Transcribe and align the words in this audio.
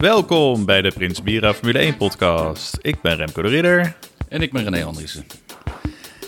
Welkom 0.00 0.64
bij 0.64 0.82
de 0.82 0.90
Prins 0.94 1.22
Bira 1.22 1.54
Formule 1.54 1.78
1 1.78 1.96
podcast. 1.96 2.78
Ik 2.80 3.00
ben 3.00 3.16
Remco 3.16 3.42
de 3.42 3.48
Ridder. 3.48 3.96
En 4.28 4.42
ik 4.42 4.52
ben 4.52 4.64
René 4.64 4.84
Andriessen. 4.84 5.24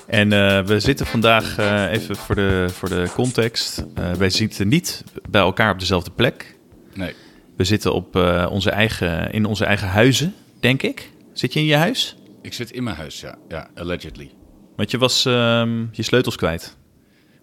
En 0.07 0.33
uh, 0.33 0.65
we 0.65 0.81
zitten 0.81 1.07
vandaag, 1.07 1.59
uh, 1.59 1.93
even 1.93 2.17
voor 2.17 2.35
de, 2.35 2.67
voor 2.69 2.89
de 2.89 3.11
context, 3.15 3.85
uh, 3.99 4.13
wij 4.13 4.31
zitten 4.31 4.69
niet 4.69 5.05
bij 5.31 5.41
elkaar 5.41 5.73
op 5.73 5.79
dezelfde 5.79 6.11
plek. 6.11 6.57
Nee. 6.95 7.15
We 7.57 7.65
zitten 7.65 7.95
op, 7.95 8.17
onze 8.51 8.71
eigen, 8.71 9.33
in 9.33 9.45
onze 9.45 9.65
eigen 9.65 9.89
huizen, 9.89 10.35
denk 10.61 10.83
ik. 10.83 11.11
Zit 11.33 11.53
je 11.53 11.61
in 11.61 11.67
je 11.67 11.77
huis? 11.77 12.17
Ik 12.43 12.53
zit 12.53 12.71
in 12.71 12.83
mijn 12.83 12.97
huis, 12.97 13.21
ja. 13.21 13.35
Ja, 13.49 13.69
allegedly. 13.75 14.31
Want 14.77 14.91
je 14.91 14.99
was 14.99 15.25
ehm, 15.25 15.85
je 15.93 16.03
sleutels 16.03 16.37
kwijt. 16.37 16.77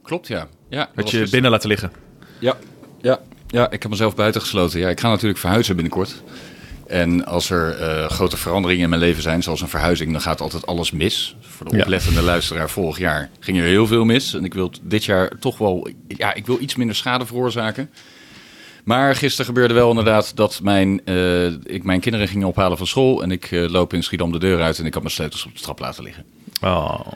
Klopt, 0.09 0.27
ja. 0.27 0.47
ja 0.69 0.89
Had 0.95 1.11
je 1.11 1.27
binnen 1.31 1.51
laten 1.51 1.69
liggen? 1.69 1.91
Ja, 2.39 2.57
ja, 3.01 3.19
ja, 3.47 3.71
ik 3.71 3.81
heb 3.81 3.91
mezelf 3.91 4.15
buiten 4.15 4.41
gesloten. 4.41 4.79
Ja, 4.79 4.89
ik 4.89 4.99
ga 4.99 5.09
natuurlijk 5.09 5.39
verhuizen 5.39 5.75
binnenkort. 5.75 6.21
En 6.87 7.25
als 7.25 7.49
er 7.49 7.79
uh, 7.81 8.09
grote 8.09 8.37
veranderingen 8.37 8.83
in 8.83 8.89
mijn 8.89 9.01
leven 9.01 9.21
zijn, 9.21 9.43
zoals 9.43 9.61
een 9.61 9.67
verhuizing, 9.67 10.11
dan 10.11 10.21
gaat 10.21 10.41
altijd 10.41 10.65
alles 10.65 10.91
mis. 10.91 11.35
Voor 11.39 11.69
de 11.69 11.81
oplettende 11.81 12.19
ja. 12.19 12.25
luisteraar, 12.25 12.69
vorig 12.69 12.97
jaar 12.97 13.29
ging 13.39 13.57
er 13.57 13.63
heel 13.63 13.87
veel 13.87 14.05
mis. 14.05 14.33
En 14.33 14.45
ik 14.45 14.53
wil 14.53 14.71
dit 14.81 15.05
jaar 15.05 15.31
toch 15.39 15.57
wel, 15.57 15.89
ja, 16.07 16.33
ik 16.33 16.45
wil 16.45 16.57
iets 16.59 16.75
minder 16.75 16.95
schade 16.95 17.25
veroorzaken. 17.25 17.89
Maar 18.83 19.15
gisteren 19.15 19.45
gebeurde 19.45 19.73
wel 19.73 19.89
inderdaad 19.89 20.35
dat 20.35 20.59
mijn, 20.63 21.01
uh, 21.05 21.45
ik 21.45 21.83
mijn 21.83 21.99
kinderen 21.99 22.27
ging 22.27 22.45
ophalen 22.45 22.77
van 22.77 22.87
school. 22.87 23.23
En 23.23 23.31
ik 23.31 23.51
uh, 23.51 23.69
loop 23.69 23.93
in 23.93 24.03
Schiedam 24.03 24.31
de 24.31 24.39
deur 24.39 24.61
uit 24.61 24.79
en 24.79 24.85
ik 24.85 24.93
had 24.93 25.03
mijn 25.03 25.15
sleutels 25.15 25.45
op 25.45 25.55
de 25.55 25.61
trap 25.61 25.79
laten 25.79 26.03
liggen. 26.03 26.25
Oh. 26.61 27.07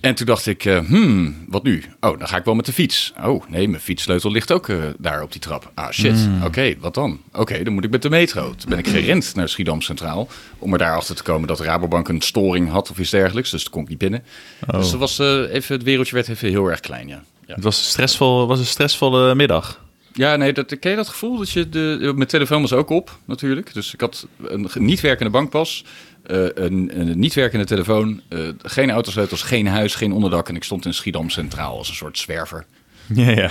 En 0.00 0.14
toen 0.14 0.26
dacht 0.26 0.46
ik, 0.46 0.64
uh, 0.64 0.78
hmm, 0.78 1.44
wat 1.48 1.62
nu? 1.62 1.84
Oh, 2.00 2.18
dan 2.18 2.28
ga 2.28 2.36
ik 2.36 2.44
wel 2.44 2.54
met 2.54 2.66
de 2.66 2.72
fiets. 2.72 3.12
Oh, 3.24 3.44
nee, 3.48 3.68
mijn 3.68 3.82
fietssleutel 3.82 4.30
ligt 4.30 4.52
ook 4.52 4.68
uh, 4.68 4.84
daar 4.98 5.22
op 5.22 5.32
die 5.32 5.40
trap. 5.40 5.70
Ah, 5.74 5.90
shit. 5.90 6.16
Mm. 6.16 6.36
Oké, 6.36 6.46
okay, 6.46 6.76
wat 6.80 6.94
dan? 6.94 7.20
Oké, 7.28 7.40
okay, 7.40 7.62
dan 7.62 7.72
moet 7.72 7.84
ik 7.84 7.90
met 7.90 8.02
de 8.02 8.10
metro. 8.10 8.54
Toen 8.54 8.70
ben 8.70 8.78
ik 8.78 8.88
gerend 8.88 9.34
naar 9.34 9.48
Schiedam 9.48 9.80
Centraal. 9.80 10.28
Om 10.58 10.72
er 10.72 10.78
daarachter 10.78 11.14
te 11.14 11.22
komen 11.22 11.48
dat 11.48 11.60
Rabobank 11.60 12.08
een 12.08 12.20
storing 12.20 12.70
had 12.70 12.90
of 12.90 12.98
iets 12.98 13.10
dergelijks. 13.10 13.50
Dus 13.50 13.62
toen 13.62 13.72
kon 13.72 13.82
ik 13.82 13.88
niet 13.88 13.98
binnen. 13.98 14.24
Oh. 14.66 14.80
Dus 14.80 14.90
dat 14.90 15.00
was, 15.00 15.18
uh, 15.18 15.54
even, 15.54 15.74
het 15.74 15.84
wereldje 15.84 16.14
werd 16.14 16.28
even 16.28 16.48
heel 16.48 16.66
erg 16.66 16.80
klein, 16.80 17.08
ja. 17.08 17.22
ja. 17.46 17.54
Het 17.54 17.64
was 17.64 17.78
een, 17.78 17.84
stressvol, 17.84 18.46
was 18.46 18.58
een 18.58 18.66
stressvolle 18.66 19.34
middag. 19.34 19.80
Ja, 20.12 20.36
nee, 20.36 20.52
dat, 20.52 20.78
ken 20.78 20.90
je 20.90 20.96
dat 20.96 21.08
gevoel? 21.08 21.38
Dat 21.38 21.50
je 21.50 21.68
de, 21.68 22.12
mijn 22.14 22.28
telefoon 22.28 22.60
was 22.60 22.72
ook 22.72 22.90
op, 22.90 23.18
natuurlijk. 23.24 23.74
Dus 23.74 23.94
ik 23.94 24.00
had 24.00 24.26
een 24.42 24.68
niet 24.74 25.00
werkende 25.00 25.30
bankpas. 25.30 25.84
Uh, 26.26 26.48
een, 26.54 26.90
een, 27.00 27.18
niet 27.18 27.34
werkende 27.34 27.64
telefoon, 27.64 28.20
uh, 28.28 28.48
geen 28.62 28.90
autosleutels, 28.90 29.42
geen 29.42 29.66
huis, 29.66 29.94
geen 29.94 30.12
onderdak. 30.12 30.48
En 30.48 30.56
ik 30.56 30.64
stond 30.64 30.86
in 30.86 30.94
Schiedam 30.94 31.30
Centraal 31.30 31.76
als 31.78 31.88
een 31.88 31.94
soort 31.94 32.18
zwerver. 32.18 32.64
Ja, 33.06 33.30
ja. 33.30 33.50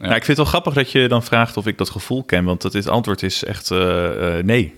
Nou, 0.00 0.14
ik 0.14 0.24
vind 0.24 0.26
het 0.26 0.36
wel 0.36 0.46
grappig 0.46 0.74
dat 0.74 0.92
je 0.92 1.08
dan 1.08 1.22
vraagt 1.22 1.56
of 1.56 1.66
ik 1.66 1.78
dat 1.78 1.90
gevoel 1.90 2.24
ken. 2.24 2.44
Want 2.44 2.62
het 2.62 2.88
antwoord 2.88 3.22
is 3.22 3.44
echt 3.44 3.70
uh, 3.70 4.36
nee. 4.42 4.74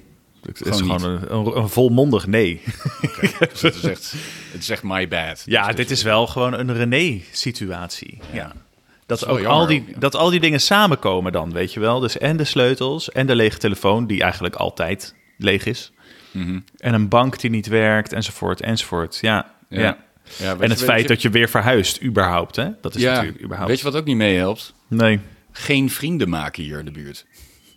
Het 0.46 0.58
gewoon 0.58 0.72
is 0.72 0.80
gewoon 0.80 1.02
een, 1.02 1.34
een, 1.34 1.56
een, 1.56 1.68
volmondig 1.68 2.26
nee. 2.26 2.62
Okay. 3.02 3.32
dus 3.52 3.60
het, 3.60 3.74
is 3.74 3.82
echt, 3.82 4.14
het 4.52 4.62
is 4.62 4.68
echt 4.68 4.82
my 4.82 5.08
bad. 5.08 5.42
Ja, 5.46 5.66
dus 5.66 5.76
dit 5.76 5.90
is 5.90 6.02
wel 6.02 6.26
gewoon 6.26 6.52
een 6.52 6.74
René-situatie. 6.74 8.18
Ja. 8.32 8.36
ja. 8.36 8.52
Dat, 9.10 9.26
ook 9.26 9.44
al 9.44 9.66
die, 9.66 9.84
dat 9.98 10.16
al 10.16 10.30
die 10.30 10.40
dingen 10.40 10.60
samenkomen 10.60 11.32
dan, 11.32 11.52
weet 11.52 11.72
je 11.72 11.80
wel. 11.80 12.00
Dus 12.00 12.18
en 12.18 12.36
de 12.36 12.44
sleutels 12.44 13.10
en 13.10 13.26
de 13.26 13.34
lege 13.34 13.58
telefoon, 13.58 14.06
die 14.06 14.22
eigenlijk 14.22 14.54
altijd 14.54 15.14
leeg 15.38 15.64
is. 15.64 15.92
Mm 16.30 16.44
-hmm. 16.44 16.64
En 16.76 16.94
een 16.94 17.08
bank 17.08 17.40
die 17.40 17.50
niet 17.50 17.66
werkt, 17.66 18.12
enzovoort, 18.12 18.60
enzovoort. 18.60 19.18
Ja, 19.20 19.54
ja. 19.68 19.80
ja. 19.80 19.98
ja 20.36 20.56
en 20.58 20.70
het 20.70 20.82
feit 20.82 21.02
je... 21.02 21.08
dat 21.08 21.22
je 21.22 21.30
weer 21.30 21.48
verhuist, 21.48 22.02
überhaupt, 22.02 22.56
hè? 22.56 22.68
Dat 22.80 22.94
is 22.94 23.02
natuurlijk 23.02 23.42
überhaupt. 23.42 23.70
Weet 23.70 23.78
je 23.78 23.84
wat 23.84 23.96
ook 23.96 24.04
niet 24.04 24.16
meehelpt? 24.16 24.74
Nee. 24.88 25.20
Geen 25.52 25.90
vrienden 25.90 26.28
maken 26.28 26.62
hier 26.62 26.78
in 26.78 26.84
de 26.84 26.90
buurt. 26.90 27.26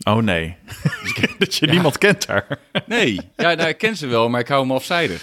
Oh 0.03 0.17
nee. 0.17 0.55
dat 1.39 1.55
je 1.55 1.67
niemand 1.67 1.97
kent 1.97 2.25
daar. 2.25 2.47
nee, 2.85 3.19
ja, 3.35 3.53
nou, 3.53 3.69
ik 3.69 3.77
ken 3.77 3.97
ze 3.97 4.07
wel, 4.07 4.29
maar 4.29 4.39
ik 4.39 4.47
hou 4.47 4.61
hem 4.61 4.71
afzijdig. 4.71 5.21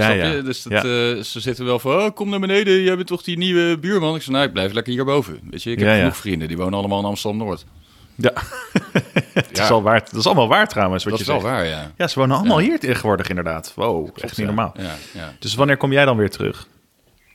Ja, 0.00 0.08
ja. 0.10 0.40
Dus 0.40 0.62
dat, 0.62 0.72
ja. 0.72 0.84
uh, 0.84 1.22
ze 1.22 1.40
zitten 1.40 1.64
wel 1.64 1.78
van, 1.78 1.92
oh, 1.92 2.14
kom 2.14 2.28
naar 2.30 2.40
beneden, 2.40 2.82
jij 2.82 2.96
bent 2.96 3.06
toch 3.06 3.22
die 3.22 3.36
nieuwe 3.36 3.78
buurman? 3.78 4.14
Ik 4.14 4.22
zei, 4.22 4.34
nou, 4.34 4.46
ik 4.46 4.52
blijf 4.52 4.72
lekker 4.72 4.92
hierboven. 4.92 5.40
Weet 5.50 5.62
je, 5.62 5.70
ik 5.70 5.78
heb 5.78 5.86
Ja, 5.88 5.94
ja. 5.94 6.00
genoeg 6.00 6.16
vrienden, 6.16 6.48
die 6.48 6.56
wonen 6.56 6.78
allemaal 6.78 6.98
in 6.98 7.04
Amsterdam-Noord. 7.04 7.64
Ja. 8.16 8.32
het 9.32 9.58
is 9.58 9.70
al 9.70 9.82
waar, 9.82 10.00
dat 10.00 10.14
is 10.14 10.26
allemaal 10.26 10.48
waar 10.48 10.68
trouwens, 10.68 11.04
wat 11.04 11.12
Dat 11.18 11.26
je 11.26 11.32
is 11.32 11.40
wel 11.40 11.50
zegt. 11.50 11.54
waar, 11.54 11.66
ja. 11.66 11.92
Ja, 11.96 12.08
ze 12.08 12.18
wonen 12.18 12.36
allemaal 12.36 12.60
Ja. 12.60 12.66
hier 12.68 12.78
tegenwoordig 12.78 13.28
inderdaad. 13.28 13.72
Wow, 13.76 14.06
echt 14.14 14.22
niet 14.24 14.36
Ja, 14.36 14.44
normaal. 14.44 14.74
Ja, 14.76 14.94
ja. 15.12 15.34
Dus 15.38 15.54
wanneer 15.54 15.76
kom 15.76 15.92
jij 15.92 16.04
dan 16.04 16.16
weer 16.16 16.30
terug? 16.30 16.66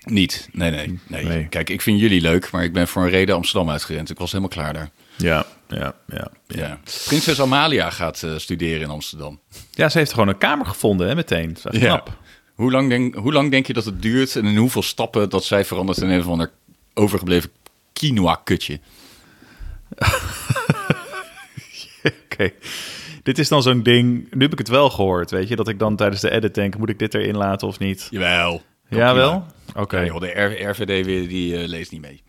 Niet, 0.05 0.49
nee, 0.51 0.71
nee, 0.71 0.99
nee, 1.07 1.25
Nee. 1.25 1.47
Kijk, 1.47 1.69
ik 1.69 1.81
vind 1.81 1.99
jullie 1.99 2.21
leuk, 2.21 2.51
maar 2.51 2.63
ik 2.63 2.73
ben 2.73 2.87
voor 2.87 3.03
een 3.03 3.09
reden 3.09 3.35
Amsterdam 3.35 3.69
uitgerend. 3.69 4.09
Ik 4.09 4.17
was 4.17 4.29
helemaal 4.31 4.51
klaar 4.53 4.73
daar. 4.73 4.89
Ja, 5.15 5.45
ja, 5.67 5.93
ja. 6.07 6.27
Ja. 6.47 6.79
Prinses 7.05 7.41
Amalia 7.41 7.89
gaat 7.89 8.23
eh, 8.23 8.31
studeren 8.37 8.81
in 8.81 8.89
Amsterdam. 8.89 9.39
Ja, 9.71 9.89
ze 9.89 9.97
heeft 9.97 10.11
gewoon 10.13 10.27
een 10.27 10.37
kamer 10.37 10.65
gevonden, 10.65 11.07
hè, 11.07 11.15
meteen. 11.15 11.47
Dat 11.63 11.73
is 11.73 11.79
echt 11.79 11.85
knap. 11.85 12.17
Hoe 12.59 12.71
lang, 12.71 12.89
denk, 12.89 13.15
hoe 13.15 13.33
lang 13.33 13.51
denk 13.51 13.67
je 13.67 13.73
dat 13.73 13.85
het 13.85 14.01
duurt 14.01 14.35
en 14.35 14.45
in 14.45 14.55
hoeveel 14.57 14.81
stappen 14.81 15.29
dat 15.29 15.43
zij 15.43 15.65
verandert 15.65 15.97
in 16.01 16.09
een 16.09 16.19
of 16.19 16.27
ander 16.27 16.51
overgebleven 16.93 17.49
quinoa-kutje? 17.93 18.79
Oké. 22.23 22.49
Dit 23.23 23.39
is 23.39 23.47
dan 23.47 23.61
zo'n 23.61 23.83
ding. 23.83 24.27
Nu 24.33 24.41
heb 24.41 24.51
ik 24.51 24.57
het 24.57 24.67
wel 24.67 24.89
gehoord, 24.89 25.31
weet 25.31 25.47
je, 25.47 25.55
dat 25.55 25.67
ik 25.67 25.79
dan 25.79 25.95
tijdens 25.95 26.21
de 26.21 26.31
edit 26.31 26.55
denk: 26.55 26.77
moet 26.77 26.89
ik 26.89 26.99
dit 26.99 27.13
erin 27.13 27.37
laten 27.37 27.67
of 27.67 27.79
niet? 27.79 28.07
Jawel. 28.11 28.61
Ja, 28.89 29.13
wel? 29.15 29.45
Oké. 29.75 29.99
Ja, 29.99 30.05
joh, 30.05 30.19
de 30.19 30.27
R- 30.27 30.69
RVD 30.69 31.05
weer, 31.05 31.27
die 31.27 31.57
eh, 31.57 31.67
leest 31.67 31.91
niet 31.91 32.01
mee. 32.01 32.21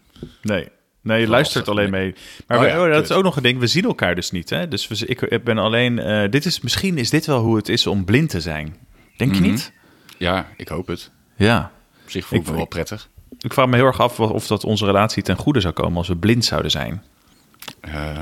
Nee. 0.42 0.68
Nee, 1.02 1.20
je 1.20 1.28
luistert 1.28 1.68
alleen 1.68 1.90
mee. 1.90 2.14
Maar 2.46 2.56
Oh 2.58 2.64
we- 2.64 2.70
ja, 2.70 2.84
oh, 2.86 2.92
dat 2.92 3.04
is 3.04 3.10
ook 3.12 3.22
nog 3.22 3.36
een 3.36 3.42
ding. 3.42 3.58
We 3.58 3.66
zien 3.66 3.84
elkaar 3.84 4.14
dus 4.14 4.30
niet. 4.30 4.50
Hè? 4.50 4.68
Dus 4.68 4.88
we, 4.88 5.06
ik 5.06 5.44
ben 5.44 5.58
alleen. 5.58 5.98
eh, 5.98 6.30
dit 6.30 6.44
is, 6.44 6.60
misschien 6.60 6.98
is 6.98 7.10
dit 7.10 7.26
wel 7.26 7.40
hoe 7.40 7.56
het 7.56 7.68
is 7.68 7.86
om 7.86 8.04
blind 8.04 8.30
te 8.30 8.40
zijn. 8.40 8.76
Denk 9.16 9.34
je 9.34 9.40
Mhm. 9.40 9.50
niet? 9.50 9.72
Ja, 10.20 10.46
ik 10.56 10.68
hoop 10.68 10.86
het. 10.86 11.10
Ja. 11.36 11.72
Op 12.02 12.10
zich 12.10 12.26
voel 12.26 12.38
ik 12.38 12.46
me 12.46 12.52
wel 12.52 12.64
prettig. 12.64 13.08
Ik 13.38 13.52
vraag 13.52 13.66
me 13.66 13.76
heel 13.76 13.86
erg 13.86 14.00
af 14.00 14.20
of 14.20 14.46
dat 14.46 14.64
onze 14.64 14.84
relatie 14.84 15.22
ten 15.22 15.36
goede 15.36 15.60
zou 15.60 15.74
komen 15.74 15.96
als 15.96 16.08
we 16.08 16.16
blind 16.16 16.44
zouden 16.44 16.70
zijn. 16.70 17.02
Eh, 17.80 18.20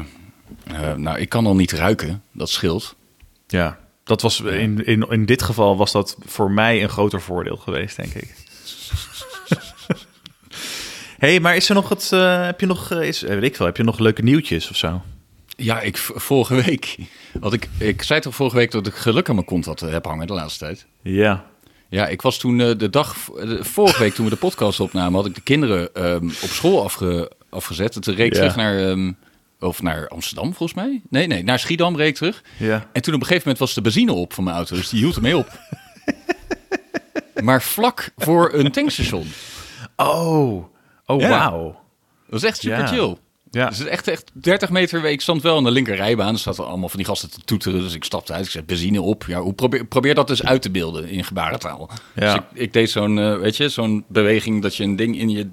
eh, 0.64 0.94
nou, 0.94 1.18
ik 1.18 1.28
kan 1.28 1.46
al 1.46 1.56
niet 1.56 1.72
ruiken. 1.72 2.22
Dat 2.32 2.50
scheelt. 2.50 2.96
Ja. 3.46 3.78
Dat 4.04 4.22
was 4.22 4.40
in, 4.40 4.84
in, 4.84 5.06
in 5.08 5.26
dit 5.26 5.42
geval 5.42 5.76
was 5.76 5.92
dat 5.92 6.16
voor 6.24 6.50
mij 6.50 6.82
een 6.82 6.88
groter 6.88 7.20
voordeel 7.20 7.56
geweest, 7.56 7.96
denk 7.96 8.14
ik. 8.14 8.34
hey, 11.18 11.40
maar 11.40 11.56
is 11.56 11.68
er 11.68 11.74
nog 11.74 11.88
het? 11.88 12.12
eh, 12.12 12.44
heb 12.44 12.60
je 12.60 12.66
nog? 12.66 12.90
is, 12.90 13.20
weet 13.20 13.42
ik 13.42 13.56
veel. 13.56 13.66
Heb 13.66 13.76
je 13.76 13.82
nog 13.82 13.98
leuke 13.98 14.22
nieuwtjes 14.22 14.70
of 14.70 14.76
zo? 14.76 15.02
Ja, 15.56 15.80
ik 15.80 15.96
vorige 15.96 16.54
week 16.64 16.96
had 17.40 17.52
ik. 17.52 17.68
Ik 17.78 18.02
zei 18.02 18.20
toch 18.20 18.34
vorige 18.34 18.56
week 18.56 18.70
dat 18.70 18.86
ik 18.86 18.94
geluk 18.94 19.28
aan 19.28 19.34
mijn 19.34 19.46
kont 19.46 19.64
had, 19.64 19.80
heb 19.80 20.04
hangen 20.04 20.26
de 20.26 20.32
laatste 20.32 20.64
tijd. 20.64 20.86
Ja. 21.02 21.44
Ja, 21.88 22.06
ik 22.06 22.22
was 22.22 22.38
toen 22.38 22.60
eh, 22.60 22.70
de 22.76 22.90
dag, 22.90 23.16
de, 23.34 23.64
vorige 23.64 23.98
week 24.02 24.14
toen 24.14 24.24
we 24.24 24.30
de 24.30 24.36
podcast 24.36 24.80
opnamen, 24.80 25.14
had 25.14 25.26
ik 25.26 25.34
de 25.34 25.40
kinderen 25.40 25.94
ehm, 25.94 26.24
op 26.26 26.48
school 26.48 26.82
afge, 26.84 27.32
afgezet. 27.48 28.06
Ik 28.06 28.18
Ja. 28.18 28.28
terug 28.28 28.56
naar, 28.56 28.78
ehm, 28.88 29.12
of 29.60 29.82
naar 29.82 30.08
Amsterdam 30.08 30.54
volgens 30.54 30.74
mij. 30.78 31.02
Nee, 31.10 31.26
nee, 31.26 31.44
naar 31.44 31.58
Schiedam 31.58 31.96
reed 31.96 32.08
ik 32.08 32.14
terug. 32.14 32.42
Ja. 32.58 32.86
En 32.92 33.02
toen 33.02 33.14
op 33.14 33.20
een 33.20 33.26
gegeven 33.26 33.42
moment 33.48 33.58
was 33.58 33.74
de 33.74 33.80
benzine 33.80 34.12
op 34.12 34.32
van 34.32 34.44
mijn 34.44 34.56
auto, 34.56 34.76
dus 34.76 34.88
die 34.88 35.00
hield 35.00 35.16
ermee 35.16 35.36
op. 35.36 35.58
maar 37.44 37.62
vlak 37.62 38.10
voor 38.16 38.52
een 38.54 38.72
tankstation. 38.72 39.26
Oh. 39.96 40.64
Oh, 41.06 41.20
Ja. 41.20 41.28
wauw. 41.28 41.62
Dat 41.64 42.40
was 42.40 42.42
echt 42.42 42.58
super 42.58 42.78
Ja. 42.78 42.86
chill. 42.86 43.16
Ja. 43.50 43.68
Dus 43.68 43.78
het 43.78 43.86
is 43.86 43.92
echt, 43.92 44.08
echt 44.08 44.30
30 44.34 44.70
meter. 44.70 45.04
Ik 45.04 45.20
stond 45.20 45.42
wel 45.42 45.56
aan 45.56 45.64
de 45.64 45.70
linker 45.70 45.96
rijbaan. 45.96 46.32
Er 46.32 46.38
zaten 46.38 46.66
allemaal 46.66 46.88
van 46.88 46.98
die 46.98 47.06
gasten 47.08 47.30
te 47.30 47.40
toeteren. 47.44 47.80
Dus 47.80 47.94
ik 47.94 48.04
stapte 48.04 48.32
uit. 48.32 48.44
Ik 48.44 48.50
zei 48.50 48.64
benzine 48.64 49.00
op. 49.02 49.24
Ja, 49.26 49.40
hoe 49.40 49.52
probeer, 49.54 49.84
probeer 49.86 50.14
dat 50.14 50.26
dus 50.26 50.44
uit 50.44 50.62
te 50.62 50.70
beelden 50.70 51.08
in 51.08 51.24
gebarentaal. 51.24 51.90
Ja. 52.14 52.34
Dus 52.34 52.34
ik, 52.34 52.60
ik 52.62 52.72
deed 52.72 52.90
zo'n, 52.90 53.18
eh, 53.18 53.36
weet 53.38 53.56
je, 53.56 53.68
zo'n 53.68 54.04
beweging 54.08 54.62
dat 54.62 54.76
je 54.76 54.84
een 54.84 54.96
ding 54.96 55.18
in 55.18 55.28
je, 55.30 55.48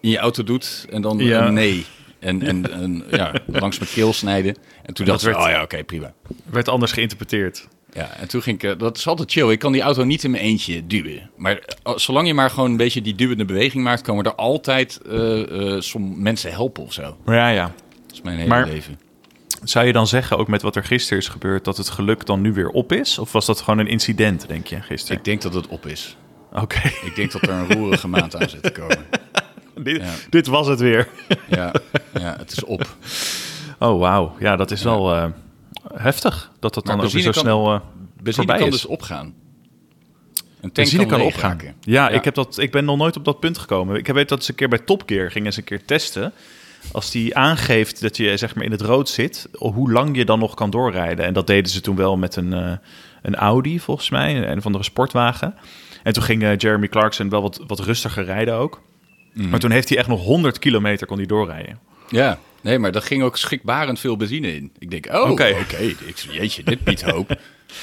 in 0.00 0.10
je 0.10 0.18
auto 0.18 0.44
doet. 0.44 0.86
En 0.90 1.02
dan 1.02 1.18
Ja. 1.18 1.46
een 1.46 1.54
nee. 1.54 1.84
En, 2.18 2.42
en, 2.42 2.72
en 2.72 3.04
ja, 3.10 3.34
langs 3.46 3.78
mijn 3.78 3.90
keel 3.90 4.12
snijden. 4.12 4.56
En 4.84 4.94
toen 4.94 5.06
Dat 5.06 5.20
dacht 5.20 5.36
ik, 5.36 5.42
oh 5.42 5.48
ja, 5.50 5.62
oké, 5.62 5.84
prima. 5.84 6.12
Werd 6.50 6.68
anders 6.68 6.92
geïnterpreteerd. 6.92 7.68
Ja, 7.98 8.10
en 8.16 8.28
toen 8.28 8.42
ging 8.42 8.62
ik, 8.62 8.70
eh, 8.70 8.78
dat 8.78 8.96
is 8.96 9.06
altijd 9.06 9.30
chill. 9.30 9.50
Ik 9.50 9.58
kan 9.58 9.72
die 9.72 9.82
auto 9.82 10.04
niet 10.04 10.24
in 10.24 10.30
mijn 10.30 10.42
eentje 10.42 10.86
duwen. 10.86 11.30
Maar 11.36 11.58
eh, 11.82 11.96
zolang 11.96 12.26
je 12.26 12.34
maar 12.34 12.50
gewoon 12.50 12.70
een 12.70 12.76
beetje 12.76 13.02
die 13.02 13.14
duwende 13.14 13.44
beweging 13.44 13.84
maakt, 13.84 14.02
komen 14.02 14.24
er 14.24 14.34
altijd 14.34 15.00
som 15.78 16.22
mensen 16.22 16.50
helpen 16.50 16.82
of 16.82 16.92
zo. 16.92 17.16
Ja, 17.26 17.48
ja. 17.48 17.72
Dat 18.06 18.12
is 18.12 18.20
mijn 18.22 18.36
hele 18.36 18.48
Maar- 18.48 18.66
leven. 18.66 18.98
Zou 19.62 19.86
je 19.86 19.92
dan 19.92 20.06
zeggen, 20.06 20.38
ook 20.38 20.48
met 20.48 20.62
wat 20.62 20.76
er 20.76 20.84
gisteren 20.84 21.18
is 21.18 21.28
gebeurd, 21.28 21.64
dat 21.64 21.76
het 21.76 21.88
geluk 21.88 22.26
dan 22.26 22.40
nu 22.40 22.52
weer 22.52 22.68
op 22.68 22.92
is? 22.92 23.18
Of 23.18 23.32
was 23.32 23.46
dat 23.46 23.60
gewoon 23.60 23.78
een 23.78 23.86
incident, 23.88 24.48
denk 24.48 24.66
je, 24.66 24.80
gisteren? 24.80 25.16
Ik 25.18 25.24
denk 25.24 25.42
dat 25.42 25.54
het 25.54 25.66
op 25.68 25.86
is. 25.86 26.16
Oké, 26.52 26.80
Ik 27.04 27.12
denk 27.16 27.32
dat 27.32 27.42
er 27.42 27.50
een 27.50 27.72
roerige 27.72 28.08
maand 28.18 28.36
aan 28.36 28.48
zit 28.48 28.62
te 28.62 28.70
komen. 28.72 28.98
dit, 29.74 29.96
Ja. 30.02 30.12
dit 30.30 30.46
was 30.46 30.66
het 30.66 30.80
weer. 30.80 31.08
Ja, 31.48 31.72
ja 32.20 32.34
het 32.38 32.52
is 32.52 32.64
op. 32.64 32.86
Oh, 33.78 34.00
wauw. 34.00 34.36
Ja, 34.38 34.56
dat 34.56 34.70
is 34.70 34.82
wel 34.82 35.32
heftig. 35.94 36.50
Dat 36.60 36.74
dat 36.74 36.86
dan 36.86 36.94
ook 36.94 37.00
weer 37.00 37.10
zo 37.10 37.14
benzine 37.16 37.34
kan- 37.34 37.42
snel 37.42 37.74
eh, 37.74 37.80
Benzine 38.16 38.34
voorbij 38.34 38.56
kan 38.58 38.66
is. 38.66 38.72
dus 38.72 38.86
opgaan. 38.86 39.34
Een 40.60 40.72
tank 40.72 40.88
kan, 40.88 41.06
kan 41.06 41.20
opgaan. 41.20 41.58
Ja, 41.62 41.72
ja, 41.80 42.08
Ik, 42.08 42.24
heb 42.24 42.34
dat, 42.34 42.58
ik 42.58 42.70
ben 42.70 42.84
nog 42.84 42.96
nooit 42.96 43.16
op 43.16 43.24
dat 43.24 43.40
punt 43.40 43.58
gekomen. 43.58 43.96
Ik 43.96 44.06
weet 44.06 44.28
dat 44.28 44.44
ze 44.44 44.50
een 44.50 44.56
keer 44.56 44.68
bij 44.68 44.78
Top 44.78 45.02
Gear 45.06 45.30
gingen 45.30 45.52
ze 45.52 45.58
een 45.58 45.64
keer 45.64 45.84
testen. 45.84 46.32
Als 46.92 47.10
die 47.10 47.36
aangeeft 47.36 48.00
dat 48.00 48.16
je 48.16 48.36
zeg 48.36 48.54
maar 48.54 48.64
in 48.64 48.70
het 48.70 48.80
rood 48.80 49.08
zit, 49.08 49.48
hoe 49.52 49.92
lang 49.92 50.16
je 50.16 50.24
dan 50.24 50.38
nog 50.38 50.54
kan 50.54 50.70
doorrijden. 50.70 51.24
En 51.24 51.32
dat 51.32 51.46
deden 51.46 51.70
ze 51.70 51.80
toen 51.80 51.96
wel 51.96 52.16
met 52.16 52.36
een, 52.36 52.52
uh, 52.52 52.72
een 53.22 53.34
Audi, 53.34 53.80
volgens 53.80 54.10
mij, 54.10 54.48
een 54.50 54.58
of 54.58 54.66
andere 54.66 54.84
sportwagen. 54.84 55.54
En 56.02 56.12
toen 56.12 56.22
ging 56.22 56.42
uh, 56.42 56.56
Jeremy 56.56 56.88
Clarkson 56.88 57.28
wel 57.28 57.42
wat, 57.42 57.60
wat 57.66 57.80
rustiger 57.80 58.24
rijden 58.24 58.54
ook. 58.54 58.82
Mhm. 59.34 59.48
Maar 59.48 59.58
toen 59.60 59.70
heeft 59.70 59.88
hij 59.88 59.98
echt 59.98 60.08
nog 60.08 60.24
100 60.24 60.58
kilometer 60.58 61.06
kon 61.06 61.16
hij 61.16 61.26
doorrijden. 61.26 61.78
Ja, 62.08 62.38
nee, 62.60 62.78
maar 62.78 62.92
daar 62.92 63.02
ging 63.02 63.22
ook 63.22 63.36
schrikbarend 63.36 64.00
veel 64.00 64.16
benzine 64.16 64.54
in. 64.54 64.72
Ik 64.78 64.90
denk, 64.90 65.06
oh, 65.06 65.30
oké, 65.30 65.30
okay. 65.30 65.96
jeetje, 66.30 66.62
dit 66.64 66.84
biedt 66.84 67.02
hoop. 67.02 67.38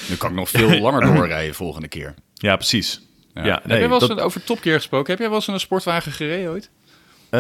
Nu 0.10 0.16
kan 0.16 0.30
ik 0.30 0.36
nog 0.36 0.50
veel 0.50 0.80
langer 0.80 1.02
doorrijden 1.02 1.56
volgende 1.56 1.88
keer. 1.88 2.14
Ja, 2.34 2.56
precies. 2.56 3.02
Ja. 3.34 3.46
ja 3.46 3.62
heb 3.68 3.82
je 3.82 3.88
wel 3.88 4.02
eens 4.02 4.20
over 4.20 4.44
topkeer 4.44 4.76
gesproken? 4.76 5.10
Heb 5.10 5.20
jij 5.20 5.28
wel 5.28 5.38
eens 5.38 5.48
een 5.48 5.60
sportwagen 5.60 6.12
gereden 6.12 6.52
ooit? 6.52 6.70
Uh, 7.32 7.40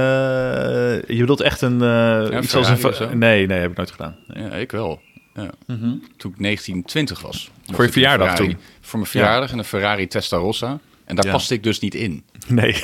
je 1.07 1.19
bedoelt 1.19 1.41
echt 1.41 1.61
een... 1.61 1.81
Uh, 1.81 2.41
iets 2.41 2.55
als 2.55 2.99
een 2.99 3.17
nee, 3.17 3.47
nee, 3.47 3.59
heb 3.59 3.71
ik 3.71 3.77
nooit 3.77 3.91
gedaan. 3.91 4.15
Ja, 4.33 4.49
ik 4.49 4.71
wel. 4.71 5.01
Ja. 5.33 5.49
Mm 5.65 5.79
-hmm. 5.79 6.01
Toen 6.17 6.31
ik 6.31 6.41
1920 6.41 7.21
was. 7.21 7.51
Voor 7.71 7.85
je 7.85 7.91
verjaardag 7.91 8.35
toen? 8.35 8.57
Voor 8.81 8.99
mijn 8.99 9.11
verjaardag 9.11 9.51
in 9.51 9.57
een 9.57 9.63
Ferrari 9.63 10.07
Testarossa. 10.07 10.79
En 11.05 11.15
daar 11.15 11.31
paste 11.31 11.53
ik 11.53 11.63
dus 11.63 11.79
niet 11.79 11.95
in. 11.95 12.23
Nee. 12.47 12.83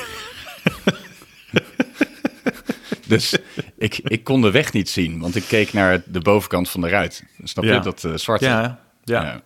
dus 3.12 3.36
ik, 3.78 3.98
ik 4.02 4.24
kon 4.24 4.40
de 4.40 4.50
weg 4.50 4.72
niet 4.72 4.88
zien, 4.88 5.20
want 5.20 5.36
ik 5.36 5.44
keek 5.48 5.72
naar 5.72 6.02
de 6.06 6.20
bovenkant 6.20 6.70
van 6.70 6.80
de 6.80 6.88
ruit. 6.88 7.24
Snap 7.42 7.64
je, 7.64 7.80
dat 7.80 8.02
uh, 8.04 8.16
zwarte? 8.16 8.44
Ja, 8.44 8.80
ja. 9.04 9.42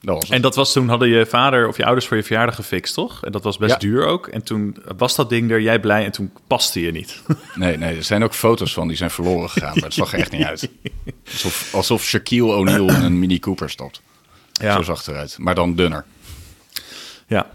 Dat 0.00 0.28
en 0.28 0.42
dat 0.42 0.54
was 0.54 0.72
toen 0.72 0.88
hadden 0.88 1.08
je 1.08 1.26
vader 1.26 1.68
of 1.68 1.76
je 1.76 1.84
ouders 1.84 2.06
voor 2.06 2.16
je 2.16 2.22
verjaardag 2.22 2.54
gefixt, 2.54 2.94
toch? 2.94 3.24
En 3.24 3.32
dat 3.32 3.44
was 3.44 3.56
best 3.56 3.80
duur 3.80 4.06
ook. 4.06 4.26
En 4.26 4.42
toen 4.42 4.76
was 4.96 5.14
dat 5.14 5.28
ding 5.28 5.50
er, 5.50 5.60
jij 5.60 5.80
blij 5.80 6.04
en 6.04 6.12
toen 6.12 6.32
paste 6.46 6.80
je 6.80 6.90
niet. 6.90 7.22
Nee, 7.54 7.76
nee, 7.76 7.96
er 7.96 8.04
zijn 8.04 8.24
ook 8.24 8.34
foto's 8.34 8.72
van 8.72 8.88
die 8.88 8.96
zijn 8.96 9.10
verloren 9.10 9.50
gegaan, 9.50 9.72
maar 9.74 9.84
het 9.84 9.94
zag 9.94 10.12
er 10.12 10.18
echt 10.18 10.30
niet 10.30 10.44
uit. 10.44 10.70
Alsof, 11.32 11.74
alsof 11.74 12.04
Shaquille 12.04 12.52
O'Neal 12.52 12.88
in 12.88 13.02
een 13.02 13.18
Mini 13.18 13.38
Cooper 13.38 13.70
stopt. 13.70 14.00
Ja. 14.52 14.74
Zo 14.74 14.82
zag 14.82 14.98
het 14.98 15.08
eruit, 15.08 15.36
maar 15.38 15.54
dan 15.54 15.74
dunner. 15.74 16.04
Ja, 17.26 17.46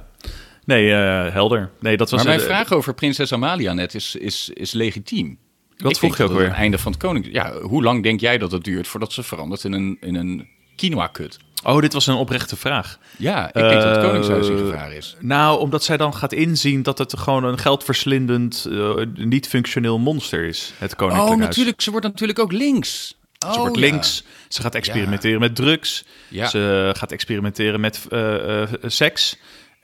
Nee, 0.65 0.87
uh, 0.87 1.31
helder. 1.31 1.69
Nee, 1.79 1.97
dat 1.97 2.09
was 2.09 2.23
maar 2.23 2.35
mijn 2.35 2.45
vraag 2.45 2.71
over 2.71 2.93
prinses 2.93 3.33
Amalia 3.33 3.73
net 3.73 3.95
is, 3.95 4.15
is, 4.15 4.49
is 4.53 4.71
legitiem. 4.71 5.37
Wat 5.77 5.97
vroeg 5.97 6.17
je 6.17 6.23
ook 6.23 6.31
weer? 6.31 6.47
Het 6.47 6.55
einde 6.55 6.77
van 6.77 6.91
het 6.91 7.01
koning. 7.01 7.27
Ja, 7.31 7.59
hoe 7.61 7.83
lang 7.83 8.03
denk 8.03 8.19
jij 8.19 8.37
dat 8.37 8.51
het 8.51 8.63
duurt 8.63 8.87
voordat 8.87 9.13
ze 9.13 9.23
verandert 9.23 9.63
in 9.63 9.73
een, 9.73 9.97
in 10.01 10.15
een 10.15 10.47
quinoa-kut? 10.75 11.39
Oh, 11.63 11.81
dit 11.81 11.93
was 11.93 12.07
een 12.07 12.15
oprechte 12.15 12.55
vraag. 12.55 12.99
Ja, 13.17 13.47
ik 13.47 13.53
denk 13.53 13.81
dat 13.81 13.95
het 13.95 14.05
Koningshuis 14.05 14.47
in 14.47 14.57
gevaar 14.57 14.93
is. 14.93 15.15
Nou, 15.19 15.59
omdat 15.59 15.83
zij 15.83 15.97
dan 15.97 16.15
gaat 16.15 16.33
inzien 16.33 16.83
dat 16.83 16.97
het 16.97 17.17
gewoon 17.17 17.43
een 17.43 17.57
geldverslindend, 17.57 18.67
uh, 18.69 18.93
niet 19.15 19.47
functioneel 19.47 19.99
monster 19.99 20.43
is, 20.43 20.73
het 20.77 20.95
Koninkrijk 20.95 21.31
Oh, 21.31 21.37
natuurlijk. 21.37 21.81
Ze 21.81 21.91
wordt 21.91 22.05
natuurlijk 22.05 22.39
ook 22.39 22.51
links. 22.51 23.17
ze 23.37 23.59
wordt 23.59 23.75
oh, 23.75 23.81
links. 23.81 24.23
Ze 24.47 24.61
gaat 24.61 24.75
experimenteren 24.75 25.39
met 25.39 25.55
drugs. 25.55 26.05
Ze 26.31 26.91
gaat 26.97 27.11
experimenteren 27.11 27.79
met 27.79 28.07
uh, 28.09 28.63
seks. 28.81 29.37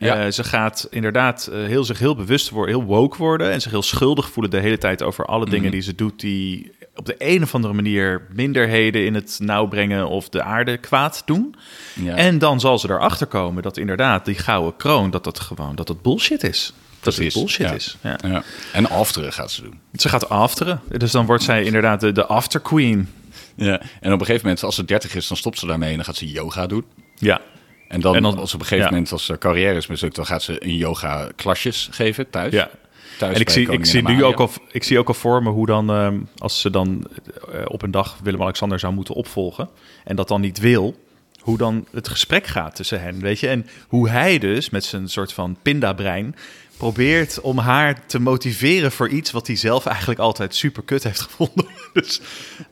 Ja. 0.07 0.25
Uh, 0.25 0.31
ze 0.31 0.43
gaat 0.43 0.87
inderdaad 0.89 1.49
uh, 1.51 1.65
heel, 1.65 1.83
zich 1.83 1.99
heel 1.99 2.15
bewust 2.15 2.49
worden, 2.49 2.75
heel 2.75 2.85
woke 2.85 3.17
worden 3.17 3.51
en 3.51 3.61
zich 3.61 3.71
heel 3.71 3.81
schuldig 3.81 4.29
voelen 4.29 4.51
de 4.51 4.59
hele 4.59 4.77
tijd 4.77 5.03
over 5.03 5.25
alle 5.25 5.45
dingen 5.45 5.61
mhm. 5.63 5.71
die 5.71 5.81
ze 5.81 5.95
doet 5.95 6.19
die 6.19 6.71
op 6.95 7.05
de 7.05 7.15
een 7.17 7.43
of 7.43 7.55
andere 7.55 7.73
manier 7.73 8.27
minderheden 8.33 9.05
in 9.05 9.13
het 9.13 9.37
nauw 9.41 9.67
brengen 9.67 10.07
of 10.07 10.29
de 10.29 10.43
aarde 10.43 10.77
kwaad 10.77 11.21
doen. 11.25 11.55
Ja. 11.93 12.15
En 12.15 12.37
dan 12.37 12.59
zal 12.59 12.79
ze 12.79 12.89
erachter 12.89 13.27
komen 13.27 13.63
dat 13.63 13.77
inderdaad 13.77 14.25
die 14.25 14.35
gouden 14.35 14.75
kroon, 14.75 15.09
dat 15.09 15.23
dat 15.23 15.39
gewoon, 15.39 15.75
dat 15.75 15.87
het 15.87 16.01
bullshit 16.01 16.43
is. 16.43 16.73
Dat 16.99 17.15
het 17.15 17.33
bullshit 17.33 17.71
is. 17.71 17.97
Ja. 18.01 18.17
ja. 18.27 18.43
En 18.73 18.89
afteren 18.89 19.33
gaat 19.33 19.51
ze 19.51 19.61
doen. 19.61 19.79
Ze 19.93 20.09
gaat 20.09 20.29
afteren. 20.29 20.81
Dus 20.97 21.11
dan 21.11 21.25
wordt 21.25 21.43
zij 21.43 21.63
inderdaad 21.63 21.99
de, 21.99 22.11
de 22.11 22.25
after 22.25 22.59
queen. 22.59 23.09
Ja, 23.55 23.81
en 23.99 24.13
op 24.13 24.19
een 24.19 24.25
gegeven 24.25 24.47
moment, 24.47 24.63
als 24.63 24.75
ze 24.75 24.85
30 24.85 25.15
is, 25.15 25.27
dan 25.27 25.37
stopt 25.37 25.59
ze 25.59 25.65
daarmee 25.65 25.89
en 25.89 25.95
dan 25.95 26.05
gaat 26.05 26.15
ze 26.15 26.31
yoga 26.31 26.67
doen. 26.67 26.85
Ja. 27.15 27.41
En 27.89 28.01
dan, 28.01 28.37
als 28.37 28.53
op 28.53 28.59
een 28.59 28.65
gegeven 28.65 28.89
moment, 28.89 29.11
als 29.11 29.27
haar 29.27 29.37
carrière 29.37 29.75
is 29.75 29.87
mislukt, 29.87 30.15
dan 30.15 30.25
gaat 30.25 30.43
ze 30.43 30.63
een 30.63 30.75
yoga 30.75 31.29
klasjes 31.35 31.87
geven 31.91 32.29
thuis. 32.29 32.53
Ja. 32.53 32.69
Thuis 33.17 33.35
en 33.35 33.41
ik 33.41 33.49
zie, 33.49 33.71
ik 33.71 33.85
zie 33.85 34.03
nu 34.03 34.23
ook 34.23 34.39
al, 34.39 34.49
ik 34.71 34.83
zie 34.83 34.99
ook 34.99 35.07
al 35.07 35.13
voor 35.13 35.43
me 35.43 35.49
hoe 35.49 35.65
dan, 35.65 35.89
ehm, 35.89 36.19
als 36.37 36.61
ze 36.61 36.69
dan 36.69 37.07
eh, 37.51 37.61
op 37.65 37.81
een 37.81 37.91
dag 37.91 38.17
Willem-Alexander 38.23 38.79
zou 38.79 38.93
moeten 38.93 39.13
opvolgen 39.13 39.69
en 40.03 40.15
dat 40.15 40.27
dan 40.27 40.41
niet 40.41 40.59
wil, 40.59 40.95
hoe 41.39 41.57
dan 41.57 41.85
het 41.91 42.07
gesprek 42.07 42.47
gaat 42.47 42.75
tussen 42.75 43.01
hen, 43.01 43.19
weet 43.19 43.39
je? 43.39 43.47
En 43.47 43.67
hoe 43.87 44.09
hij 44.09 44.39
dus 44.39 44.69
met 44.69 44.83
zijn 44.83 45.09
soort 45.09 45.33
van 45.33 45.57
pindabrein 45.61 46.35
probeert 46.79 47.41
om 47.41 47.57
haar 47.57 48.05
te 48.05 48.19
motiveren 48.19 48.91
voor 48.91 49.09
iets 49.09 49.31
wat 49.31 49.47
hij 49.47 49.55
zelf 49.55 49.85
eigenlijk 49.85 50.19
altijd 50.19 50.55
super 50.55 50.83
kut 50.83 51.03
heeft 51.03 51.21
gevonden. 51.21 51.65
Dus 51.93 52.21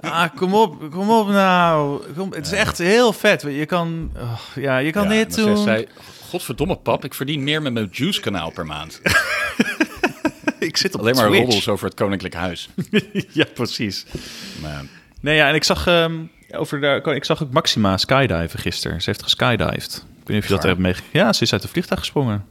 ah, 0.02 0.36
kom 0.36 0.54
op, 0.54 0.92
kom 0.92 1.10
op 1.10 1.28
nou. 1.28 2.02
Kom, 2.16 2.34
het 2.34 2.46
is 2.46 2.52
echt 2.52 2.78
heel 2.78 3.14
vet. 3.14 3.42
Je 3.42 3.66
kan, 3.66 4.12
oh, 4.18 4.40
ja, 4.56 4.78
je 4.78 4.92
kan 4.92 5.04
ja, 5.04 5.10
dit 5.10 5.36
doen. 5.36 5.58
Zei, 5.58 5.88
Godverdomme 6.30 6.76
pap, 6.76 7.04
ik 7.04 7.14
verdien 7.14 7.44
meer 7.44 7.62
met 7.62 7.74
mijn 7.74 7.90
Juice 7.92 8.22
kanaal 8.22 8.52
per 8.52 8.66
maand. 8.66 9.02
ik 10.60 10.78
zit 10.78 10.94
op 10.94 11.00
Alleen 11.00 11.16
maar 11.16 11.28
roddels 11.28 11.68
over 11.68 11.86
het 11.86 11.96
Koninklijk 11.96 12.34
Huis. 12.34 12.70
ja, 13.32 13.46
precies. 13.54 14.06
Man. 14.62 14.88
Nee, 15.22 15.36
ja, 15.36 15.50
en 15.50 15.56
ik 15.56 15.64
zag, 15.64 15.88
um, 15.88 16.32
over 16.52 16.82
de, 16.82 17.12
ik 17.14 17.26
zag 17.26 17.44
ook 17.44 17.52
Maxima 17.52 17.98
skydiven 17.98 18.60
gisteren. 18.60 19.02
Ze 19.02 19.10
heeft 19.10 19.24
geskydived. 19.24 19.96
Ik 19.96 20.28
weet 20.28 20.28
niet 20.28 20.38
of 20.38 20.48
je 20.48 20.54
dat 20.56 20.64
hebt 20.64 20.80
meegekregen. 20.80 21.20
Ja, 21.20 21.34
ze 21.34 21.44
is 21.44 21.54
uit 21.54 21.62
de 21.62 21.68
vliegtuig 21.68 22.00
gesprongen. 22.00 22.46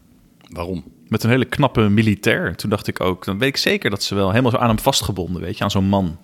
Waarom? 0.48 0.95
Met 1.08 1.22
een 1.22 1.30
hele 1.30 1.44
knappe 1.44 1.80
militair. 1.80 2.56
Toen 2.56 2.70
dacht 2.70 2.86
ik 2.86 3.00
ook, 3.00 3.24
dan 3.24 3.38
weet 3.38 3.48
ik 3.48 3.56
zeker 3.56 3.90
dat 3.90 4.02
ze 4.02 4.14
wel 4.14 4.30
helemaal 4.30 4.50
zo 4.50 4.56
aan 4.56 4.68
hem 4.68 4.78
vastgebonden, 4.78 5.42
weet 5.42 5.58
je, 5.58 5.64
aan 5.64 5.70
zo'n 5.70 5.88
man. 5.88 6.18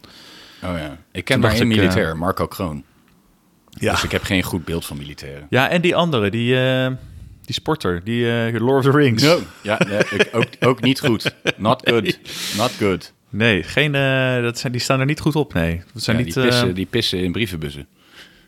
Oh 0.64 0.78
ja, 0.78 0.98
ik 1.12 1.24
ken 1.24 1.40
maar 1.40 1.52
één 1.52 1.68
militair, 1.68 2.12
uh, 2.12 2.18
Marco 2.18 2.46
Kroon. 2.46 2.84
Ja. 3.68 3.92
Dus 3.92 4.04
ik 4.04 4.10
heb 4.10 4.22
geen 4.22 4.42
goed 4.42 4.64
beeld 4.64 4.86
van 4.86 4.96
militairen. 4.96 5.46
Ja, 5.50 5.68
en 5.68 5.80
die 5.80 5.96
andere, 5.96 6.30
die, 6.30 6.54
uh, 6.54 6.86
die 7.42 7.54
sporter, 7.54 8.04
die 8.04 8.24
uh, 8.24 8.60
Lord 8.60 8.86
of 8.86 8.92
the 8.92 8.98
Rings. 8.98 9.22
No. 9.22 9.40
Ja, 9.62 9.80
ik, 9.80 10.28
ook, 10.32 10.46
ook 10.60 10.80
niet 10.80 11.00
goed. 11.00 11.34
Not 11.56 11.88
good. 11.88 12.18
Not 12.58 12.70
good. 12.78 13.12
Nee, 13.28 13.62
geen, 13.62 13.92
dat 14.42 14.58
zijn, 14.58 14.72
die 14.72 14.80
staan 14.80 15.00
er 15.00 15.06
niet 15.06 15.20
goed 15.20 15.36
op, 15.36 15.52
nee. 15.52 15.82
Dat 15.92 16.02
zijn 16.02 16.18
ja, 16.18 16.24
niet, 16.24 16.34
die, 16.34 16.44
pissen, 16.44 16.74
die 16.74 16.86
pissen 16.86 17.18
in 17.18 17.32
brievenbussen. 17.32 17.86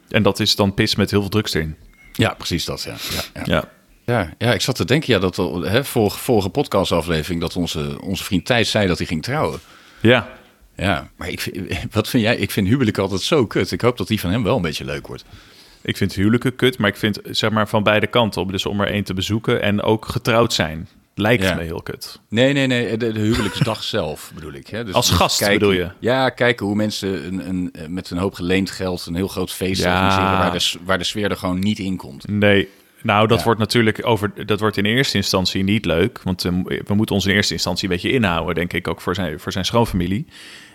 En 0.09 0.23
dat 0.23 0.41
is 0.41 0.57
dan 0.57 0.75
pis 0.75 0.95
met 0.95 1.11
heel 1.11 1.21
veel 1.21 1.31
drugs 1.31 1.55
erin. 1.55 1.77
Ja, 2.13 2.35
precies 2.35 2.65
dat, 2.65 2.83
ja. 2.83 2.95
ja, 3.11 3.23
ja. 3.35 3.43
ja. 3.45 3.69
Ja, 4.05 4.35
ja, 4.39 4.53
ik 4.53 4.61
zat 4.61 4.77
te 4.77 4.85
denken, 4.85 5.13
ja, 5.13 5.19
dat 5.19 5.37
hè, 5.63 5.85
vorige, 5.85 6.19
vorige 6.19 6.49
podcastaflevering, 6.49 7.41
dat 7.41 7.57
onze, 7.57 8.01
onze 8.01 8.25
vriend 8.25 8.45
Thijs 8.45 8.71
zei 8.71 8.87
dat 8.87 8.99
hij 8.99 9.07
ging 9.07 9.23
trouwen. 9.23 9.61
Ja. 10.01 10.29
Ja, 10.77 11.11
maar 11.17 11.29
ik, 11.29 11.67
wat 11.91 12.09
vind 12.09 12.23
jij? 12.23 12.37
Ik 12.37 12.51
vind 12.51 12.69
huwelijk 12.69 12.99
altijd 12.99 13.21
zo 13.21 13.47
kut. 13.47 13.71
Ik 13.71 13.81
hoop 13.81 13.97
dat 13.97 14.09
die 14.09 14.21
van 14.21 14.31
hem 14.31 14.43
wel 14.43 14.57
een 14.57 14.63
beetje 14.63 14.85
leuk 14.85 15.07
wordt. 15.07 15.25
Ik 15.83 15.97
vind 15.97 16.15
huwelijken 16.15 16.57
kut, 16.57 16.79
maar 16.79 16.89
ik 16.89 16.97
vind 16.97 17.21
zeg 17.31 17.51
maar 17.51 17.69
van 17.69 17.83
beide 17.83 18.07
kanten 18.07 18.41
op. 18.41 18.51
Dus 18.51 18.67
om 18.67 18.81
er 18.81 18.89
één 18.89 19.05
te 19.05 19.15
bezoeken 19.15 19.63
en 19.63 19.83
ook 19.83 20.07
getrouwd 20.07 20.53
zijn. 20.53 20.89
Lijkt 21.15 21.57
me 21.57 21.63
heel 21.63 21.83
kut. 21.83 22.21
Nee, 22.29 22.53
nee, 22.53 22.67
nee. 22.67 22.97
De, 22.97 23.13
de 23.13 23.21
huwelijksdag 23.21 23.83
zelf 23.97 24.33
bedoel 24.35 24.53
ik. 24.53 24.67
Hè? 24.67 24.85
Dus, 24.85 24.95
Als 24.95 25.11
gast 25.11 25.39
kijken, 25.39 25.59
bedoel 25.59 25.75
je? 25.75 25.91
Ja, 25.99 26.29
kijken 26.29 26.67
hoe 26.67 26.75
mensen 26.75 27.27
een, 27.27 27.49
een, 27.49 27.93
met 27.93 28.11
een 28.11 28.19
hoop 28.19 28.35
geleend 28.35 28.71
geld 28.71 29.07
een 29.07 29.15
heel 29.15 29.29
groot 29.29 29.53
feest 29.53 29.83
ja. 29.83 29.93
organiseren... 29.93 30.39
Waar 30.39 30.53
de, 30.53 30.79
waar 30.85 30.99
de 30.99 31.05
sfeer 31.05 31.31
er 31.31 31.37
gewoon 31.37 31.59
niet 31.59 31.79
in 31.79 31.97
komt. 31.97 32.29
Nee, 32.29 32.69
nou, 33.05 33.27
dat 33.27 33.43
wordt 33.43 33.61
natuurlijk 33.61 34.07
over. 34.07 34.47
Dat 34.47 34.61
wordt 34.61 34.77
in 34.77 34.85
eerste 34.85 35.17
instantie 35.17 35.63
niet 35.63 35.85
leuk. 35.85 36.23
Want 36.23 36.45
uh, 36.45 36.53
we 36.65 36.95
moeten 36.95 37.15
ons 37.15 37.27
in 37.27 37.35
eerste 37.35 37.53
instantie 37.53 37.89
een 37.89 37.95
beetje 37.95 38.11
inhouden, 38.11 38.55
denk 38.55 38.73
ik, 38.73 38.89
ook 38.89 39.01
voor 39.01 39.15
zijn, 39.15 39.41
voor 39.41 39.53
zijn 39.53 39.65
schoonfamilie. 39.65 40.27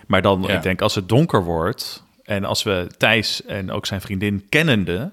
Maar 0.08 0.22
dan, 0.22 0.50
ik 0.50 0.62
denk, 0.62 0.82
als 0.82 0.96
het 0.96 1.10
donker 1.10 1.44
wordt. 1.44 2.04
En 2.24 2.46
als 2.46 2.64
we 2.64 2.88
Thijs 2.98 3.46
en 3.46 3.72
ook 3.72 3.86
zijn 3.86 4.02
vriendin 4.02 4.46
kennende. 4.50 5.12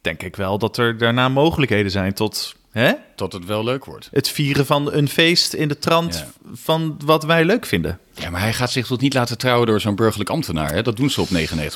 Denk 0.00 0.22
ik 0.22 0.36
wel 0.36 0.58
dat 0.58 0.76
er 0.76 0.98
daarna 0.98 1.28
mogelijkheden 1.28 1.90
zijn 1.90 2.14
tot 2.14 2.56
Hè? 2.74 2.92
Tot 3.14 3.32
het 3.32 3.44
wel 3.44 3.64
leuk 3.64 3.84
wordt. 3.84 4.08
Het 4.12 4.28
vieren 4.28 4.66
van 4.66 4.92
een 4.92 5.08
feest 5.08 5.52
in 5.52 5.68
de 5.68 5.78
trant 5.78 6.24
van 6.52 6.96
wat 7.04 7.24
wij 7.24 7.44
leuk 7.44 7.66
vinden. 7.66 7.98
Ja, 8.14 8.30
maar 8.30 8.40
hij 8.40 8.52
gaat 8.52 8.70
zich 8.70 8.86
tot 8.86 9.00
niet 9.00 9.14
laten 9.14 9.38
trouwen 9.38 9.66
door 9.66 9.80
zo'n 9.80 9.94
burgerlijk 9.94 10.30
ambtenaar. 10.30 10.72
Hè? 10.72 10.82
Dat 10.82 10.96
doen 10.96 11.10
ze 11.10 11.20
op 11.20 11.28
99% 11.28 11.28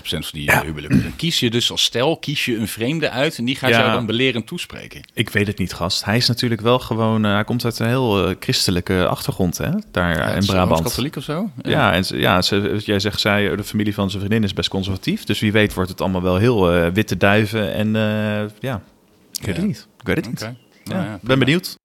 van 0.02 0.22
die 0.32 0.44
ja. 0.44 0.62
huwelijken. 0.62 1.02
Dan 1.02 1.16
kies 1.16 1.40
je 1.40 1.50
dus 1.50 1.70
als 1.70 1.82
stel, 1.82 2.16
kies 2.16 2.44
je 2.44 2.56
een 2.56 2.68
vreemde 2.68 3.10
uit 3.10 3.38
en 3.38 3.44
die 3.44 3.56
gaat 3.56 3.70
jou 3.70 3.92
dan 3.92 4.06
belerend 4.06 4.46
toespreken. 4.46 5.00
Ik 5.14 5.30
weet 5.30 5.46
het 5.46 5.58
niet, 5.58 5.72
gast. 5.72 6.04
Hij 6.04 6.16
is 6.16 6.28
natuurlijk 6.28 6.60
wel 6.60 6.78
gewoon, 6.78 7.26
uh, 7.26 7.32
hij 7.32 7.44
komt 7.44 7.64
uit 7.64 7.78
een 7.78 7.86
heel 7.86 8.28
uh, 8.28 8.34
christelijke 8.40 9.06
achtergrond, 9.06 9.58
hè? 9.58 9.70
Daar 9.90 10.36
in 10.36 10.46
Brabant. 10.46 10.82
katholiek 10.82 11.16
of 11.16 11.24
zo? 11.24 11.50
Ja, 11.62 11.92
en 11.92 12.04
ja 12.08 12.42
ze, 12.42 12.80
jij 12.84 13.00
zegt, 13.00 13.20
zij, 13.20 13.56
de 13.56 13.64
familie 13.64 13.94
van 13.94 14.10
zijn 14.10 14.22
vriendin 14.22 14.44
is 14.44 14.54
best 14.54 14.68
conservatief. 14.68 15.24
Dus 15.24 15.40
wie 15.40 15.52
weet 15.52 15.74
wordt 15.74 15.90
het 15.90 16.00
allemaal 16.00 16.22
wel 16.22 16.36
heel 16.36 16.74
uh, 16.74 16.88
witte 16.92 17.16
duiven 17.16 17.72
en 17.72 17.92
ja, 18.60 18.82
ik 19.40 19.46
weet 19.46 19.56
het 19.56 19.66
niet. 19.66 19.86
Ik 20.00 20.06
weet 20.06 20.16
het 20.16 20.26
niet. 20.26 20.67
Ja, 20.88 21.18
ben 21.22 21.38
benieuwd. 21.38 21.76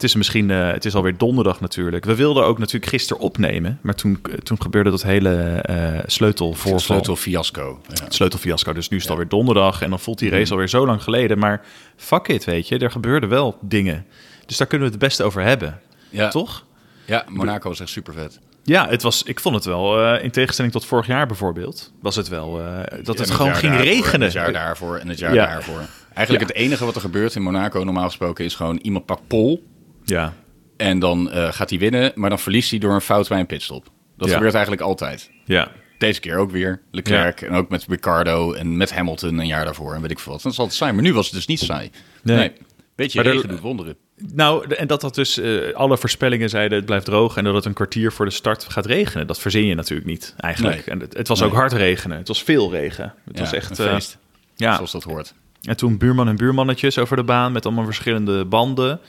het 0.00 0.08
is 0.08 0.14
misschien, 0.14 0.48
uh, 0.48 0.70
het 0.70 0.84
is 0.84 0.94
alweer 0.94 1.16
donderdag 1.16 1.60
natuurlijk. 1.60 2.04
We 2.04 2.14
wilden 2.14 2.44
ook 2.44 2.58
natuurlijk 2.58 2.90
gisteren 2.90 3.22
opnemen, 3.22 3.78
maar 3.82 3.94
toen, 3.94 4.20
toen 4.42 4.62
gebeurde 4.62 4.90
dat 4.90 5.02
hele 5.02 5.64
uh, 5.70 5.98
sleutelvoorval. 6.06 6.78
Sleutelfiasco. 6.78 7.80
Ja. 7.88 8.04
Het 8.04 8.14
sleutelfiasco, 8.14 8.72
dus 8.72 8.88
nu 8.88 8.96
is 8.96 9.02
het 9.02 9.12
ja. 9.12 9.18
alweer 9.18 9.30
donderdag 9.30 9.82
en 9.82 9.90
dan 9.90 10.00
voelt 10.00 10.18
die 10.18 10.30
race 10.30 10.44
mm. 10.44 10.50
alweer 10.50 10.68
zo 10.68 10.86
lang 10.86 11.02
geleden. 11.02 11.38
Maar 11.38 11.62
fuck 11.96 12.28
it, 12.28 12.44
weet 12.44 12.68
je, 12.68 12.78
er 12.78 12.90
gebeurden 12.90 13.28
wel 13.28 13.58
dingen. 13.60 14.06
Dus 14.46 14.56
daar 14.56 14.66
kunnen 14.66 14.86
we 14.86 14.92
het 14.92 15.02
beste 15.02 15.22
over 15.22 15.42
hebben, 15.42 15.80
ja. 16.10 16.28
toch? 16.28 16.64
Ja, 17.04 17.24
Monaco 17.28 17.68
was 17.68 17.80
echt 17.80 17.90
super 17.90 18.12
vet. 18.14 18.38
Ja, 18.62 18.88
het 18.88 19.02
was, 19.02 19.22
ik 19.22 19.40
vond 19.40 19.54
het 19.54 19.64
wel, 19.64 20.14
uh, 20.14 20.24
in 20.24 20.30
tegenstelling 20.30 20.72
tot 20.72 20.84
vorig 20.84 21.06
jaar 21.06 21.26
bijvoorbeeld, 21.26 21.92
was 22.00 22.16
het 22.16 22.28
wel 22.28 22.60
uh, 22.60 22.78
dat 23.02 23.06
het, 23.06 23.18
het 23.18 23.30
gewoon 23.30 23.54
ging 23.54 23.72
daarvoor, 23.72 23.92
regenen. 23.92 24.20
Het 24.20 24.32
jaar 24.32 24.52
daarvoor 24.52 24.96
en 24.96 25.08
het 25.08 25.18
jaar 25.18 25.34
ja. 25.34 25.46
daarvoor. 25.46 25.80
Eigenlijk 26.26 26.48
het 26.48 26.56
enige 26.56 26.84
wat 26.84 26.94
er 26.94 27.00
gebeurt 27.00 27.34
in 27.34 27.42
Monaco 27.42 27.84
normaal 27.84 28.04
gesproken 28.04 28.44
is 28.44 28.54
gewoon 28.54 28.76
iemand 28.76 29.06
pakt 29.06 29.26
pol. 29.26 29.66
Ja. 30.04 30.32
En 30.76 30.98
dan 30.98 31.28
uh, 31.28 31.52
gaat 31.52 31.70
hij 31.70 31.78
winnen, 31.78 32.12
maar 32.14 32.28
dan 32.28 32.38
verliest 32.38 32.70
hij 32.70 32.78
door 32.78 32.94
een 32.94 33.00
fout 33.00 33.28
bij 33.28 33.40
een 33.40 33.46
pitstop. 33.46 33.90
Dat 34.16 34.28
ja. 34.28 34.34
gebeurt 34.34 34.54
eigenlijk 34.54 34.82
altijd. 34.82 35.30
Ja. 35.44 35.70
Deze 35.98 36.20
keer 36.20 36.36
ook 36.36 36.50
weer. 36.50 36.80
Leclerc 36.90 37.40
en 37.40 37.54
ook 37.54 37.68
met 37.68 37.86
Ricardo 37.88 38.52
en 38.52 38.76
met 38.76 38.92
Hamilton 38.92 39.38
een 39.38 39.46
jaar 39.46 39.64
daarvoor 39.64 39.94
en 39.94 40.00
weet 40.00 40.10
ik 40.10 40.18
veel 40.18 40.32
wat. 40.32 40.42
Dat 40.42 40.52
is 40.52 40.58
altijd 40.58 40.76
saai, 40.76 40.92
maar 40.92 41.02
nu 41.02 41.12
was 41.12 41.26
het 41.26 41.34
dus 41.34 41.46
niet 41.46 41.58
saai. 41.58 41.90
Nee. 42.22 42.36
nee. 42.36 42.52
Weet 42.94 43.12
je, 43.12 43.22
regen 43.22 43.48
doet 43.48 43.60
wonderen. 43.60 43.96
Nou, 44.34 44.74
en 44.74 44.86
dat 44.86 45.00
dat 45.00 45.14
dus 45.14 45.38
uh, 45.38 45.74
alle 45.74 45.98
voorspellingen 45.98 46.48
zeiden 46.48 46.76
het 46.76 46.86
blijft 46.86 47.04
droog 47.04 47.36
en 47.36 47.44
dat 47.44 47.54
het 47.54 47.64
een 47.64 47.72
kwartier 47.72 48.12
voor 48.12 48.24
de 48.24 48.30
start 48.30 48.64
gaat 48.64 48.86
regenen. 48.86 49.26
Dat 49.26 49.38
verzin 49.38 49.66
je 49.66 49.74
natuurlijk 49.74 50.08
niet 50.08 50.34
eigenlijk. 50.36 50.76
Nee. 50.76 50.94
En 50.94 51.00
het, 51.00 51.16
het 51.16 51.28
was 51.28 51.40
nee. 51.40 51.48
ook 51.48 51.54
hard 51.54 51.72
regenen. 51.72 52.18
Het 52.18 52.28
was 52.28 52.42
veel 52.42 52.70
regen. 52.70 53.14
Het 53.24 53.36
ja, 53.36 53.40
was 53.40 53.52
echt 53.52 53.70
een 53.70 53.76
feest. 53.76 54.18
Uh, 54.20 54.28
ja. 54.56 54.74
Zoals 54.74 54.92
dat 54.92 55.02
hoort. 55.02 55.34
En 55.62 55.76
toen 55.76 55.98
buurman 55.98 56.28
en 56.28 56.36
buurmannetjes 56.36 56.98
over 56.98 57.16
de 57.16 57.24
baan 57.24 57.52
met 57.52 57.66
allemaal 57.66 57.84
verschillende 57.84 58.44
banden. 58.44 59.00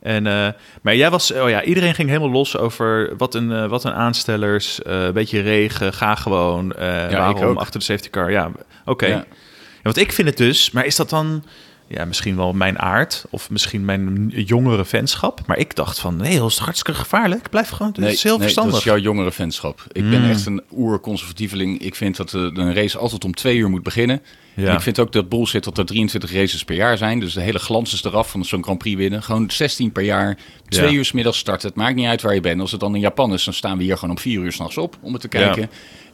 En, 0.00 0.26
uh, 0.26 0.48
maar 0.82 0.96
jij 0.96 1.10
was, 1.10 1.32
oh 1.32 1.48
ja, 1.48 1.62
iedereen 1.62 1.94
ging 1.94 2.08
helemaal 2.08 2.30
los 2.30 2.58
over 2.58 3.16
wat 3.16 3.34
een, 3.34 3.50
uh, 3.50 3.66
wat 3.66 3.84
een 3.84 3.92
aanstellers, 3.92 4.80
uh, 4.86 5.04
een 5.04 5.12
beetje 5.12 5.40
regen, 5.40 5.92
ga 5.92 6.14
gewoon. 6.14 6.74
Ja, 6.78 7.32
waarom 7.32 7.56
achter 7.56 7.78
de 7.78 7.86
safety 7.86 8.10
car? 8.10 8.30
Ja, 8.30 8.46
oké. 8.46 8.60
Okay. 8.84 9.10
Ja. 9.10 9.24
want 9.82 9.96
ik 9.96 10.12
vind 10.12 10.28
het 10.28 10.36
dus, 10.36 10.70
maar 10.70 10.86
is 10.86 10.96
dat 10.96 11.10
dan 11.10 11.44
ja, 11.94 12.04
misschien 12.04 12.36
wel 12.36 12.52
mijn 12.52 12.78
aard 12.78 13.24
of 13.30 13.50
misschien 13.50 13.84
mijn 13.84 14.32
jongere 14.34 14.84
fanschap. 14.84 15.40
Maar 15.46 15.58
ik 15.58 15.74
dacht 15.74 15.98
van, 15.98 16.16
nee, 16.16 16.38
dat 16.38 16.50
is 16.50 16.58
hartstikke 16.58 17.00
gevaarlijk. 17.00 17.50
Blijf 17.50 17.68
gewoon, 17.68 17.94
nee, 17.96 18.12
is 18.12 18.22
heel 18.22 18.32
nee, 18.32 18.42
verstandig. 18.42 18.72
dat 18.72 18.80
is 18.80 18.86
jouw 18.86 18.98
jongere 18.98 19.32
fanschap. 19.32 19.84
Ik 19.92 20.02
mm. 20.02 20.10
ben 20.10 20.30
echt 20.30 20.46
een 20.46 20.62
oer-conservatieveling. 20.72 21.80
Ik 21.80 21.94
vind 21.94 22.16
dat 22.16 22.30
de, 22.30 22.50
een 22.54 22.74
race 22.74 22.98
altijd 22.98 23.24
om 23.24 23.34
twee 23.34 23.56
uur 23.56 23.70
moet 23.70 23.82
beginnen. 23.82 24.22
Ja. 24.54 24.68
En 24.68 24.74
ik 24.74 24.80
vind 24.80 24.98
ook 24.98 25.12
dat 25.12 25.28
bullshit 25.28 25.64
dat 25.64 25.78
er 25.78 25.86
23 25.86 26.32
races 26.32 26.64
per 26.64 26.74
jaar 26.74 26.98
zijn. 26.98 27.20
Dus 27.20 27.32
de 27.32 27.40
hele 27.40 27.58
glans 27.58 27.92
is 27.92 28.04
eraf 28.04 28.30
van 28.30 28.44
zo'n 28.44 28.62
Grand 28.62 28.78
Prix 28.78 28.96
winnen. 28.96 29.22
Gewoon 29.22 29.50
16 29.50 29.92
per 29.92 30.02
jaar, 30.02 30.38
twee 30.68 30.90
ja. 30.90 30.96
uur 30.96 31.04
s 31.04 31.12
middags 31.12 31.38
starten. 31.38 31.68
Het 31.68 31.76
maakt 31.76 31.94
niet 31.94 32.06
uit 32.06 32.22
waar 32.22 32.34
je 32.34 32.40
bent. 32.40 32.60
Als 32.60 32.70
het 32.70 32.80
dan 32.80 32.94
in 32.94 33.00
Japan 33.00 33.32
is, 33.32 33.44
dan 33.44 33.54
staan 33.54 33.78
we 33.78 33.84
hier 33.84 33.94
gewoon 33.94 34.10
om 34.10 34.22
vier 34.22 34.40
uur 34.40 34.52
s'nachts 34.52 34.78
op 34.78 34.96
om 35.00 35.12
het 35.12 35.22
te 35.22 35.28
kijken. 35.28 35.62
Ja. 35.62 35.68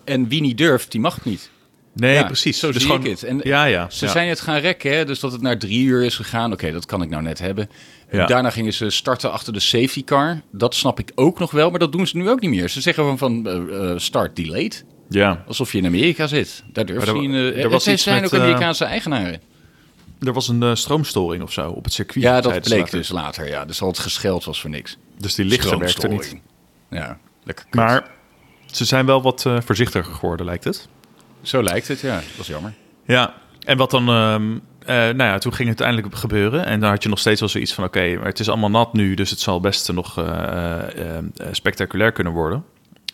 En 0.04 0.28
wie 0.28 0.40
niet 0.40 0.58
durft, 0.58 0.90
die 0.90 1.00
mag 1.00 1.14
het 1.14 1.24
niet. 1.24 1.50
Nee, 1.98 2.14
ja, 2.14 2.24
precies. 2.24 2.58
Zo 2.58 2.72
dus 2.72 2.82
zie 2.82 2.90
gewoon, 2.90 3.04
ik 3.04 3.10
het. 3.10 3.22
En 3.22 3.40
ja, 3.42 3.64
ja, 3.64 3.90
ze 3.90 4.04
ja. 4.04 4.10
zijn 4.10 4.28
het 4.28 4.40
gaan 4.40 4.58
rekken, 4.58 4.96
hè? 4.96 5.04
dus 5.04 5.20
dat 5.20 5.32
het 5.32 5.40
naar 5.40 5.58
drie 5.58 5.84
uur 5.84 6.04
is 6.04 6.16
gegaan. 6.16 6.44
Oké, 6.44 6.52
okay, 6.52 6.70
dat 6.70 6.86
kan 6.86 7.02
ik 7.02 7.08
nou 7.08 7.22
net 7.22 7.38
hebben. 7.38 7.70
Ja. 8.10 8.26
Daarna 8.26 8.50
gingen 8.50 8.72
ze 8.72 8.90
starten 8.90 9.32
achter 9.32 9.52
de 9.52 9.60
safety 9.60 10.04
car. 10.04 10.40
Dat 10.52 10.74
snap 10.74 10.98
ik 10.98 11.12
ook 11.14 11.38
nog 11.38 11.50
wel, 11.50 11.70
maar 11.70 11.78
dat 11.78 11.92
doen 11.92 12.06
ze 12.06 12.16
nu 12.16 12.30
ook 12.30 12.40
niet 12.40 12.50
meer. 12.50 12.68
Ze 12.68 12.80
zeggen 12.80 13.04
van, 13.04 13.18
van 13.18 13.48
uh, 13.70 13.92
start 13.96 14.36
delayed. 14.36 14.84
Ja. 15.08 15.44
Alsof 15.46 15.72
je 15.72 15.78
in 15.78 15.86
Amerika 15.86 16.26
zit. 16.26 16.64
Daar 16.72 16.86
durf 16.86 17.04
je 17.04 17.22
in. 17.22 17.30
Uh, 17.30 17.64
er 17.64 17.70
was 17.70 17.84
zijn 17.84 18.22
met, 18.22 18.34
ook 18.34 18.40
Amerikaanse 18.40 18.84
uh, 18.84 18.90
eigenaren. 18.90 19.40
Er 20.20 20.32
was 20.32 20.48
een 20.48 20.76
stroomstoring 20.76 21.42
of 21.42 21.52
zo 21.52 21.70
op 21.70 21.84
het 21.84 21.92
circuit. 21.92 22.24
Ja, 22.24 22.40
dat 22.40 22.62
bleek 22.62 22.78
later. 22.78 22.98
dus 22.98 23.08
later. 23.08 23.48
Ja, 23.48 23.64
dus 23.64 23.82
al 23.82 23.88
het 23.88 23.98
gescheld 23.98 24.44
was 24.44 24.60
voor 24.60 24.70
niks. 24.70 24.96
Dus 25.18 25.34
die 25.34 25.44
lichten 25.44 25.78
werkte 25.78 26.08
niet. 26.08 26.36
Ja, 26.90 27.18
lekker 27.44 27.64
kut. 27.64 27.74
Maar 27.74 28.10
ze 28.66 28.84
zijn 28.84 29.06
wel 29.06 29.22
wat 29.22 29.42
voorzichtiger 29.64 30.14
geworden, 30.14 30.46
lijkt 30.46 30.64
het. 30.64 30.88
Zo 31.42 31.62
lijkt 31.62 31.88
het, 31.88 32.00
ja. 32.00 32.14
Dat 32.14 32.40
is 32.40 32.46
jammer. 32.46 32.74
Ja, 33.06 33.34
en 33.64 33.76
wat 33.76 33.90
dan... 33.90 34.08
Um, 34.08 34.52
uh, 34.52 34.94
nou 34.94 35.16
ja, 35.16 35.38
toen 35.38 35.54
ging 35.54 35.68
het 35.68 35.80
uiteindelijk 35.80 36.20
gebeuren. 36.20 36.64
En 36.64 36.80
dan 36.80 36.90
had 36.90 37.02
je 37.02 37.08
nog 37.08 37.18
steeds 37.18 37.40
wel 37.40 37.48
zoiets 37.48 37.72
van... 37.72 37.84
oké, 37.84 37.98
okay, 37.98 38.14
maar 38.14 38.26
het 38.26 38.40
is 38.40 38.48
allemaal 38.48 38.70
nat 38.70 38.92
nu... 38.92 39.14
dus 39.14 39.30
het 39.30 39.40
zal 39.40 39.60
best 39.60 39.92
nog 39.92 40.18
uh, 40.18 40.24
uh, 40.26 41.18
spectaculair 41.50 42.12
kunnen 42.12 42.32
worden. 42.32 42.64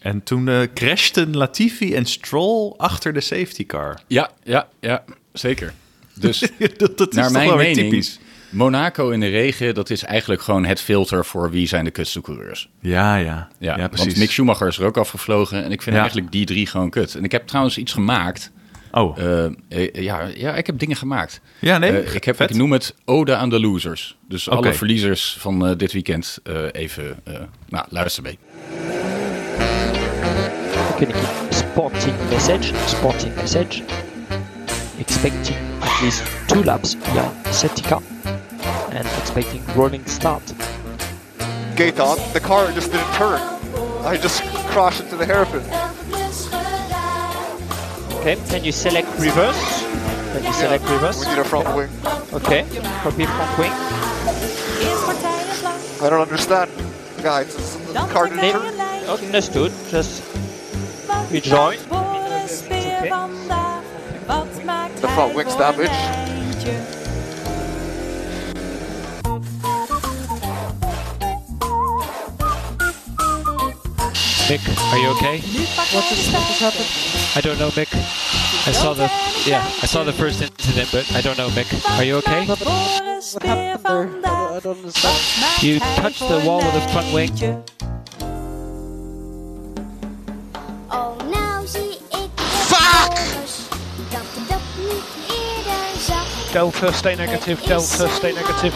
En 0.01 0.23
toen 0.23 0.69
crashten 0.75 1.37
Latifi 1.37 1.95
en 1.95 2.05
Stroll 2.05 2.75
achter 2.77 3.13
de 3.13 3.21
safety 3.21 3.67
car. 3.67 4.01
Ja, 4.07 4.31
ja, 4.43 4.69
ja, 4.81 5.05
zeker. 5.33 5.73
Dus 6.15 6.39
dat, 6.77 6.99
dat 6.99 7.13
naar 7.13 7.27
is 7.27 7.33
mijn 7.33 7.57
mening... 7.57 7.91
Typisch. 7.91 8.19
Monaco 8.55 9.11
in 9.11 9.21
de 9.21 9.29
regen, 9.29 9.75
dat 9.75 9.91
is 9.91 10.05
eigenlijk 10.05 10.43
gewoon 10.43 10.65
het 10.65 10.81
filter 10.81 11.25
voor 11.25 11.51
wie 11.51 11.69
zijn 11.69 11.85
de 11.85 11.91
kutste 11.91 12.21
coureurs. 12.21 12.69
Ja, 12.81 13.17
ja. 13.17 13.49
Ja, 13.59 13.77
ja 13.77 13.89
precies. 13.89 14.07
Want 14.07 14.19
Mick 14.19 14.31
Schumacher 14.31 14.67
is 14.67 14.79
er 14.79 14.85
ook 14.85 14.97
afgevlogen 14.97 15.65
en 15.65 15.73
ik 15.73 15.83
vind 15.83 15.95
ja. 15.95 16.01
eigenlijk 16.01 16.33
die 16.33 16.47
drie 16.47 16.67
gewoon 16.67 16.91
kut. 16.91 17.15
En 17.15 17.25
ik 17.25 17.33
heb 17.33 17.47
trouwens 17.47 17.79
iets 17.79 17.93
gemaakt. 17.93 18.53
Oh. 18.91 19.19
Uh, 19.19 19.93
ja, 19.93 20.29
ja, 20.37 20.55
ik 20.55 20.67
heb 20.67 20.79
dingen 20.79 20.97
gemaakt. 20.97 21.41
Ja, 21.59 21.79
nee. 21.79 21.91
Uh, 21.91 22.15
ik, 22.15 22.25
heb, 22.25 22.41
ik 22.41 22.55
noem 22.55 22.73
het 22.73 22.95
Ode 23.05 23.37
aan 23.37 23.51
de 23.51 23.61
Losers. 23.61 24.17
Dus 24.29 24.49
okay. 24.49 24.59
alle 24.59 24.73
verliezers 24.73 25.37
van 25.39 25.69
uh, 25.69 25.77
dit 25.77 25.93
weekend 25.93 26.39
even, 26.73 27.17
nou, 27.69 27.87
luister 27.89 28.23
mee. 28.23 28.39
Sporting 31.49 32.15
message, 32.31 32.73
sporting 32.87 33.35
message. 33.35 33.83
Expecting 34.99 35.57
at 35.83 36.03
least 36.03 36.25
two 36.49 36.63
laps 36.63 36.95
via 36.95 37.53
safety 37.53 37.83
car 37.83 38.03
and 38.91 39.07
expecting 39.19 39.63
rolling 39.75 40.05
start. 40.07 40.43
Gate 41.77 41.99
on, 41.99 42.17
the 42.33 42.41
car 42.41 42.71
just 42.73 42.93
didn't 42.93 43.13
turn. 43.15 43.41
I 44.05 44.17
just 44.17 44.43
crashed 44.71 45.01
into 45.01 45.17
the 45.17 45.27
hairpin. 45.27 45.63
Okay, 48.21 48.37
can 48.49 48.65
you 48.65 48.73
select 48.73 49.09
reverse? 49.19 49.83
Can 50.33 50.45
you 50.45 50.53
select 50.53 50.85
yeah, 50.85 50.95
reverse? 50.95 51.25
We 51.25 51.31
need 51.33 51.41
a 51.41 51.45
front 51.45 51.77
wing. 51.77 51.91
Okay, 52.33 52.65
copy 53.03 53.27
front 53.27 53.59
wing. 53.59 53.73
I 56.01 56.09
don't 56.11 56.21
understand, 56.21 56.71
guys. 57.23 57.77
The 57.93 58.07
car 58.13 58.29
didn't 58.29 58.53
turn. 58.53 58.81
Understood. 59.09 59.73
Just 59.91 60.23
rejoin. 61.31 61.79
Okay. 61.91 63.74
The 64.27 65.11
front 65.15 65.35
wing's 65.35 65.55
damaged. 65.55 65.93
Mick, 74.49 74.93
are 74.93 74.99
you 74.99 75.09
okay? 75.09 75.41
What 75.41 76.05
just, 76.09 76.33
what 76.33 76.47
just 76.47 76.61
happened? 76.61 77.37
I 77.37 77.41
don't 77.43 77.59
know, 77.59 77.69
Mick. 77.71 77.93
I 78.67 78.73
saw 78.73 78.95
the 78.95 79.11
yeah, 79.47 79.63
I 79.83 79.87
saw 79.87 80.05
the 80.05 80.13
first 80.13 80.41
incident, 80.41 80.89
but 80.91 81.13
I 81.15 81.21
don't 81.21 81.37
know, 81.37 81.49
Mick. 81.51 81.99
Are 81.99 82.05
you 82.05 82.17
okay? 82.17 82.47
What 82.47 82.59
happened 82.59 83.43
there? 83.43 83.75
I 83.75 83.77
don't, 83.77 84.25
I 84.25 84.61
don't 84.61 84.77
understand. 84.79 85.63
You 85.63 85.81
touched 85.81 86.21
the 86.21 86.43
wall 86.47 86.63
with 86.63 86.73
the 86.73 86.81
front 86.93 87.13
wing. 87.13 87.65
Delta, 96.55 96.93
stay 96.93 97.17
negative. 97.17 97.61
Delta, 97.65 98.09
stay 98.11 98.33
negative. 98.33 98.73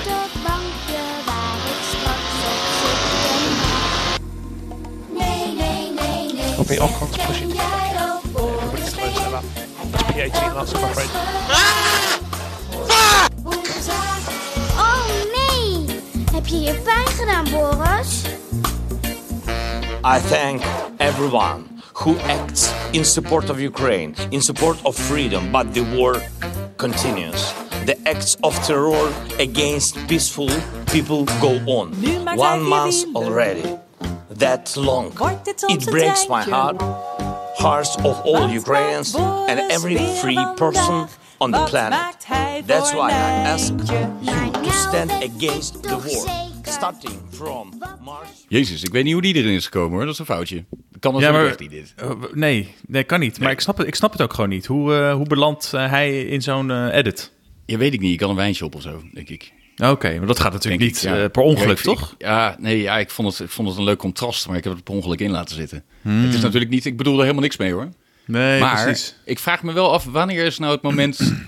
Copy, 6.56 6.78
Ocon's 6.80 7.16
pushing. 7.18 7.52
Everybody 7.52 8.82
get 8.82 8.94
close 8.94 9.14
to 9.14 9.30
that. 9.30 9.44
That's 9.92 10.02
P18, 10.10 10.54
that's 10.54 10.74
I'm 10.74 10.84
afraid. 10.90 11.10
Oh 14.76 15.06
nee! 15.36 15.86
Heb 16.32 16.46
je 16.46 16.60
je 16.60 16.74
pijn 16.74 17.06
gedaan, 17.06 17.44
Boris? 17.50 18.22
I 20.04 20.20
thank 20.28 20.62
everyone 20.96 21.64
who 21.92 22.16
acts 22.18 22.72
in 22.90 23.04
support 23.04 23.50
of 23.50 23.60
Ukraine, 23.60 24.14
in 24.30 24.42
support 24.42 24.84
of 24.84 24.96
freedom, 24.96 25.52
but 25.52 25.72
the 25.74 25.84
war 25.96 26.22
continues. 26.76 27.67
The 27.88 27.96
acts 28.06 28.36
of 28.42 28.54
terror 28.66 29.10
against 29.38 29.96
peaceful 30.08 30.50
people 30.92 31.24
go 31.40 31.52
on. 31.66 31.94
One 32.36 32.62
month 32.62 32.96
already. 33.16 33.62
That 34.28 34.76
long. 34.76 35.12
It 35.70 35.86
breaks 35.86 36.28
my 36.28 36.42
heart, 36.42 36.76
hearts 37.56 37.96
of 38.04 38.20
all 38.26 38.46
Ukrainians 38.50 39.14
and 39.14 39.58
every 39.70 39.96
free 40.20 40.44
person 40.56 41.08
on 41.40 41.50
the 41.52 41.64
planet. 41.64 41.98
That's 42.66 42.92
why 42.92 43.08
I 43.08 43.30
ask 43.54 43.72
you 43.72 44.52
to 44.64 44.70
stand 44.70 45.10
against 45.22 45.82
the 45.82 45.96
war. 45.96 46.26
Starting 46.64 47.18
from 47.30 47.82
March. 48.04 48.28
Jezus, 48.48 48.82
ik 48.82 48.92
weet 48.92 49.04
niet 49.04 49.12
hoe 49.12 49.22
die 49.22 49.34
erin 49.34 49.54
is 49.54 49.64
gekomen 49.64 49.90
hoor. 49.90 50.04
Dat 50.04 50.12
is 50.12 50.18
een 50.18 50.24
foutje. 50.24 50.64
Kan 51.00 51.14
ons 51.14 51.22
Ja, 51.24 51.32
maar- 51.32 51.56
niet 51.58 51.70
dit. 51.70 51.94
Uh, 52.04 52.10
nee, 52.32 52.74
nee, 52.86 53.04
kan 53.04 53.20
niet. 53.20 53.40
Maar 53.40 53.50
ik 53.50 53.60
snap, 53.60 53.76
het, 53.78 53.86
ik 53.86 53.94
snap 53.94 54.12
het 54.12 54.22
ook 54.22 54.32
gewoon 54.32 54.50
niet. 54.50 54.66
Hoe, 54.66 54.92
uh, 54.92 55.12
hoe 55.12 55.26
belandt 55.26 55.72
uh, 55.74 55.90
hij 55.90 56.22
in 56.22 56.42
zo'n 56.42 56.70
uh, 56.70 56.94
edit? 56.94 57.36
Je 57.70 57.78
weet 57.78 57.92
ik 57.92 58.00
niet. 58.00 58.10
Je 58.10 58.16
kan 58.16 58.30
een 58.30 58.36
wijntje 58.36 58.64
op 58.64 58.74
of 58.74 58.82
zo, 58.82 59.02
denk 59.12 59.28
ik. 59.28 59.52
Oké, 59.76 60.18
maar 60.18 60.26
dat 60.26 60.40
gaat 60.40 60.52
natuurlijk 60.52 60.82
niet 60.82 61.04
uh, 61.04 61.12
per 61.12 61.42
ongeluk, 61.42 61.66
ja, 61.66 61.90
ik, 61.92 61.98
toch? 61.98 62.14
ja, 62.18 62.56
nee, 62.58 62.80
ja, 62.80 62.98
ik 62.98 63.10
vond, 63.10 63.28
het, 63.28 63.40
ik 63.40 63.50
vond 63.50 63.68
het 63.68 63.76
een 63.78 63.84
leuk 63.84 63.98
contrast, 63.98 64.48
maar 64.48 64.56
ik 64.56 64.64
heb 64.64 64.72
het 64.72 64.84
per 64.84 64.94
ongeluk 64.94 65.20
in 65.20 65.30
laten 65.30 65.56
zitten. 65.56 65.84
Het 66.02 66.34
is 66.34 66.40
natuurlijk 66.40 66.70
niet, 66.70 66.84
ik 66.84 66.96
bedoel 66.96 67.14
er 67.14 67.20
helemaal 67.20 67.42
niks 67.42 67.56
mee 67.56 67.72
hoor. 67.72 67.88
Nee, 68.24 68.60
maar 68.60 68.82
precies. 68.84 69.14
ik 69.24 69.38
vraag 69.38 69.62
me 69.62 69.72
wel 69.72 69.92
af, 69.92 70.04
wanneer 70.04 70.44
is 70.44 70.58
nou 70.58 70.72
het 70.72 70.82
moment... 70.82 71.18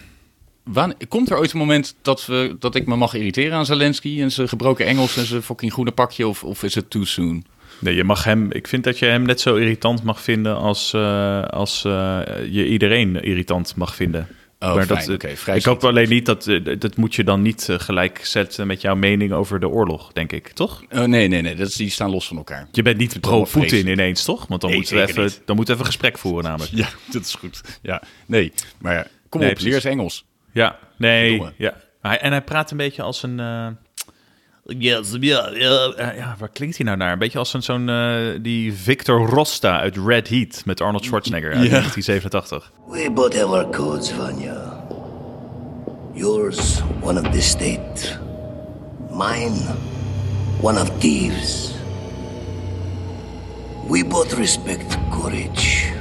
Wanneer, 0.65 0.97
komt 1.09 1.31
er 1.31 1.39
ooit 1.39 1.53
een 1.53 1.59
moment 1.59 1.95
dat, 2.03 2.27
we, 2.27 2.57
dat 2.59 2.75
ik 2.75 2.87
me 2.87 2.97
mag 2.97 3.15
irriteren 3.15 3.57
aan 3.57 3.67
Zelensky 3.67 4.21
en 4.21 4.31
zijn 4.31 4.49
gebroken 4.49 4.87
Engels 4.87 5.17
en 5.17 5.27
zijn 5.27 5.43
fucking 5.43 5.73
groene 5.73 5.91
pakje, 5.91 6.29
of, 6.29 6.45
of 6.45 6.63
is 6.63 6.75
het 6.75 6.91
too 6.91 7.05
soon? 7.05 7.45
Nee, 7.79 7.95
je 7.95 8.05
mag 8.05 8.25
hem. 8.25 8.53
Ik 8.53 8.69
vind 8.69 8.85
dat 8.85 8.99
je 8.99 9.07
hem 9.07 9.23
net 9.23 9.41
zo 9.41 9.57
irritant 9.57 10.03
mag 10.03 10.21
vinden 10.21 10.57
als, 10.57 10.93
uh, 10.93 11.43
als 11.43 11.85
uh, 11.85 12.21
je 12.51 12.67
iedereen 12.67 13.23
irritant 13.23 13.77
mag 13.77 13.95
vinden. 13.95 14.29
Oh, 14.63 14.75
maar 14.75 14.87
fijn, 14.87 15.07
dat, 15.07 15.15
okay, 15.15 15.37
vrij 15.37 15.57
ik 15.57 15.65
hoop 15.65 15.85
alleen 15.85 16.09
niet 16.09 16.27
dat 16.27 16.45
dat 16.79 16.97
moet 16.97 17.15
je 17.15 17.25
dan 17.25 17.43
niet 17.43 17.69
uh, 17.71 17.79
gelijk 17.79 18.25
zetten 18.25 18.67
met 18.67 18.81
jouw 18.81 18.95
mening 18.95 19.33
over 19.33 19.61
de 19.61 19.69
oorlog, 19.69 20.13
denk 20.13 20.33
ik, 20.33 20.49
toch? 20.49 20.83
Oh, 20.91 21.05
nee, 21.05 21.29
nee, 21.29 21.43
nee, 21.43 21.55
dat 21.55 21.69
is, 21.69 21.75
die 21.75 21.91
staan 21.91 22.11
los 22.11 22.27
van 22.27 22.37
elkaar. 22.37 22.69
Je 22.73 22.83
bent 22.83 22.97
niet 22.97 23.21
pro 23.21 23.45
Poetin 23.45 23.87
ineens, 23.87 24.25
toch? 24.25 24.47
Want 24.47 24.61
dan 24.61 24.71
nee, 24.71 24.79
moeten 24.79 24.97
we 24.97 25.03
even, 25.03 25.23
niet. 25.23 25.43
dan 25.45 25.57
moeten 25.57 25.75
we 25.75 25.81
even 25.81 25.93
gesprek 25.93 26.19
voeren, 26.19 26.45
namelijk. 26.45 26.73
Ja, 26.83 26.89
dat 27.11 27.23
is 27.23 27.35
goed. 27.35 27.61
Ja, 27.83 28.03
nee, 28.27 28.53
maar 28.79 28.95
ja, 28.95 29.07
kom 29.29 29.41
nee, 29.41 29.51
op, 29.51 29.61
leer 29.61 29.75
eens 29.75 29.85
Engels. 29.85 30.25
Ja, 30.53 30.79
nee, 30.97 31.43
ja. 31.57 31.75
En 32.03 32.31
hij 32.31 32.43
praat 32.43 32.71
een 32.71 32.77
beetje 32.77 33.03
als 33.03 33.23
een. 33.23 33.39
Uh, 33.39 33.67
Yes, 34.79 35.17
ja, 35.21 35.51
ja, 35.55 35.93
ja, 36.17 36.37
waar 36.39 36.49
klinkt 36.49 36.77
hij 36.77 36.87
nou 36.87 36.99
naar? 36.99 37.13
Een 37.13 37.19
beetje 37.19 37.39
als 37.39 37.53
een, 37.55 37.63
zo'n 37.63 37.89
uh, 37.89 38.39
die 38.43 38.73
Victor 38.75 39.29
Rosta 39.29 39.81
uit 39.81 39.97
Red 40.07 40.29
Heat 40.29 40.63
met 40.65 40.81
Arnold 40.81 41.05
Schwarzenegger 41.05 41.53
uit 41.53 41.63
Ja. 41.65 41.69
1987. 41.71 42.73
We 42.87 43.11
both 43.15 43.35
have 43.41 43.47
our 43.47 43.71
codes, 43.71 44.11
Vanya. 44.13 44.85
Yours, 46.15 46.81
one 47.03 47.21
of 47.21 47.33
the 47.33 47.41
state. 47.41 48.19
Mine, 49.11 49.61
one 50.61 50.81
of 50.81 50.91
thieves. 50.99 51.75
We 53.89 54.05
both 54.05 54.33
respect 54.33 54.97
courage. 55.11 55.93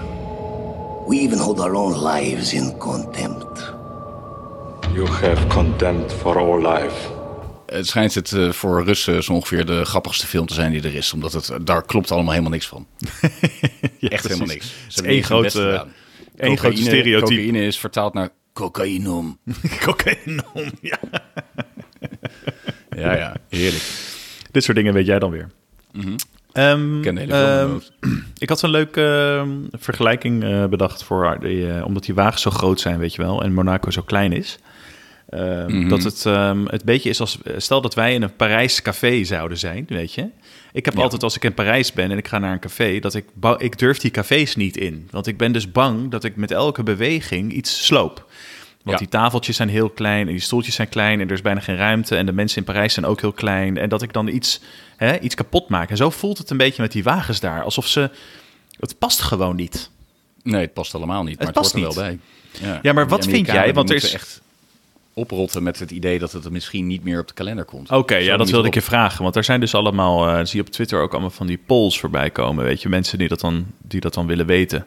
We 1.07 1.15
even 1.19 1.37
hold 1.39 1.59
our 1.59 1.73
own 1.75 2.03
lives 2.03 2.53
in 2.53 2.77
contempt. 2.77 3.73
You 4.93 5.07
have 5.07 5.47
contempt 5.47 6.11
for 6.11 6.37
our 6.39 6.61
life. 6.61 7.18
Het 7.71 7.87
schijnt 7.87 8.15
het 8.15 8.31
uh, 8.31 8.51
voor 8.51 8.83
Russen 8.83 9.23
zo 9.23 9.33
ongeveer 9.33 9.65
de 9.65 9.85
grappigste 9.85 10.27
film 10.27 10.45
te 10.45 10.53
zijn 10.53 10.71
die 10.71 10.81
er 10.81 10.95
is. 10.95 11.13
Omdat 11.13 11.33
het, 11.33 11.51
daar 11.61 11.85
klopt 11.85 12.11
allemaal 12.11 12.31
helemaal 12.31 12.51
niks 12.51 12.67
van. 12.67 12.87
ja, 13.97 14.09
Echt 14.09 14.23
helemaal 14.23 14.47
niks. 14.47 14.73
Het 14.83 14.93
is 14.93 15.01
één 15.01 15.23
grote, 15.23 15.85
één 16.37 16.57
grote 16.57 16.81
stereotype. 16.81 17.35
Cocaïne 17.35 17.65
is 17.65 17.79
vertaald 17.79 18.13
naar 18.13 18.29
cocaïnum. 18.53 19.37
Cocaïnum, 19.85 20.71
ja. 20.81 20.99
ja, 22.89 23.15
ja, 23.15 23.35
heerlijk. 23.49 23.83
Dit 24.51 24.63
soort 24.63 24.77
dingen 24.77 24.93
weet 24.93 25.05
jij 25.05 25.19
dan 25.19 25.31
weer. 25.31 25.49
Mm 25.91 26.01
-hmm. 26.01 26.15
Um, 26.53 27.03
ik 27.03 27.31
um, 27.31 27.81
had 28.45 28.61
een 28.61 28.69
leuke 28.69 29.01
uh, 29.45 29.51
vergelijking 29.71 30.43
uh, 30.43 30.65
bedacht 30.65 31.03
voor 31.03 31.37
die, 31.39 31.67
uh, 31.67 31.85
omdat 31.85 32.03
die 32.03 32.15
wagens 32.15 32.41
zo 32.41 32.49
groot 32.49 32.79
zijn, 32.79 32.99
weet 32.99 33.15
je 33.15 33.21
wel, 33.21 33.43
en 33.43 33.53
Monaco 33.53 33.91
zo 33.91 34.01
klein 34.01 34.31
is. 34.31 34.59
Uh, 35.29 35.41
mm 35.41 35.67
-hmm. 35.67 35.89
Dat 35.89 36.03
het 36.03 36.25
um, 36.25 36.67
het 36.67 36.83
beetje 36.83 37.09
is 37.09 37.19
als 37.19 37.37
stel 37.57 37.81
dat 37.81 37.93
wij 37.93 38.13
in 38.13 38.21
een 38.21 38.35
Parijs 38.35 38.81
café 38.81 39.23
zouden 39.23 39.57
zijn, 39.57 39.85
weet 39.87 40.13
je. 40.13 40.27
Ik 40.71 40.85
heb 40.85 40.93
ja. 40.93 41.01
altijd 41.01 41.23
als 41.23 41.35
ik 41.35 41.43
in 41.43 41.53
Parijs 41.53 41.93
ben 41.93 42.11
en 42.11 42.17
ik 42.17 42.27
ga 42.27 42.39
naar 42.39 42.51
een 42.51 42.59
café, 42.59 42.99
dat 42.99 43.13
ik 43.13 43.25
ik 43.57 43.79
durf 43.79 43.97
die 43.97 44.11
cafés 44.11 44.55
niet 44.55 44.77
in, 44.77 45.07
want 45.11 45.27
ik 45.27 45.37
ben 45.37 45.51
dus 45.51 45.71
bang 45.71 46.11
dat 46.11 46.23
ik 46.23 46.35
met 46.35 46.51
elke 46.51 46.83
beweging 46.83 47.53
iets 47.53 47.85
sloop. 47.85 48.27
Want 48.83 48.99
ja. 48.99 49.05
die 49.05 49.07
tafeltjes 49.07 49.55
zijn 49.55 49.69
heel 49.69 49.89
klein 49.89 50.27
en 50.27 50.33
die 50.33 50.41
stoeltjes 50.41 50.75
zijn 50.75 50.89
klein 50.89 51.19
en 51.19 51.27
er 51.27 51.33
is 51.33 51.41
bijna 51.41 51.59
geen 51.59 51.75
ruimte. 51.75 52.15
En 52.15 52.25
de 52.25 52.31
mensen 52.31 52.57
in 52.57 52.63
Parijs 52.63 52.93
zijn 52.93 53.05
ook 53.05 53.21
heel 53.21 53.31
klein. 53.31 53.77
En 53.77 53.89
dat 53.89 54.01
ik 54.01 54.13
dan 54.13 54.27
iets, 54.27 54.61
hè, 54.97 55.19
iets 55.19 55.35
kapot 55.35 55.69
maak. 55.69 55.89
En 55.89 55.97
zo 55.97 56.09
voelt 56.09 56.37
het 56.37 56.49
een 56.49 56.57
beetje 56.57 56.81
met 56.81 56.91
die 56.91 57.03
wagens 57.03 57.39
daar. 57.39 57.63
Alsof 57.63 57.87
ze... 57.87 58.09
Het 58.79 58.97
past 58.97 59.21
gewoon 59.21 59.55
niet. 59.55 59.89
Nee, 60.43 60.61
het 60.61 60.73
past 60.73 60.91
helemaal 60.91 61.23
niet. 61.23 61.35
Het 61.35 61.43
maar 61.43 61.51
past 61.51 61.73
het 61.73 61.83
hoort 61.83 61.95
niet. 61.95 62.03
er 62.03 62.03
wel 62.03 62.17
bij. 62.61 62.69
Ja, 62.69 62.79
ja 62.81 62.93
maar 62.93 63.07
wat 63.07 63.25
vind 63.25 63.45
jij? 63.45 63.73
Want 63.73 63.89
er 63.89 63.95
is... 63.95 64.13
echt 64.13 64.41
oprotten 65.19 65.63
met 65.63 65.79
het 65.79 65.91
idee 65.91 66.19
dat 66.19 66.31
het 66.31 66.45
er 66.45 66.51
misschien 66.51 66.87
niet 66.87 67.03
meer 67.03 67.19
op 67.19 67.27
de 67.27 67.33
kalender 67.33 67.65
komt. 67.65 67.89
Oké, 67.89 67.99
okay, 67.99 68.23
ja, 68.23 68.37
dat 68.37 68.49
wilde 68.49 68.67
ik 68.67 68.73
je 68.73 68.81
vragen. 68.81 69.23
Want 69.23 69.35
er 69.35 69.43
zijn 69.43 69.59
dus 69.59 69.75
allemaal, 69.75 70.29
uh, 70.29 70.45
zie 70.45 70.59
je 70.59 70.65
op 70.65 70.71
Twitter 70.71 71.01
ook 71.01 71.11
allemaal 71.11 71.29
van 71.29 71.47
die 71.47 71.59
polls 71.65 71.99
voorbij 71.99 72.29
komen. 72.29 72.63
Weet 72.63 72.81
je, 72.81 72.89
mensen 72.89 73.17
die 73.17 73.27
dat 73.27 73.39
dan, 73.39 73.65
die 73.81 73.99
dat 73.99 74.13
dan 74.13 74.27
willen 74.27 74.45
weten. 74.45 74.85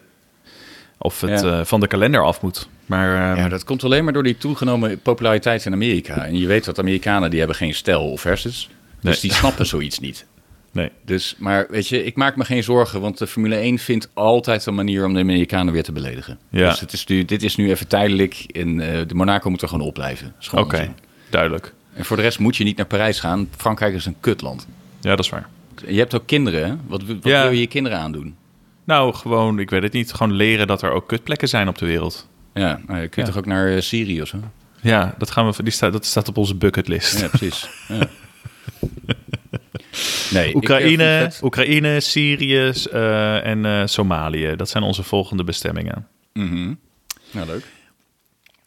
Of 0.99 1.21
het 1.21 1.41
ja. 1.41 1.59
uh, 1.59 1.65
van 1.65 1.81
de 1.81 1.87
kalender 1.87 2.25
af 2.25 2.40
moet. 2.40 2.68
Maar, 2.87 3.33
uh, 3.33 3.42
ja, 3.42 3.49
dat 3.49 3.64
komt 3.64 3.85
alleen 3.85 4.05
maar 4.05 4.12
door 4.12 4.23
die 4.23 4.38
toegenomen 4.38 5.01
populariteit 5.01 5.64
in 5.64 5.73
Amerika. 5.73 6.27
En 6.27 6.38
je 6.38 6.47
weet 6.47 6.64
dat 6.64 6.79
Amerikanen 6.79 7.31
die 7.31 7.38
hebben 7.38 7.57
geen 7.57 7.75
stijl 7.75 8.11
of 8.11 8.23
hersens. 8.23 8.68
Dus 9.01 9.11
nee. 9.11 9.21
die 9.21 9.33
snappen 9.33 9.66
zoiets 9.66 9.99
niet. 9.99 10.27
Nee. 10.73 10.91
Dus, 11.05 11.35
maar 11.39 11.67
weet 11.71 11.89
je, 11.89 12.05
ik 12.05 12.17
maak 12.17 12.37
me 12.37 12.45
geen 12.45 12.63
zorgen, 12.63 13.01
want 13.01 13.19
de 13.19 13.27
Formule 13.27 13.55
1 13.57 13.79
vindt 13.79 14.11
altijd 14.13 14.67
een 14.67 14.75
manier 14.75 15.05
om 15.05 15.15
de 15.15 15.21
Amerikanen 15.21 15.73
weer 15.73 15.83
te 15.83 15.93
beledigen. 15.93 16.39
Ja. 16.49 16.69
Dus 16.69 16.81
het 16.81 16.93
is 16.93 17.07
nu, 17.07 17.25
dit 17.25 17.43
is 17.43 17.57
nu 17.57 17.71
even 17.71 17.87
tijdelijk 17.87 18.45
en 18.53 18.69
uh, 18.79 18.87
de 19.07 19.15
Monaco 19.15 19.51
moet 19.51 19.63
er 19.63 19.69
gewoon 19.69 19.87
opblijven. 19.87 20.35
Oké, 20.51 20.61
okay. 20.61 20.95
duidelijk. 21.31 21.75
En 21.95 22.05
voor 22.05 22.17
de 22.17 22.23
rest 22.23 22.39
moet 22.39 22.57
je 22.57 22.65
niet 22.65 22.77
naar 22.77 22.87
Parijs 22.87 23.21
gaan. 23.21 23.49
Frankrijk 23.57 23.95
is 23.95 24.07
een 24.07 24.17
kutland. 24.21 24.67
Ja, 25.01 25.11
dat 25.11 25.25
is 25.25 25.31
waar. 25.31 25.49
Je 25.87 25.99
hebt 25.99 26.15
ook 26.15 26.27
kinderen, 26.27 26.69
hè? 26.69 26.75
Wat, 26.87 27.03
wat 27.05 27.17
ja. 27.23 27.43
wil 27.43 27.51
je 27.51 27.61
je 27.61 27.67
kinderen 27.67 27.99
aandoen? 27.99 28.37
Nou, 28.85 29.15
gewoon, 29.15 29.59
ik 29.59 29.71
weet 29.71 29.83
het 29.83 29.93
niet. 29.93 30.13
Gewoon 30.13 30.33
leren 30.33 30.67
dat 30.67 30.83
er 30.83 30.91
ook 30.91 31.09
kutplekken 31.09 31.49
zijn 31.49 31.69
op 31.69 31.79
de 31.79 31.87
wereld. 31.87 32.29
Ja, 32.55 32.81
nou, 32.87 33.01
je 33.01 33.09
kunt 33.09 33.27
ja. 33.27 33.33
toch 33.33 33.43
ook 33.43 33.49
naar 33.49 33.73
uh, 33.73 33.81
Syrië 33.81 34.23
of 34.23 34.29
zo? 34.29 34.39
Ja, 34.81 35.15
dat, 35.19 35.31
gaan 35.31 35.51
we, 35.51 35.63
die 35.63 35.73
staat, 35.73 35.93
dat 35.93 36.05
staat 36.05 36.29
op 36.29 36.37
onze 36.37 36.55
bucketlist. 36.55 37.21
Ja, 37.21 37.29
precies. 37.29 37.69
Ja. 37.89 38.09
Nee, 40.31 40.55
Oekraïne, 40.57 41.31
Oekraïne, 41.42 42.00
Syrië 42.00 42.72
uh, 42.92 43.46
en 43.46 43.64
uh, 43.64 43.83
Somalië. 43.85 44.57
Dat 44.57 44.68
zijn 44.68 44.83
onze 44.83 45.02
volgende 45.02 45.44
bestemmingen. 45.44 46.07
Mm 46.33 46.48
-hmm. 46.48 46.78
Nou, 47.31 47.46
leuk. 47.46 47.64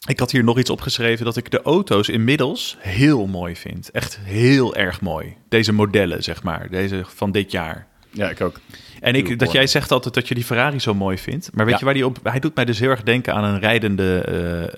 Ik 0.06 0.18
had 0.18 0.30
hier 0.30 0.44
nog 0.44 0.58
iets 0.58 0.70
opgeschreven 0.70 1.24
dat 1.24 1.36
ik 1.36 1.50
de 1.50 1.62
auto's 1.62 2.08
inmiddels 2.08 2.76
heel 2.78 3.26
mooi 3.26 3.56
vind. 3.56 3.90
Echt 3.90 4.18
heel 4.22 4.76
erg 4.76 5.00
mooi. 5.00 5.36
Deze 5.48 5.72
modellen, 5.72 6.22
zeg 6.22 6.42
maar. 6.42 6.70
Deze 6.70 7.02
van 7.06 7.32
dit 7.32 7.50
jaar. 7.50 7.86
Ja, 8.10 8.30
ik 8.30 8.40
ook. 8.40 8.60
En 9.00 9.14
ik, 9.14 9.38
dat 9.38 9.52
jij 9.52 9.66
zegt 9.66 9.92
altijd 9.92 10.14
dat 10.14 10.28
je 10.28 10.34
die 10.34 10.44
Ferrari 10.44 10.80
zo 10.80 10.94
mooi 10.94 11.18
vindt. 11.18 11.50
Maar 11.52 11.64
weet 11.64 11.74
ja. 11.74 11.78
je 11.78 11.84
waar 11.84 11.94
die 11.94 12.06
op... 12.06 12.18
Hij 12.22 12.40
doet 12.40 12.54
mij 12.54 12.64
dus 12.64 12.78
heel 12.78 12.90
erg 12.90 13.02
denken 13.02 13.34
aan 13.34 13.44
een 13.44 13.60
rijdende 13.60 14.26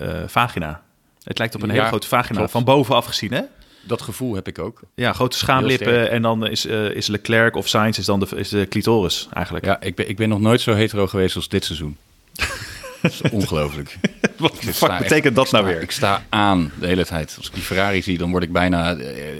uh, 0.01 0.27
vagina. 0.27 0.81
Het 1.23 1.37
lijkt 1.37 1.55
op 1.55 1.61
een 1.61 1.67
ja, 1.67 1.73
hele 1.73 1.87
grote 1.87 2.07
vagina, 2.07 2.37
klopt. 2.37 2.51
van 2.51 2.63
bovenaf 2.63 3.05
gezien, 3.05 3.33
hè? 3.33 3.41
Dat 3.81 4.01
gevoel 4.01 4.35
heb 4.35 4.47
ik 4.47 4.59
ook. 4.59 4.81
Ja, 4.95 5.13
grote 5.13 5.37
schaamlippen 5.37 6.09
en 6.09 6.21
dan 6.21 6.47
is, 6.47 6.65
uh, 6.65 6.95
is 6.95 7.07
Leclerc 7.07 7.55
of 7.55 7.67
Sainz 7.67 7.97
is 7.97 8.05
dan 8.05 8.19
de, 8.19 8.27
is 8.35 8.49
de 8.49 8.67
clitoris 8.67 9.27
eigenlijk. 9.33 9.65
Ja, 9.65 9.81
ik 9.81 9.95
ben, 9.95 10.09
ik 10.09 10.15
ben 10.15 10.29
nog 10.29 10.39
nooit 10.39 10.61
zo 10.61 10.73
hetero 10.73 11.07
geweest 11.07 11.35
als 11.35 11.49
dit 11.49 11.65
seizoen. 11.65 11.97
dat 13.01 13.11
is 13.11 13.21
ongelooflijk. 13.31 13.97
Wat 14.37 14.55
fuck 14.55 14.97
betekent 14.97 15.35
dat 15.35 15.51
nou 15.51 15.65
weer? 15.65 15.81
Ik 15.81 15.91
sta 15.91 16.23
aan 16.29 16.71
de 16.79 16.87
hele 16.87 17.05
tijd. 17.05 17.35
Als 17.37 17.47
ik 17.47 17.53
die 17.53 17.63
Ferrari 17.63 18.01
zie, 18.01 18.17
dan 18.17 18.31
word 18.31 18.43
ik 18.43 18.51
bijna... 18.51 18.97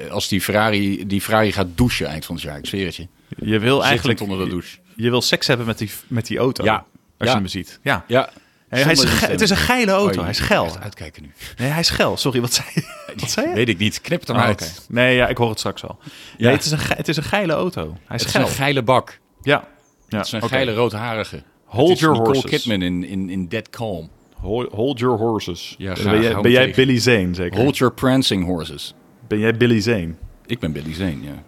Als 0.09 0.27
die 0.27 0.41
Ferrari, 0.41 1.07
die 1.07 1.21
Ferrari 1.21 1.51
gaat 1.51 1.67
douchen 1.75 2.07
eind 2.07 2.25
van 2.25 2.35
het 2.35 2.43
jaar, 2.43 2.57
ik 2.57 2.65
zweer 2.65 2.85
het 2.85 2.95
je. 2.95 3.07
Je 3.37 3.59
wil 3.59 3.83
eigenlijk... 3.83 4.21
onder 4.21 4.43
de 4.43 4.49
douche. 4.49 4.77
Je, 4.95 5.03
je 5.03 5.09
wil 5.09 5.21
seks 5.21 5.47
hebben 5.47 5.65
met 5.65 5.77
die, 5.77 5.91
met 6.07 6.25
die 6.25 6.37
auto. 6.37 6.63
Ja. 6.63 6.85
Als 7.17 7.27
ja. 7.29 7.35
je 7.35 7.41
hem 7.41 7.47
ziet. 7.47 7.79
Ja. 7.83 8.05
Ja. 8.07 8.29
Hij 8.69 8.91
is 8.91 9.21
het 9.21 9.41
is 9.41 9.49
een 9.49 9.57
geile 9.57 9.91
auto. 9.91 10.17
Oh, 10.17 10.21
hij 10.21 10.29
is 10.29 10.39
geil. 10.39 10.77
uitkijken 10.81 11.23
nu. 11.23 11.31
Nee, 11.57 11.69
hij 11.69 11.79
is 11.79 11.89
geil. 11.89 12.17
Sorry, 12.17 12.41
wat 12.41 12.53
zei 12.53 12.67
je? 12.73 12.83
Wat 13.19 13.31
zei 13.31 13.47
je? 13.47 13.53
Weet 13.53 13.69
ik 13.69 13.77
niet. 13.77 14.01
Knip 14.01 14.19
het 14.19 14.29
maar 14.29 14.37
oh, 14.37 14.43
uit. 14.43 14.61
Okay. 14.61 15.03
Nee, 15.03 15.15
ja, 15.15 15.27
ik 15.27 15.37
hoor 15.37 15.49
het 15.49 15.59
straks 15.59 15.83
al. 15.83 15.97
Ja. 16.37 16.45
Nee, 16.45 16.55
het, 16.55 16.65
is 16.65 16.71
een, 16.71 16.79
het 16.81 17.07
is 17.07 17.17
een 17.17 17.23
geile 17.23 17.53
auto. 17.53 17.97
Hij 18.05 18.15
is 18.15 18.21
het 18.21 18.31
geil. 18.31 18.45
is 18.45 18.49
een 18.49 18.57
geile 18.57 18.83
bak. 18.83 19.19
Ja. 19.41 19.67
ja. 20.07 20.17
Het 20.17 20.25
is 20.25 20.31
een 20.31 20.43
okay. 20.43 20.49
geile 20.49 20.73
roodharige. 20.73 21.43
Hold 21.65 21.99
your 21.99 22.17
Nicole 22.17 22.33
horses. 22.33 22.61
Kidman 22.61 22.81
in, 22.81 23.03
in, 23.03 23.29
in 23.29 23.47
Dead 23.47 23.69
Calm. 23.69 24.09
Hold, 24.35 24.71
hold 24.71 24.99
your 24.99 25.17
horses. 25.17 25.75
Ja, 25.77 25.95
graag, 25.95 26.11
ben 26.11 26.21
jij, 26.21 26.41
ben 26.41 26.51
jij 26.51 26.71
Billy 26.71 26.99
Zane, 26.99 27.33
zeker? 27.33 27.59
Hold 27.59 27.77
your 27.77 27.93
prancing 27.93 28.45
horses. 28.45 28.93
Ben 29.27 29.39
jij 29.39 29.57
Billy 29.57 29.81
Zane? 29.81 30.15
Ik 30.45 30.59
ben 30.59 30.71
Billy 30.71 30.93
Zane, 30.93 31.21
ja. 31.21 31.43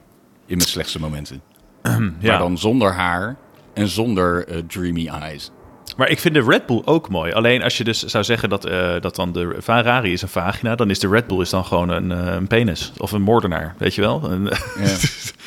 In 0.45 0.57
mijn 0.57 0.69
slechtste 0.69 0.99
momenten. 0.99 1.41
ja. 1.83 2.11
Maar 2.21 2.37
dan 2.37 2.57
zonder 2.57 2.93
haar 2.93 3.37
en 3.73 3.87
zonder 3.87 4.49
uh, 4.49 4.57
dreamy 4.67 5.07
eyes. 5.07 5.51
Maar 5.97 6.09
ik 6.09 6.19
vind 6.19 6.33
de 6.33 6.43
Red 6.43 6.65
Bull 6.65 6.81
ook 6.85 7.09
mooi. 7.09 7.31
Alleen 7.31 7.63
als 7.63 7.77
je 7.77 7.83
dus 7.83 8.03
zou 8.03 8.23
zeggen 8.23 8.49
dat, 8.49 8.69
uh, 8.69 8.95
dat 8.99 9.15
dan 9.15 9.31
de 9.31 9.55
Ferrari 9.63 10.11
is 10.11 10.21
een 10.21 10.27
vagina, 10.27 10.75
dan 10.75 10.89
is 10.89 10.99
de 10.99 11.07
Red 11.07 11.27
Bull 11.27 11.41
is 11.41 11.49
dan 11.49 11.65
gewoon 11.65 11.89
een, 11.89 12.11
uh, 12.11 12.33
een 12.33 12.47
penis 12.47 12.91
of 12.97 13.11
een 13.11 13.21
moordenaar, 13.21 13.75
weet 13.77 13.95
je 13.95 14.01
wel? 14.01 14.29
En, 14.31 14.43
ja. 14.79 14.97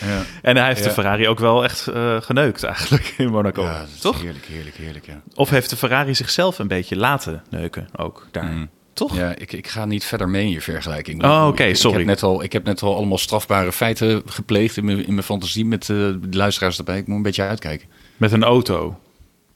ja. 0.06 0.22
en 0.42 0.56
hij 0.56 0.66
heeft 0.66 0.78
ja. 0.78 0.86
de 0.86 0.92
Ferrari 0.92 1.28
ook 1.28 1.38
wel 1.38 1.64
echt 1.64 1.88
uh, 1.94 2.20
geneukt 2.20 2.62
eigenlijk 2.62 3.14
in 3.16 3.30
Monaco, 3.30 3.62
ja, 3.62 3.84
toch? 4.00 4.20
Heerlijk, 4.20 4.44
heerlijk, 4.44 4.76
heerlijk. 4.76 5.06
Ja. 5.06 5.20
Of 5.34 5.50
heeft 5.50 5.70
de 5.70 5.76
Ferrari 5.76 6.14
zichzelf 6.14 6.58
een 6.58 6.68
beetje 6.68 6.96
laten 6.96 7.42
neuken 7.50 7.88
ook 7.96 8.28
daar? 8.30 8.44
Mm. 8.44 8.68
Toch? 8.92 9.16
Ja, 9.16 9.34
ik, 9.36 9.52
ik 9.52 9.68
ga 9.68 9.84
niet 9.84 10.04
verder 10.04 10.28
mee 10.28 10.44
in 10.44 10.50
je 10.50 10.60
vergelijking. 10.60 11.24
Oh, 11.24 11.40
oké, 11.40 11.46
okay, 11.46 11.74
sorry. 11.74 12.00
Ik 12.00 12.06
heb, 12.06 12.14
net 12.14 12.22
al, 12.22 12.42
ik 12.42 12.52
heb 12.52 12.64
net 12.64 12.82
al 12.82 12.96
allemaal 12.96 13.18
strafbare 13.18 13.72
feiten 13.72 14.22
gepleegd 14.26 14.76
in 14.76 14.84
mijn, 14.84 15.06
in 15.06 15.12
mijn 15.12 15.26
fantasie 15.26 15.64
met 15.64 15.88
uh, 15.88 15.96
de 16.20 16.36
luisteraars 16.36 16.78
erbij. 16.78 16.98
Ik 16.98 17.06
moet 17.06 17.16
een 17.16 17.22
beetje 17.22 17.42
uitkijken. 17.42 17.88
Met 18.16 18.32
een 18.32 18.44
auto? 18.44 18.98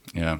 Ja. 0.03 0.39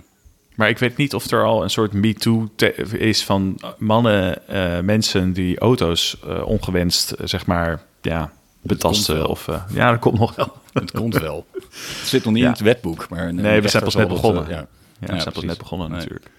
Maar 0.59 0.69
ik 0.69 0.77
weet 0.77 0.97
niet 0.97 1.13
of 1.13 1.31
er 1.31 1.43
al 1.43 1.63
een 1.63 1.69
soort 1.69 1.93
me-too 1.93 2.49
is 2.91 3.23
van 3.23 3.59
mannen, 3.77 4.41
uh, 4.49 4.79
mensen 4.79 5.33
die 5.33 5.59
auto's 5.59 6.17
uh, 6.27 6.45
ongewenst, 6.45 7.13
uh, 7.19 7.27
zeg 7.27 7.45
maar, 7.45 7.81
ja, 8.01 8.31
betasten. 8.61 9.27
Of, 9.27 9.47
ja, 9.73 9.91
dat 9.91 9.99
komt 9.99 10.19
nog 10.19 10.35
wel. 10.35 10.57
Het 10.73 10.91
komt 10.91 11.17
wel. 11.17 11.45
Het 11.99 12.07
zit 12.07 12.23
nog 12.23 12.33
niet 12.33 12.41
ja. 12.41 12.47
in 12.47 12.53
het 12.53 12.61
wetboek. 12.61 13.09
Maar 13.09 13.33
nee, 13.33 13.61
we 13.61 13.67
zijn 13.67 13.83
pas 13.83 13.95
net 13.95 14.07
begonnen. 14.07 14.45
ja. 14.49 14.67
ja, 14.99 15.13
we 15.13 15.19
zijn 15.19 15.33
pas 15.33 15.43
net 15.43 15.57
begonnen 15.57 15.89
nee. 15.89 15.97
natuurlijk. 15.97 16.29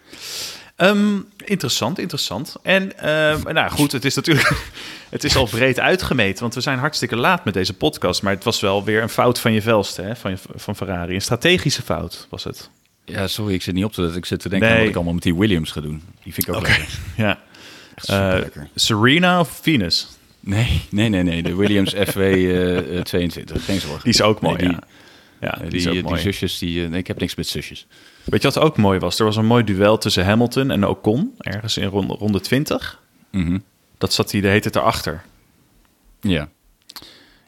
Um, 0.76 1.28
interessant, 1.44 1.98
interessant. 1.98 2.56
En 2.62 2.92
uh, 2.96 3.52
nou 3.52 3.70
goed, 3.70 3.92
het 3.92 4.04
is 4.04 4.14
natuurlijk 4.14 4.62
het 5.10 5.24
is 5.24 5.36
al 5.36 5.46
breed 5.46 5.80
uitgemeten, 5.80 6.40
want 6.40 6.54
we 6.54 6.60
zijn 6.60 6.78
hartstikke 6.78 7.16
laat 7.16 7.44
met 7.44 7.54
deze 7.54 7.74
podcast. 7.74 8.22
Maar 8.22 8.34
het 8.34 8.44
was 8.44 8.60
wel 8.60 8.84
weer 8.84 9.02
een 9.02 9.08
fout 9.08 9.38
van 9.38 9.52
je 9.52 9.62
velste, 9.62 10.02
hè, 10.02 10.16
van, 10.16 10.38
van 10.54 10.76
Ferrari. 10.76 11.14
Een 11.14 11.22
strategische 11.22 11.82
fout 11.82 12.26
was 12.30 12.44
het. 12.44 12.70
Ja, 13.04 13.26
sorry, 13.26 13.54
ik 13.54 13.62
zit 13.62 13.74
niet 13.74 13.84
op 13.84 13.92
te 13.92 14.12
Ik 14.16 14.24
zit 14.24 14.40
te 14.40 14.48
denken 14.48 14.68
nee. 14.68 14.76
aan 14.76 14.82
wat 14.82 14.90
ik 14.90 14.96
allemaal 14.96 15.14
met 15.14 15.22
die 15.22 15.34
Williams 15.34 15.70
ga 15.70 15.80
doen. 15.80 16.02
Die 16.22 16.32
vind 16.34 16.48
ik 16.48 16.54
ook 16.54 16.60
okay. 16.60 16.78
lekker. 16.78 16.98
Ja. 17.16 17.40
Uh, 18.10 18.46
Serena 18.74 19.40
of 19.40 19.60
Venus? 19.62 20.08
Nee, 20.40 20.82
nee, 20.90 21.08
nee, 21.08 21.22
nee. 21.22 21.42
De 21.42 21.54
Williams 21.54 21.94
FW 21.94 22.18
uh, 22.18 23.00
22. 23.00 23.64
Geen 23.64 23.80
zorgen. 23.80 24.02
Die 24.02 24.12
is 24.12 24.22
ook 24.22 24.40
mooi, 24.40 24.56
nee, 24.56 24.68
die, 24.68 24.76
ja. 25.40 25.58
ja 25.58 25.68
die, 25.68 25.90
die, 25.90 26.02
die, 26.02 26.18
zusjes, 26.18 26.58
die, 26.58 26.88
nee, 26.88 26.98
ik 26.98 27.06
heb 27.06 27.20
niks 27.20 27.34
met 27.34 27.46
zusjes. 27.46 27.86
Weet 28.24 28.42
je 28.42 28.48
wat 28.48 28.58
ook 28.58 28.76
mooi 28.76 28.98
was? 28.98 29.18
Er 29.18 29.24
was 29.24 29.36
een 29.36 29.46
mooi 29.46 29.64
duel 29.64 29.98
tussen 29.98 30.24
Hamilton 30.24 30.70
en 30.70 30.86
Ocon, 30.86 31.34
ergens 31.38 31.76
in 31.76 31.88
ronde, 31.88 32.14
ronde 32.14 32.40
20. 32.40 33.02
Mm 33.30 33.46
-hmm. 33.46 33.62
Dat 33.98 34.12
zat 34.12 34.32
hij 34.32 34.40
de 34.40 34.48
heet 34.48 34.64
het 34.64 34.76
erachter. 34.76 35.22
Ja. 36.20 36.48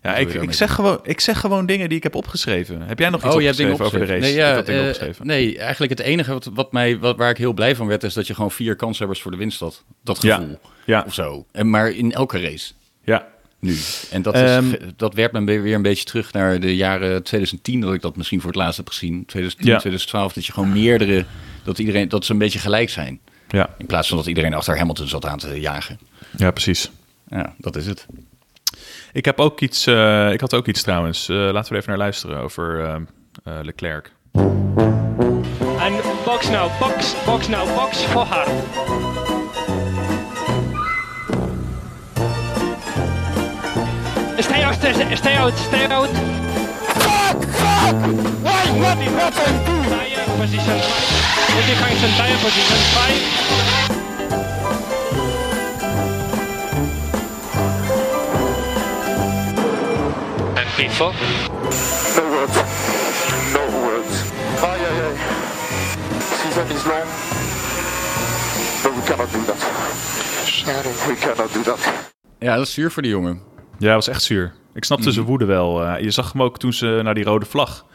Ja, 0.02 0.16
ik, 0.16 0.34
ik, 0.34 0.52
zeg 0.52 0.74
gewoon, 0.74 1.00
ik 1.02 1.20
zeg 1.20 1.40
gewoon 1.40 1.66
dingen 1.66 1.88
die 1.88 1.96
ik 1.96 2.02
heb 2.02 2.14
opgeschreven. 2.14 2.82
Heb 2.82 2.98
jij 2.98 3.08
nog 3.08 3.20
iets 3.20 3.34
oh, 3.34 3.34
opgeschreven, 3.34 3.84
over 3.84 3.98
de 3.98 4.04
race? 4.04 4.20
Nee, 4.20 4.34
ja, 4.34 4.66
uh, 4.68 5.10
nee, 5.22 5.58
eigenlijk 5.58 5.92
het 5.98 6.00
enige 6.00 6.32
wat, 6.32 6.50
wat 6.54 6.72
mij, 6.72 6.98
wat, 6.98 7.16
waar 7.16 7.30
ik 7.30 7.36
heel 7.36 7.52
blij 7.52 7.76
van 7.76 7.86
werd... 7.86 8.02
is 8.02 8.14
dat 8.14 8.26
je 8.26 8.34
gewoon 8.34 8.50
vier 8.50 8.76
kanshebbers 8.76 9.22
voor 9.22 9.30
de 9.30 9.36
winst 9.36 9.60
had. 9.60 9.84
Dat 10.04 10.18
gevoel. 10.18 10.48
Ja. 10.48 10.58
ja. 10.84 11.04
Of 11.06 11.14
zo. 11.14 11.46
En, 11.52 11.70
maar 11.70 11.90
in 11.90 12.12
elke 12.12 12.40
race. 12.40 12.72
Ja. 13.04 13.26
Nu. 13.60 13.76
En 14.10 14.22
dat, 14.22 14.34
is, 14.34 14.50
um, 14.50 14.74
dat 14.96 15.14
werpt 15.14 15.32
me 15.32 15.60
weer 15.60 15.74
een 15.74 15.82
beetje 15.82 16.04
terug 16.04 16.32
naar 16.32 16.60
de 16.60 16.76
jaren 16.76 17.22
2010... 17.22 17.80
dat 17.80 17.94
ik 17.94 18.00
dat 18.00 18.16
misschien 18.16 18.40
voor 18.40 18.50
het 18.50 18.58
laatst 18.58 18.76
heb 18.76 18.88
gezien. 18.88 19.24
2010, 19.26 19.66
ja. 19.66 19.78
2012, 19.78 20.32
dat 20.32 20.46
je 20.46 20.52
gewoon 20.52 20.72
meerdere... 20.72 21.24
dat, 21.64 21.78
iedereen, 21.78 22.08
dat 22.08 22.24
ze 22.24 22.32
een 22.32 22.38
beetje 22.38 22.58
gelijk 22.58 22.90
zijn. 22.90 23.20
Ja. 23.48 23.74
In 23.78 23.86
plaats 23.86 24.08
van 24.08 24.16
dat 24.16 24.26
iedereen 24.26 24.54
achter 24.54 24.78
Hamilton 24.78 25.08
zat 25.08 25.26
aan 25.26 25.38
te 25.38 25.60
jagen. 25.60 25.98
Ja, 26.36 26.50
precies. 26.50 26.90
Ja, 27.28 27.54
dat 27.58 27.76
is 27.76 27.86
het. 27.86 28.06
Ik 29.12 29.24
heb 29.24 29.40
ook 29.40 29.60
iets. 29.60 29.86
Uh, 29.86 30.32
ik 30.32 30.40
had 30.40 30.54
ook 30.54 30.66
iets 30.66 30.82
trouwens. 30.82 31.28
Uh, 31.28 31.36
laten 31.36 31.72
we 31.72 31.78
even 31.78 31.88
naar 31.88 31.98
luisteren 31.98 32.40
over 32.40 32.80
uh, 32.80 32.96
Leclerc. 33.62 34.12
En 35.78 35.92
box 36.24 36.48
nou, 36.50 36.70
box, 36.78 37.14
box 37.26 37.48
nou, 37.48 37.68
box 37.74 38.04
voor 38.04 38.22
haar. 38.22 38.46
Stay 44.38 44.64
out, 44.64 44.74
stay 45.14 45.36
out, 45.36 45.58
stay 45.58 45.86
out. 45.86 46.08
Fuck, 46.08 47.42
fuck! 47.44 47.94
Why, 48.42 48.80
what 48.80 48.96
what 48.96 49.34
I 49.34 49.50
do? 49.66 49.82
Tire 49.88 50.24
position 50.38 50.78
5. 50.80 51.54
Modification 51.54 52.10
tire 52.16 52.38
position 52.38 52.78
5. 52.78 54.71
P4? 61.02 61.12
No 62.16 62.28
words. 62.30 62.56
No 63.52 63.64
words. 63.82 64.14
Aye, 64.62 64.86
aye, 64.88 65.02
aye. 65.02 65.16
Season 66.20 66.66
is 66.76 66.84
long. 66.84 67.08
But 68.82 68.94
we 68.94 69.02
cannot 69.02 69.32
do 69.32 69.44
that. 69.44 69.60
We 71.06 71.16
cannot 71.20 71.52
do 71.52 71.62
that. 71.62 72.10
Ja, 72.38 72.56
dat 72.56 72.66
is 72.66 72.72
zuur 72.72 72.90
voor 72.90 73.02
die 73.02 73.10
jongen. 73.10 73.40
Ja, 73.78 73.86
dat 73.86 73.94
was 73.94 74.08
echt 74.08 74.22
zuur. 74.22 74.52
Ik 74.74 74.84
snapte 74.84 75.06
mm. 75.06 75.12
zijn 75.12 75.26
woede 75.26 75.44
wel. 75.44 75.82
Uh, 75.84 76.00
je 76.00 76.10
zag 76.10 76.32
hem 76.32 76.42
ook 76.42 76.58
toen 76.58 76.72
ze 76.72 77.00
naar 77.02 77.14
die 77.14 77.24
rode 77.24 77.46
vlag. 77.46 77.86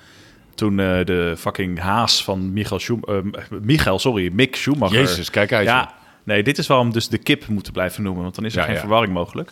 Toen 0.56 0.78
uh, 0.78 1.06
de 1.06 1.36
fucking 1.38 1.80
haas 1.80 2.24
van 2.24 2.54
Michael 2.54 2.80
Schumacher... 2.80 3.24
Uh, 3.26 3.60
Michael, 3.62 4.00
sorry, 4.00 4.30
Mick 4.34 4.56
Schumacher. 4.56 5.00
Jezus, 5.00 5.30
kijk 5.30 5.54
uit. 5.54 5.68
Ja, 5.68 5.94
nee, 6.24 6.44
dit 6.44 6.58
is 6.58 6.68
waarom 6.68 6.92
dus 6.92 7.10
de 7.10 7.18
kip 7.18 7.48
moeten 7.48 7.74
blijven 7.74 8.04
noemen. 8.04 8.24
Want 8.24 8.36
dan 8.36 8.46
is 8.46 8.54
er 8.54 8.60
ja, 8.60 8.66
geen 8.66 8.74
ja. 8.74 8.80
verwarring 8.80 9.14
mogelijk. 9.14 9.52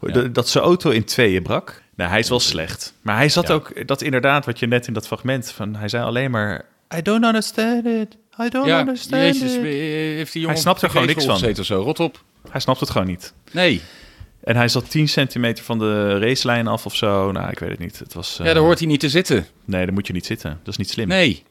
Ja. 0.00 0.22
Dat 0.22 0.48
zijn 0.48 0.64
auto 0.64 0.90
in 0.90 1.04
tweeën 1.04 1.42
brak. 1.42 1.82
Nou, 1.94 2.10
hij 2.10 2.18
is 2.18 2.28
wel 2.28 2.40
slecht. 2.40 2.94
Maar 3.02 3.16
hij 3.16 3.28
zat 3.28 3.48
ja. 3.48 3.54
ook, 3.54 3.86
dat 3.86 4.02
inderdaad, 4.02 4.46
wat 4.46 4.58
je 4.58 4.66
net 4.66 4.86
in 4.86 4.92
dat 4.92 5.06
fragment 5.06 5.52
van, 5.52 5.74
hij 5.74 5.88
zei 5.88 6.04
alleen 6.04 6.30
maar, 6.30 6.64
I 6.96 7.02
don't 7.02 7.24
understand 7.24 7.86
it. 7.86 8.16
I 8.40 8.48
don't 8.48 8.66
ja, 8.66 8.80
understand 8.80 9.22
Jezus, 9.22 9.54
it. 9.54 9.62
Heeft 9.62 10.32
die 10.32 10.40
jongen 10.40 10.54
hij 10.54 10.64
snapt 10.64 10.82
er 10.82 10.90
gewoon 10.90 11.06
niks 11.06 11.24
van. 11.24 11.58
Of 11.58 11.66
zo, 11.66 11.80
rot 11.80 12.00
op. 12.00 12.22
Hij 12.50 12.60
snapt 12.60 12.80
het 12.80 12.90
gewoon 12.90 13.06
niet. 13.06 13.32
Nee. 13.52 13.82
En 14.44 14.56
hij 14.56 14.68
zat 14.68 14.90
10 14.90 15.08
centimeter 15.08 15.64
van 15.64 15.78
de 15.78 16.18
racelijn 16.18 16.66
af 16.66 16.86
of 16.86 16.96
zo. 16.96 17.32
Nou, 17.32 17.50
ik 17.50 17.58
weet 17.58 17.70
het 17.70 17.78
niet. 17.78 17.98
Het 17.98 18.14
was, 18.14 18.38
uh... 18.40 18.46
Ja, 18.46 18.52
daar 18.52 18.62
hoort 18.62 18.78
hij 18.78 18.88
niet 18.88 19.00
te 19.00 19.08
zitten. 19.08 19.46
Nee, 19.64 19.84
daar 19.84 19.94
moet 19.94 20.06
je 20.06 20.12
niet 20.12 20.26
zitten. 20.26 20.50
Dat 20.62 20.68
is 20.68 20.76
niet 20.76 20.90
slim. 20.90 21.08
Nee. 21.08 21.42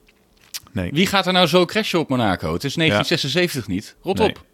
nee. 0.71 0.91
Wie 0.93 1.07
gaat 1.07 1.27
er 1.27 1.33
nou 1.33 1.47
zo 1.47 1.65
crashen 1.65 1.99
op 1.99 2.09
Monaco? 2.09 2.53
Het 2.53 2.63
is 2.63 2.75
1976 2.75 3.67
ja. 3.67 3.73
niet. 3.73 3.95
Rot 4.01 4.17
nee. 4.17 4.29
op. 4.29 4.45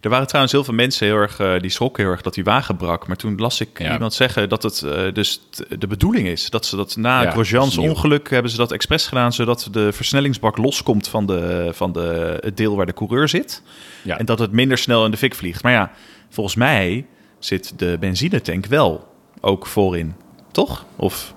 Er 0.00 0.10
waren 0.10 0.26
trouwens 0.26 0.52
heel 0.52 0.64
veel 0.64 0.74
mensen 0.74 1.06
heel 1.06 1.16
erg, 1.16 1.40
uh, 1.40 1.58
die 1.60 1.70
schrokken 1.70 2.02
heel 2.02 2.12
erg 2.12 2.22
dat 2.22 2.34
die 2.34 2.44
wagen 2.44 2.76
brak. 2.76 3.06
Maar 3.06 3.16
toen 3.16 3.36
las 3.36 3.60
ik 3.60 3.78
ja. 3.78 3.92
iemand 3.92 4.14
zeggen 4.14 4.48
dat 4.48 4.62
het 4.62 4.82
uh, 4.84 5.12
dus 5.12 5.40
de 5.78 5.86
bedoeling 5.86 6.28
is. 6.28 6.50
Dat 6.50 6.66
ze 6.66 6.76
dat 6.76 6.96
na 6.96 7.22
ja, 7.22 7.30
Grosjeans 7.30 7.78
ongeluk 7.78 8.30
hebben 8.30 8.50
ze 8.50 8.56
dat 8.56 8.72
expres 8.72 9.06
gedaan... 9.06 9.32
zodat 9.32 9.68
de 9.70 9.92
versnellingsbak 9.92 10.56
loskomt 10.56 11.08
van, 11.08 11.26
de, 11.26 11.70
van 11.72 11.92
de, 11.92 12.38
het 12.40 12.56
deel 12.56 12.76
waar 12.76 12.86
de 12.86 12.94
coureur 12.94 13.28
zit. 13.28 13.62
Ja. 14.02 14.18
En 14.18 14.26
dat 14.26 14.38
het 14.38 14.52
minder 14.52 14.78
snel 14.78 15.04
in 15.04 15.10
de 15.10 15.16
fik 15.16 15.34
vliegt. 15.34 15.62
Maar 15.62 15.72
ja, 15.72 15.92
volgens 16.28 16.56
mij 16.56 17.06
zit 17.38 17.72
de 17.76 17.96
benzinetank 18.00 18.66
wel 18.66 19.08
ook 19.40 19.66
voorin. 19.66 20.14
Toch? 20.52 20.84
Of 20.96 21.34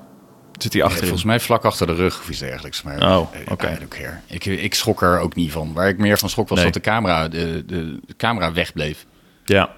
zit 0.57 0.73
hij 0.73 0.83
achter? 0.83 1.01
volgens 1.01 1.23
mij 1.23 1.39
vlak 1.39 1.63
achter 1.63 1.87
de 1.87 1.93
rug 1.93 2.19
of 2.19 2.29
iets 2.29 2.39
dergelijks. 2.39 2.81
Maar 2.81 3.01
oh, 3.01 3.17
oké. 3.17 3.51
Okay. 3.51 4.21
Ik, 4.27 4.45
ik 4.45 4.73
schrok 4.73 5.01
er 5.01 5.19
ook 5.19 5.35
niet 5.35 5.51
van. 5.51 5.73
Waar 5.73 5.87
ik 5.87 5.97
meer 5.97 6.17
van 6.17 6.29
schrok 6.29 6.49
was 6.49 6.57
nee. 6.57 6.71
dat 6.71 6.83
de 6.83 6.89
camera, 6.89 7.27
de, 7.27 7.63
de, 7.65 7.99
de 8.05 8.15
camera 8.17 8.53
wegbleef. 8.53 9.05
Ja. 9.45 9.69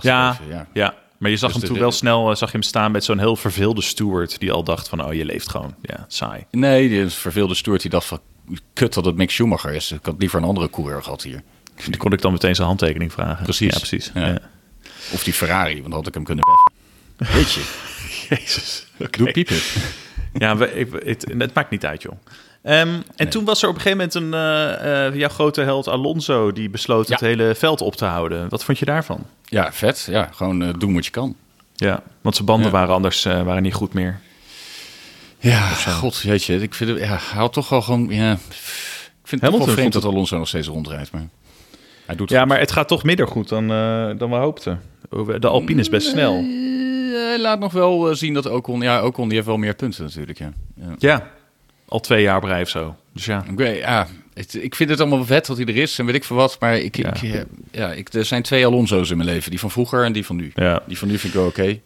ja, 0.00 0.32
even, 0.32 0.48
ja. 0.48 0.66
ja. 0.72 0.94
Maar 1.18 1.30
je 1.30 1.36
zag 1.36 1.52
dus 1.52 1.58
hem 1.58 1.66
toen 1.66 1.76
de, 1.76 1.82
wel 1.82 1.92
snel, 1.92 2.30
uh, 2.30 2.36
zag 2.36 2.48
je 2.48 2.56
hem 2.56 2.66
staan 2.66 2.92
met 2.92 3.04
zo'n 3.04 3.18
heel 3.18 3.36
verveelde 3.36 3.82
steward 3.82 4.38
die 4.38 4.52
al 4.52 4.64
dacht 4.64 4.88
van, 4.88 5.04
oh, 5.04 5.12
je 5.12 5.24
leeft 5.24 5.48
gewoon. 5.48 5.74
Ja, 5.82 6.04
saai. 6.08 6.44
Nee, 6.50 6.88
die 6.88 7.08
verveelde 7.08 7.54
steward 7.54 7.82
die 7.82 7.90
dacht 7.90 8.06
van, 8.06 8.20
kut 8.72 8.94
dat 8.94 9.04
het 9.04 9.16
Mick 9.16 9.30
Schumacher 9.30 9.74
is. 9.74 9.92
Ik 9.92 10.06
had 10.06 10.14
liever 10.18 10.38
een 10.38 10.48
andere 10.48 10.70
coureur 10.70 11.02
gehad 11.02 11.22
hier. 11.22 11.42
Die 11.84 11.96
kon 11.96 12.12
ik 12.12 12.20
dan 12.20 12.32
meteen 12.32 12.54
zijn 12.54 12.66
handtekening 12.66 13.12
vragen. 13.12 13.44
Precies. 13.44 13.72
Ja, 13.72 13.78
precies. 13.78 14.10
Ja. 14.14 14.26
Ja. 14.26 14.38
Of 15.12 15.24
die 15.24 15.32
Ferrari, 15.32 15.74
want 15.74 15.84
dan 15.84 15.92
had 15.92 16.06
ik 16.06 16.14
hem 16.14 16.24
kunnen 16.24 16.44
beffen. 16.44 17.36
Weet 17.36 17.52
je. 17.52 17.62
Jezus. 18.30 18.86
Okay. 18.94 19.10
Doe 19.10 19.32
piepen. 19.32 19.56
ja, 20.32 20.56
we, 20.56 20.72
ik, 20.72 20.88
het, 21.04 21.26
het, 21.38 21.54
maakt 21.54 21.70
niet 21.70 21.84
uit, 21.84 22.02
joh. 22.02 22.12
Um, 22.62 22.70
en 22.72 23.04
nee. 23.16 23.28
toen 23.28 23.44
was 23.44 23.62
er 23.62 23.68
op 23.68 23.74
een 23.74 23.80
gegeven 23.80 24.10
moment 24.14 24.34
een, 24.34 25.04
uh, 25.04 25.08
uh, 25.08 25.18
jouw 25.18 25.28
grote 25.28 25.60
held 25.60 25.88
Alonso... 25.88 26.52
die 26.52 26.70
besloot 26.70 27.08
ja. 27.08 27.12
het 27.12 27.22
hele 27.22 27.54
veld 27.54 27.80
op 27.80 27.96
te 27.96 28.04
houden. 28.04 28.48
Wat 28.48 28.64
vond 28.64 28.78
je 28.78 28.84
daarvan? 28.84 29.26
Ja, 29.44 29.72
vet. 29.72 30.06
Ja, 30.10 30.28
gewoon 30.32 30.62
uh, 30.62 30.68
doen 30.78 30.94
wat 30.94 31.04
je 31.04 31.10
kan. 31.10 31.36
Ja, 31.74 32.02
want 32.20 32.34
zijn 32.34 32.46
banden 32.46 32.66
ja. 32.66 32.72
waren 32.72 32.94
anders 32.94 33.24
uh, 33.24 33.42
waren 33.42 33.62
niet 33.62 33.74
goed 33.74 33.92
meer. 33.92 34.20
Ja, 35.38 35.60
god, 35.68 36.22
weet 36.22 36.44
je. 36.44 36.62
Ik 36.62 36.74
vind 36.74 36.90
het, 36.90 36.98
ja, 36.98 37.06
hij 37.06 37.18
had 37.40 37.52
toch 37.52 37.68
wel 37.68 37.82
gewoon... 37.82 38.06
Ja, 38.08 38.32
ik 38.32 38.38
vind 39.24 39.42
het 39.42 39.56
wel 39.56 39.66
vreemd 39.66 39.92
dat 39.92 40.04
Alonso 40.04 40.38
nog 40.38 40.48
steeds 40.48 40.68
rondrijdt, 40.68 41.12
maar... 41.12 41.28
Hij 42.06 42.16
doet 42.16 42.30
ja, 42.30 42.38
goed. 42.38 42.48
maar 42.48 42.58
het 42.58 42.72
gaat 42.72 42.88
toch 42.88 43.02
minder 43.02 43.28
goed 43.28 43.48
dan, 43.48 43.68
dan 44.18 44.30
we 44.30 44.36
hoopten. 44.36 44.82
De 45.38 45.48
Alpine 45.48 45.80
is 45.80 45.88
best 45.88 46.08
snel. 46.08 46.44
Hij 47.10 47.38
laat 47.38 47.58
nog 47.58 47.72
wel 47.72 48.14
zien 48.14 48.34
dat 48.34 48.46
Ocon... 48.46 48.80
Ja, 48.80 49.04
Ocon 49.04 49.24
die 49.24 49.34
heeft 49.34 49.46
wel 49.46 49.56
meer 49.56 49.74
punten 49.74 50.04
natuurlijk, 50.04 50.38
ja. 50.38 50.52
Ja, 50.74 50.94
ja 50.98 51.30
al 51.90 52.00
twee 52.00 52.22
jaar 52.22 52.40
bedrijf 52.40 52.68
zo. 52.68 52.96
Dus 53.12 53.24
ja. 53.24 53.44
Okay, 53.50 53.76
ja 53.76 54.06
het, 54.34 54.54
ik 54.62 54.74
vind 54.74 54.90
het 54.90 55.00
allemaal 55.00 55.24
vet 55.24 55.46
dat 55.46 55.56
hij 55.56 55.66
er 55.66 55.76
is 55.76 55.98
en 55.98 56.06
weet 56.06 56.14
ik 56.14 56.24
veel 56.24 56.36
wat. 56.36 56.56
Maar 56.60 56.78
ik, 56.78 56.96
ja. 56.96 57.14
ik, 57.14 57.44
ja, 57.70 57.92
ik, 57.92 58.12
er 58.12 58.24
zijn 58.24 58.42
twee 58.42 58.66
Alonso's 58.66 59.10
in 59.10 59.16
mijn 59.16 59.28
leven. 59.28 59.50
Die 59.50 59.60
van 59.60 59.70
vroeger 59.70 60.04
en 60.04 60.12
die 60.12 60.26
van 60.26 60.36
nu. 60.36 60.52
Ja. 60.54 60.82
Die 60.86 60.98
van 60.98 61.08
nu 61.08 61.18
vind 61.18 61.32
ik 61.34 61.38
wel 61.38 61.48
oké. 61.48 61.60
Okay. 61.60 61.82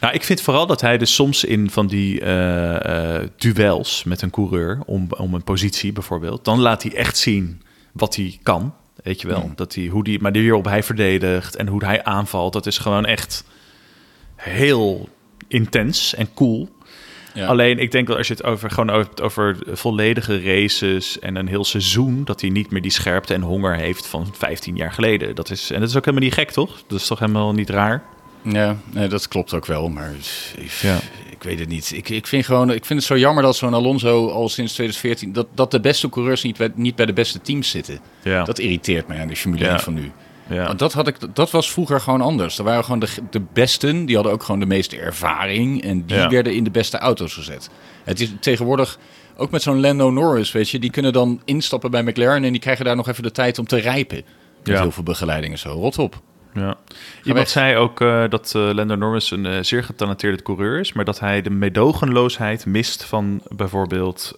Nou, 0.00 0.14
ik 0.14 0.24
vind 0.24 0.40
vooral 0.40 0.66
dat 0.66 0.80
hij 0.80 0.98
dus 0.98 1.14
soms 1.14 1.44
in 1.44 1.70
van 1.70 1.86
die 1.86 2.20
uh, 2.20 2.76
uh, 2.86 3.20
duels 3.36 4.04
met 4.04 4.22
een 4.22 4.30
coureur... 4.30 4.80
Om, 4.86 5.06
om 5.10 5.34
een 5.34 5.44
positie 5.44 5.92
bijvoorbeeld... 5.92 6.44
dan 6.44 6.60
laat 6.60 6.82
hij 6.82 6.94
echt 6.94 7.16
zien 7.16 7.62
wat 7.92 8.16
hij 8.16 8.38
kan. 8.42 8.74
Weet 9.02 9.20
je 9.20 9.28
wel, 9.28 9.40
hmm. 9.40 9.52
dat 9.54 9.74
hij, 9.74 9.86
hoe 9.86 10.04
die, 10.04 10.20
maar 10.20 10.32
die 10.32 10.42
hierop 10.42 10.64
hij 10.64 10.82
verdedigt 10.82 11.56
en 11.56 11.66
hoe 11.66 11.84
hij 11.84 12.04
aanvalt, 12.04 12.52
dat 12.52 12.66
is 12.66 12.78
gewoon 12.78 13.06
echt 13.06 13.44
heel 14.42 15.08
intens 15.48 16.14
en 16.14 16.28
cool. 16.34 16.68
Ja. 17.34 17.46
Alleen, 17.46 17.78
ik 17.78 17.90
denk 17.90 18.06
dat 18.06 18.16
als 18.16 18.26
je 18.26 18.34
het 18.34 18.44
over, 18.44 18.70
gewoon 18.70 18.90
over, 18.90 19.22
over 19.22 19.56
volledige 19.72 20.42
races 20.42 21.18
en 21.18 21.36
een 21.36 21.48
heel 21.48 21.64
seizoen, 21.64 22.24
dat 22.24 22.40
hij 22.40 22.50
niet 22.50 22.70
meer 22.70 22.82
die 22.82 22.90
scherpte 22.90 23.34
en 23.34 23.42
honger 23.42 23.76
heeft 23.76 24.06
van 24.06 24.26
15 24.32 24.76
jaar 24.76 24.92
geleden. 24.92 25.34
Dat 25.34 25.50
is, 25.50 25.70
en 25.70 25.80
dat 25.80 25.88
is 25.88 25.96
ook 25.96 26.04
helemaal 26.04 26.26
niet 26.26 26.34
gek, 26.34 26.50
toch? 26.50 26.82
Dat 26.86 27.00
is 27.00 27.06
toch 27.06 27.18
helemaal 27.18 27.52
niet 27.52 27.70
raar? 27.70 28.02
Ja, 28.42 28.76
nee, 28.90 29.08
dat 29.08 29.28
klopt 29.28 29.54
ook 29.54 29.66
wel, 29.66 29.88
maar 29.88 30.12
ik, 30.56 30.70
ja. 30.70 30.98
ik 31.30 31.42
weet 31.42 31.58
het 31.58 31.68
niet. 31.68 31.92
Ik, 31.94 32.08
ik, 32.08 32.26
vind 32.26 32.44
gewoon, 32.44 32.70
ik 32.70 32.84
vind 32.84 32.98
het 32.98 33.08
zo 33.08 33.18
jammer 33.18 33.42
dat 33.42 33.56
zo'n 33.56 33.74
Alonso 33.74 34.28
al 34.28 34.48
sinds 34.48 34.72
2014... 34.72 35.32
Dat, 35.32 35.46
dat 35.54 35.70
de 35.70 35.80
beste 35.80 36.08
coureurs 36.08 36.42
niet, 36.42 36.56
bij, 36.56 36.70
niet 36.74 36.96
bij 36.96 37.06
de 37.06 37.12
beste 37.12 37.40
teams 37.40 37.70
zitten. 37.70 38.00
Ja. 38.22 38.44
Dat 38.44 38.58
irriteert 38.58 39.06
mij 39.08 39.20
aan 39.20 39.28
de 39.28 39.36
Formule 39.36 39.66
1 39.66 39.80
van 39.80 39.94
nu. 39.94 40.12
Ja. 40.48 40.66
Want 40.66 40.78
dat, 40.78 40.92
had 40.92 41.06
ik, 41.06 41.16
dat 41.34 41.50
was 41.50 41.72
vroeger 41.72 42.00
gewoon 42.00 42.20
anders. 42.20 42.58
Er 42.58 42.64
waren 42.64 42.84
gewoon 42.84 42.98
de, 42.98 43.08
de 43.30 43.42
besten, 43.52 44.04
die 44.04 44.14
hadden 44.14 44.32
ook 44.32 44.42
gewoon 44.42 44.60
de 44.60 44.66
meeste 44.66 44.98
ervaring. 44.98 45.82
En 45.82 46.06
die 46.06 46.26
werden 46.28 46.54
in 46.54 46.64
de 46.64 46.70
beste 46.70 46.98
auto's 46.98 47.34
gezet. 47.34 47.70
Het 48.04 48.20
is 48.20 48.32
tegenwoordig, 48.40 48.98
ook 49.36 49.50
met 49.50 49.62
zo'n 49.62 49.80
Lando 49.80 50.10
Norris, 50.10 50.52
weet 50.52 50.70
je, 50.70 50.78
die 50.78 50.90
kunnen 50.90 51.12
dan 51.12 51.40
instappen 51.44 51.90
bij 51.90 52.02
McLaren 52.02 52.44
en 52.44 52.52
die 52.52 52.60
krijgen 52.60 52.84
daar 52.84 52.96
nog 52.96 53.08
even 53.08 53.22
de 53.22 53.30
tijd 53.30 53.58
om 53.58 53.66
te 53.66 53.76
rijpen. 53.76 54.22
Met 54.64 54.78
heel 54.78 54.90
veel 54.90 55.02
begeleiding 55.02 55.52
en 55.52 55.58
zo. 55.58 55.70
Rot 55.70 55.98
op. 55.98 56.20
Ja. 56.54 56.76
Iemand 57.24 57.48
zei 57.48 57.76
ook 57.76 58.00
uh, 58.00 58.24
dat 58.28 58.52
uh, 58.56 58.72
Lando 58.72 58.94
Norris 58.94 59.30
een 59.30 59.44
uh, 59.44 59.58
zeer 59.60 59.84
getalenteerde 59.84 60.42
coureur 60.42 60.80
is, 60.80 60.92
maar 60.92 61.04
dat 61.04 61.20
hij 61.20 61.42
de 61.42 61.50
medogenloosheid 61.50 62.66
mist 62.66 63.04
van 63.04 63.42
bijvoorbeeld 63.48 64.34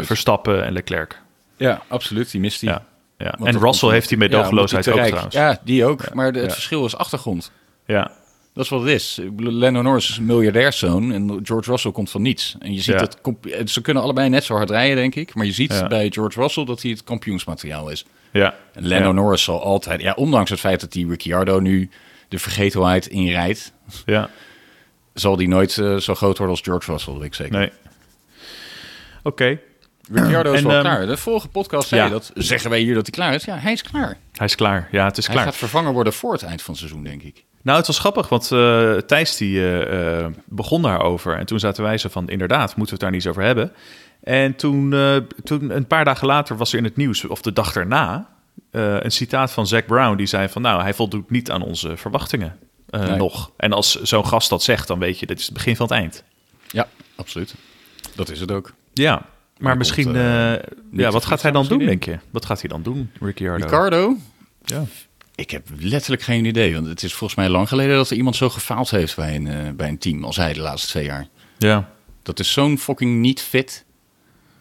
Verstappen 0.00 0.64
en 0.64 0.72
Leclerc. 0.72 1.20
Ja, 1.56 1.82
absoluut. 1.88 2.30
Die 2.30 2.40
mist 2.40 2.60
hij. 2.60 2.70
Ja. 2.70 2.84
Ja. 3.22 3.46
En 3.46 3.58
Russell 3.58 3.90
heeft 3.90 4.08
die 4.08 4.18
medogeloosheid 4.18 4.84
ja, 4.84 4.92
ook 4.92 5.06
trouwens. 5.06 5.34
Ja, 5.34 5.60
die 5.64 5.84
ook. 5.84 6.14
Maar 6.14 6.32
de, 6.32 6.38
het 6.38 6.52
verschil 6.52 6.84
is 6.84 6.96
achtergrond. 6.96 7.52
Ja. 7.86 8.10
Dat 8.54 8.64
is 8.64 8.70
wat 8.70 8.80
het 8.80 8.90
is. 8.90 9.20
Lando 9.36 9.82
Norris 9.82 10.10
is 10.10 10.16
een 10.16 10.26
miljardairszoon 10.26 11.12
en 11.12 11.40
George 11.42 11.70
Russell 11.70 11.92
komt 11.92 12.10
van 12.10 12.22
niets. 12.22 12.56
En 12.58 12.74
je 12.74 12.80
ziet 12.80 12.98
dat 12.98 13.18
ze 13.64 13.80
kunnen 13.80 14.02
allebei 14.02 14.28
net 14.28 14.44
zo 14.44 14.54
hard 14.54 14.70
rijden, 14.70 14.96
denk 14.96 15.14
ik. 15.14 15.34
Maar 15.34 15.46
je 15.46 15.52
ziet 15.52 15.84
bij 15.88 16.10
George 16.10 16.40
Russell 16.40 16.64
dat 16.64 16.82
hij 16.82 16.90
het 16.90 17.04
kampioensmateriaal 17.04 17.90
is. 17.90 18.04
Ja. 18.32 18.54
En 18.72 18.88
Lando 18.88 19.12
Norris 19.12 19.42
zal 19.42 19.62
altijd, 19.62 20.00
ja, 20.00 20.12
ondanks 20.12 20.50
het 20.50 20.60
feit 20.60 20.80
dat 20.80 20.94
hij 20.94 21.02
Ricciardo 21.08 21.60
nu 21.60 21.90
de 22.28 22.38
vergetelheid 22.38 23.06
inrijdt, 23.06 23.72
ja. 24.06 24.30
zal 25.14 25.36
die 25.36 25.48
nooit 25.48 25.76
uh, 25.76 25.96
zo 25.96 26.14
groot 26.14 26.38
worden 26.38 26.56
als 26.56 26.64
George 26.64 26.90
Russell, 26.90 27.14
weet 27.14 27.22
ik 27.22 27.34
zeker. 27.34 27.58
Nee. 27.58 27.70
Oké. 29.22 29.28
Okay. 29.28 29.60
Ricciardo 30.12 30.52
is 30.52 30.62
wel 30.62 30.74
um, 30.74 30.80
klaar. 30.80 31.06
De 31.06 31.16
vorige 31.16 31.48
podcast 31.48 31.88
zei 31.88 32.02
ja. 32.02 32.08
dat. 32.08 32.30
Zeggen 32.34 32.70
wij 32.70 32.80
hier 32.80 32.94
dat 32.94 33.06
hij 33.06 33.14
klaar 33.14 33.34
is? 33.34 33.44
Ja, 33.44 33.56
hij 33.56 33.72
is 33.72 33.82
klaar. 33.82 34.16
Hij 34.32 34.46
is 34.46 34.54
klaar. 34.54 34.88
Ja, 34.90 35.04
het 35.04 35.18
is 35.18 35.26
hij 35.26 35.34
klaar. 35.34 35.46
Hij 35.46 35.52
gaat 35.52 35.68
vervangen 35.68 35.92
worden 35.92 36.12
voor 36.12 36.32
het 36.32 36.42
eind 36.42 36.62
van 36.62 36.74
het 36.74 36.82
seizoen, 36.82 37.04
denk 37.04 37.22
ik. 37.22 37.44
Nou, 37.62 37.78
het 37.78 37.86
was 37.86 37.98
grappig, 37.98 38.28
want 38.28 38.50
uh, 38.50 38.96
Thijs 38.96 39.36
die 39.36 39.58
uh, 39.58 40.26
begon 40.44 40.82
daarover. 40.82 41.38
En 41.38 41.46
toen 41.46 41.60
zaten 41.60 41.82
wij 41.82 41.98
zo 41.98 42.08
van, 42.08 42.28
inderdaad, 42.28 42.76
moeten 42.76 42.84
we 42.84 42.90
het 42.90 43.00
daar 43.00 43.10
niet 43.10 43.26
over 43.26 43.42
hebben. 43.42 43.72
En 44.22 44.56
toen, 44.56 44.92
uh, 44.92 45.16
toen, 45.44 45.76
een 45.76 45.86
paar 45.86 46.04
dagen 46.04 46.26
later, 46.26 46.56
was 46.56 46.72
er 46.72 46.78
in 46.78 46.84
het 46.84 46.96
nieuws, 46.96 47.24
of 47.24 47.42
de 47.42 47.52
dag 47.52 47.72
daarna, 47.72 48.28
een 48.70 49.10
citaat 49.10 49.52
van 49.52 49.66
Zack 49.66 49.86
Brown. 49.86 50.16
Die 50.16 50.26
zei 50.26 50.48
van, 50.48 50.62
nou, 50.62 50.82
hij 50.82 50.94
voldoet 50.94 51.30
niet 51.30 51.50
aan 51.50 51.62
onze 51.62 51.96
verwachtingen 51.96 52.58
nee. 52.86 53.16
nog. 53.16 53.50
En 53.56 53.72
als 53.72 54.02
zo'n 54.02 54.26
gast 54.26 54.48
dat 54.48 54.62
zegt, 54.62 54.88
dan 54.88 54.98
weet 54.98 55.18
je, 55.18 55.26
dit 55.26 55.38
is 55.38 55.44
het 55.44 55.54
begin 55.54 55.76
van 55.76 55.86
het 55.86 55.94
eind. 55.94 56.24
Ja, 56.66 56.88
absoluut. 57.16 57.54
Dat 58.14 58.30
is 58.30 58.40
het 58.40 58.50
ook. 58.50 58.72
Ja, 58.92 59.26
maar 59.62 59.76
misschien, 59.76 60.04
komt, 60.04 60.16
uh, 60.16 60.52
ja, 60.92 61.10
wat 61.10 61.24
gaat 61.24 61.42
hij 61.42 61.50
dan 61.50 61.66
doen, 61.66 61.78
denk 61.78 62.04
je? 62.04 62.18
Wat 62.30 62.44
gaat 62.44 62.60
hij 62.60 62.68
dan 62.68 62.82
doen, 62.82 63.10
Ricciardo? 63.20 63.64
Ricardo? 63.64 64.16
Ja. 64.64 64.84
Ik 65.34 65.50
heb 65.50 65.68
letterlijk 65.78 66.22
geen 66.22 66.44
idee, 66.44 66.74
want 66.74 66.86
het 66.86 67.02
is 67.02 67.14
volgens 67.14 67.38
mij 67.38 67.48
lang 67.48 67.68
geleden 67.68 67.96
dat 67.96 68.10
er 68.10 68.16
iemand 68.16 68.36
zo 68.36 68.48
gefaald 68.48 68.90
heeft 68.90 69.16
bij 69.16 69.34
een, 69.34 69.46
uh, 69.46 69.70
bij 69.76 69.88
een 69.88 69.98
team 69.98 70.24
als 70.24 70.36
hij 70.36 70.52
de 70.52 70.60
laatste 70.60 70.88
twee 70.88 71.04
jaar. 71.04 71.28
Ja. 71.58 71.90
Dat 72.22 72.38
is 72.38 72.52
zo'n 72.52 72.78
fucking 72.78 73.20
niet 73.20 73.40
fit. 73.40 73.84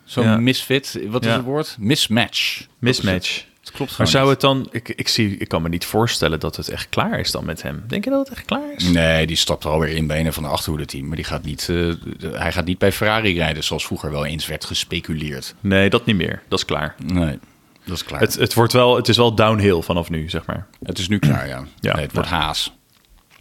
Zo'n 0.04 0.24
ja. 0.24 0.38
misfit. 0.38 1.00
Wat 1.08 1.22
is 1.22 1.30
ja. 1.30 1.36
het 1.36 1.46
woord? 1.46 1.76
Mismatch. 1.80 2.68
Mismatch. 2.80 3.46
Het 3.72 3.80
klopt 3.80 3.98
maar 3.98 4.08
zou 4.08 4.30
het 4.30 4.42
dan... 4.42 4.68
Ik, 4.72 4.90
ik, 4.90 5.08
zie, 5.08 5.38
ik 5.38 5.48
kan 5.48 5.62
me 5.62 5.70
niet 5.70 5.86
voorstellen 5.86 6.40
dat 6.40 6.56
het 6.56 6.70
echt 6.70 6.90
klaar 6.90 7.20
is 7.20 7.32
dan 7.32 7.46
met 7.46 7.62
hem. 7.62 7.84
Denk 7.88 8.04
je 8.04 8.10
dat 8.10 8.28
het 8.28 8.38
echt 8.38 8.46
klaar 8.46 8.74
is? 8.76 8.84
Nee, 8.84 9.28
die 9.28 9.36
stapt 9.36 9.64
er 9.64 9.70
alweer 9.70 9.96
in 9.96 10.08
bij 10.08 10.26
een 10.26 10.34
van 10.34 10.44
de 10.44 10.50
achterhoede 10.50 10.86
team. 10.86 11.08
Maar 11.08 11.16
die 11.16 11.26
gaat 11.26 11.44
niet, 11.44 11.68
uh, 11.68 11.94
hij 12.32 12.52
gaat 12.52 12.66
niet 12.66 12.78
bij 12.78 12.92
Ferrari 12.92 13.38
rijden 13.38 13.64
zoals 13.64 13.86
vroeger 13.86 14.12
wel 14.12 14.26
eens 14.26 14.48
werd 14.48 14.66
gespeculeerd. 14.66 15.56
Nee, 15.60 15.90
dat 15.90 16.06
niet 16.06 16.16
meer. 16.16 16.42
Dat 16.48 16.60
is 16.60 16.66
klaar. 16.66 16.96
Nee, 17.06 17.40
dat 17.86 17.96
is 17.96 18.04
klaar. 18.04 18.20
Het, 18.20 18.36
het, 18.36 18.54
wordt 18.54 18.74
wel, 18.74 18.96
het 18.96 19.08
is 19.08 19.18
wel 19.18 19.36
downhill 19.36 19.82
vanaf 19.82 20.10
nu, 20.10 20.30
zeg 20.30 20.46
maar. 20.46 20.68
Het 20.84 21.00
is 21.00 21.08
nu 21.08 21.20
klaar, 21.20 21.48
ja. 21.48 21.66
ja 21.80 21.94
nee, 21.94 22.04
het 22.04 22.14
wordt 22.14 22.30
Haas. 22.30 22.74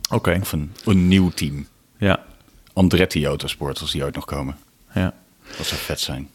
Oké. 0.05 0.15
Okay. 0.15 0.41
Of 0.41 0.53
een, 0.53 0.73
een 0.85 1.09
nieuw 1.09 1.31
team. 1.31 1.67
Ja. 1.99 2.25
Andretti 2.73 3.27
Autosport, 3.27 3.81
als 3.81 3.93
die 3.93 4.03
ooit 4.03 4.15
nog 4.15 4.25
komen. 4.25 4.57
Ja. 4.95 5.15
Dat 5.57 5.67
zou 5.67 5.81
vet 5.81 6.01
zijn. 6.01 6.31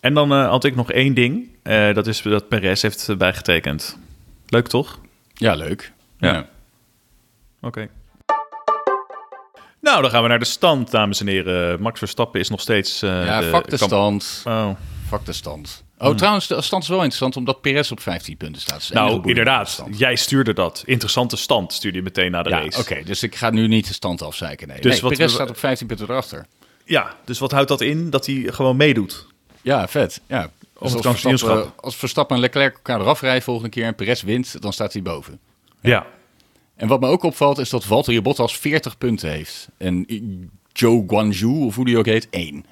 En 0.00 0.14
dan 0.14 0.32
uh, 0.32 0.48
had 0.48 0.64
ik 0.64 0.74
nog 0.74 0.92
één 0.92 1.14
ding. 1.14 1.48
Uh, 1.62 1.94
dat 1.94 2.06
is 2.06 2.22
dat 2.22 2.48
Perez 2.48 2.82
heeft 2.82 3.18
bijgetekend. 3.18 3.98
Leuk 4.46 4.68
toch? 4.68 4.98
Ja, 5.34 5.54
leuk. 5.54 5.92
Ja. 6.18 6.32
ja. 6.32 6.38
Oké. 6.38 7.66
Okay. 7.66 7.88
Nou, 9.80 10.02
dan 10.02 10.10
gaan 10.10 10.22
we 10.22 10.28
naar 10.28 10.38
de 10.38 10.44
stand, 10.44 10.90
dames 10.90 11.20
en 11.20 11.26
heren. 11.26 11.80
Max 11.80 11.98
Verstappen 11.98 12.40
is 12.40 12.48
nog 12.48 12.60
steeds. 12.60 13.02
Uh, 13.02 13.24
ja, 13.24 13.40
de 13.40 13.62
de 13.68 13.76
stand. 13.76 14.42
Oh. 14.46 14.70
Fuck 15.08 15.24
de 15.24 15.32
stand. 15.32 15.84
Oh, 15.98 16.06
hmm. 16.06 16.16
trouwens, 16.16 16.46
de 16.46 16.62
stand 16.62 16.82
is 16.82 16.88
wel 16.88 16.98
interessant 16.98 17.36
omdat 17.36 17.60
Perez 17.60 17.90
op 17.90 18.00
15 18.00 18.36
punten 18.36 18.60
staat. 18.60 18.90
Nou, 18.92 19.28
inderdaad. 19.28 19.84
Jij 19.90 20.16
stuurde 20.16 20.52
dat. 20.52 20.82
Interessante 20.86 21.36
stand 21.36 21.72
stuurde 21.72 21.96
je 21.98 22.02
meteen 22.02 22.30
na 22.30 22.42
de 22.42 22.50
ja, 22.50 22.60
race. 22.60 22.80
Oké, 22.80 23.02
dus 23.04 23.22
ik 23.22 23.34
ga 23.34 23.50
nu 23.50 23.66
niet 23.66 23.86
de 23.86 23.92
stand 23.92 24.22
afzeiken. 24.22 24.68
Nee, 24.68 24.80
dus 24.80 25.00
nee 25.00 25.10
Perez 25.10 25.18
we... 25.26 25.28
staat 25.28 25.50
op 25.50 25.58
15 25.58 25.86
punten 25.86 26.10
erachter. 26.10 26.46
Ja, 26.84 27.14
dus 27.24 27.38
wat 27.38 27.50
houdt 27.50 27.68
dat 27.68 27.80
in? 27.80 28.10
Dat 28.10 28.26
hij 28.26 28.46
gewoon 28.46 28.76
meedoet? 28.76 29.26
Ja, 29.68 29.88
vet. 29.88 30.20
Ja. 30.26 30.50
Dus 30.80 31.04
als, 31.04 31.20
Verstappen, 31.20 31.72
als 31.80 31.96
Verstappen 31.96 32.36
en 32.36 32.42
Leclerc 32.42 32.74
elkaar 32.74 33.00
eraf 33.00 33.20
rijden 33.20 33.42
volgende 33.42 33.70
keer 33.70 33.84
en 33.84 33.94
Perez 33.94 34.22
wint, 34.22 34.62
dan 34.62 34.72
staat 34.72 34.92
hij 34.92 35.02
boven. 35.02 35.38
Ja. 35.80 35.90
ja. 35.90 36.06
En 36.76 36.88
wat 36.88 37.00
me 37.00 37.06
ook 37.06 37.22
opvalt 37.22 37.58
is 37.58 37.70
dat 37.70 37.84
Valtteri 37.84 38.22
Bottas 38.22 38.58
40 38.58 38.98
punten 38.98 39.30
heeft. 39.30 39.68
En 39.76 40.06
Joe 40.72 41.04
Guanju, 41.06 41.64
of 41.64 41.74
hoe 41.74 41.84
die 41.84 41.98
ook 41.98 42.06
heet, 42.06 42.28
1. 42.30 42.64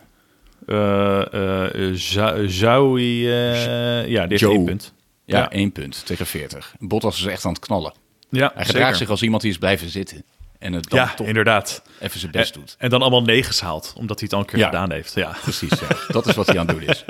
Uh, 0.67 1.23
uh, 1.33 1.95
zou, 1.95 2.51
zou 2.51 3.01
hij... 3.01 4.05
Uh, 4.05 4.09
ja, 4.09 4.27
dit 4.27 4.43
is 4.43 4.49
één 4.49 4.65
punt. 4.65 4.93
Ja, 5.25 5.39
ja, 5.39 5.51
één 5.51 5.73
punt 5.73 6.07
tegen 6.07 6.27
40. 6.27 6.75
Bottas 6.79 7.19
is 7.19 7.27
echt 7.27 7.45
aan 7.45 7.53
het 7.53 7.61
knallen. 7.61 7.93
Ja, 8.31 8.53
hij 8.55 8.65
gedraagt 8.65 8.83
zeker. 8.83 8.97
zich 8.97 9.09
als 9.09 9.23
iemand 9.23 9.43
die 9.43 9.51
is 9.51 9.59
blijven 9.59 9.89
zitten. 9.89 10.25
En 10.59 10.73
het 10.73 10.91
dan 10.91 10.99
ja, 10.99 11.15
toch 11.15 11.27
inderdaad. 11.27 11.83
even 12.01 12.21
zijn 12.21 12.33
best 12.33 12.55
doet. 12.55 12.75
En 12.79 12.91
dan 12.91 13.01
allemaal 13.01 13.23
negens 13.23 13.61
haalt, 13.61 13.93
omdat 13.97 14.21
hij 14.21 14.29
het 14.29 14.33
al 14.33 14.41
een 14.41 14.47
keer 14.47 14.59
ja, 14.59 14.67
gedaan 14.67 14.93
heeft. 14.93 15.15
Ja, 15.15 15.37
precies. 15.43 15.81
Ja. 15.81 15.87
Dat 16.09 16.27
is 16.27 16.35
wat 16.35 16.47
hij 16.47 16.59
aan 16.59 16.67
het 16.67 16.79
doen 16.79 16.89
is. 16.89 17.05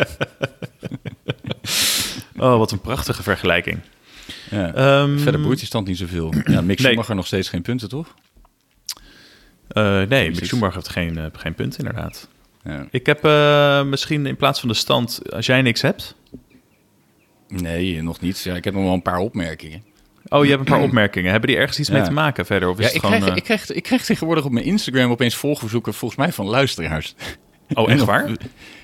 oh, 2.45 2.57
wat 2.57 2.73
een 2.73 2.81
prachtige 2.81 3.23
vergelijking. 3.23 3.81
Ja. 4.51 5.01
Um, 5.01 5.19
Verder 5.19 5.41
boeit 5.41 5.59
die 5.59 5.67
stand 5.67 5.87
niet 5.87 5.99
zoveel. 5.99 6.35
Ja, 6.45 6.61
Mick 6.61 6.79
Schumacher 6.79 7.09
nee. 7.09 7.17
nog 7.17 7.27
steeds 7.27 7.49
geen 7.49 7.63
punten, 7.63 7.89
toch? 7.89 8.15
Uh, 9.73 10.03
nee, 10.03 10.31
Mick 10.31 10.45
Schumacher 10.45 10.75
heeft 10.75 10.89
geen, 10.89 11.19
uh, 11.19 11.27
geen 11.33 11.55
punten, 11.55 11.79
inderdaad. 11.79 12.29
Ja. 12.65 12.87
Ik 12.91 13.07
heb 13.07 13.25
uh, 13.25 13.83
misschien 13.83 14.27
in 14.27 14.37
plaats 14.37 14.61
van 14.61 14.69
de 14.69 14.75
stand, 14.75 15.33
als 15.33 15.47
jij 15.47 15.63
niks 15.63 15.83
hebt... 15.83 16.15
Nee, 17.49 18.03
nog 18.03 18.21
niet. 18.21 18.41
Ja, 18.41 18.55
ik 18.55 18.65
heb 18.65 18.75
nog 18.75 18.83
wel 18.83 18.93
een 18.93 19.03
paar 19.03 19.19
opmerkingen. 19.19 19.85
Oh, 20.29 20.45
je 20.45 20.51
hebt 20.51 20.61
een 20.61 20.73
paar 20.75 20.85
opmerkingen. 20.89 21.31
Hebben 21.31 21.49
die 21.49 21.59
ergens 21.59 21.79
iets 21.79 21.89
ja. 21.89 21.95
mee 21.95 22.05
te 22.05 22.13
maken 22.13 22.47
verder? 22.47 22.69
Of 22.69 22.79
is 22.79 22.81
ja, 22.81 22.87
het 22.87 22.95
ik, 22.95 23.01
gewoon, 23.01 23.17
krijg, 23.17 23.33
uh... 23.33 23.37
ik, 23.37 23.45
krijg, 23.45 23.71
ik 23.71 23.83
krijg 23.83 24.05
tegenwoordig 24.05 24.45
op 24.45 24.51
mijn 24.53 24.65
Instagram 24.65 25.11
opeens 25.11 25.35
volgverzoeken, 25.35 25.95
volgens 25.95 26.21
mij 26.21 26.33
van 26.33 26.47
luisteraars. 26.47 27.15
Oh, 27.75 27.91
echt 27.91 28.05
waar? 28.05 28.31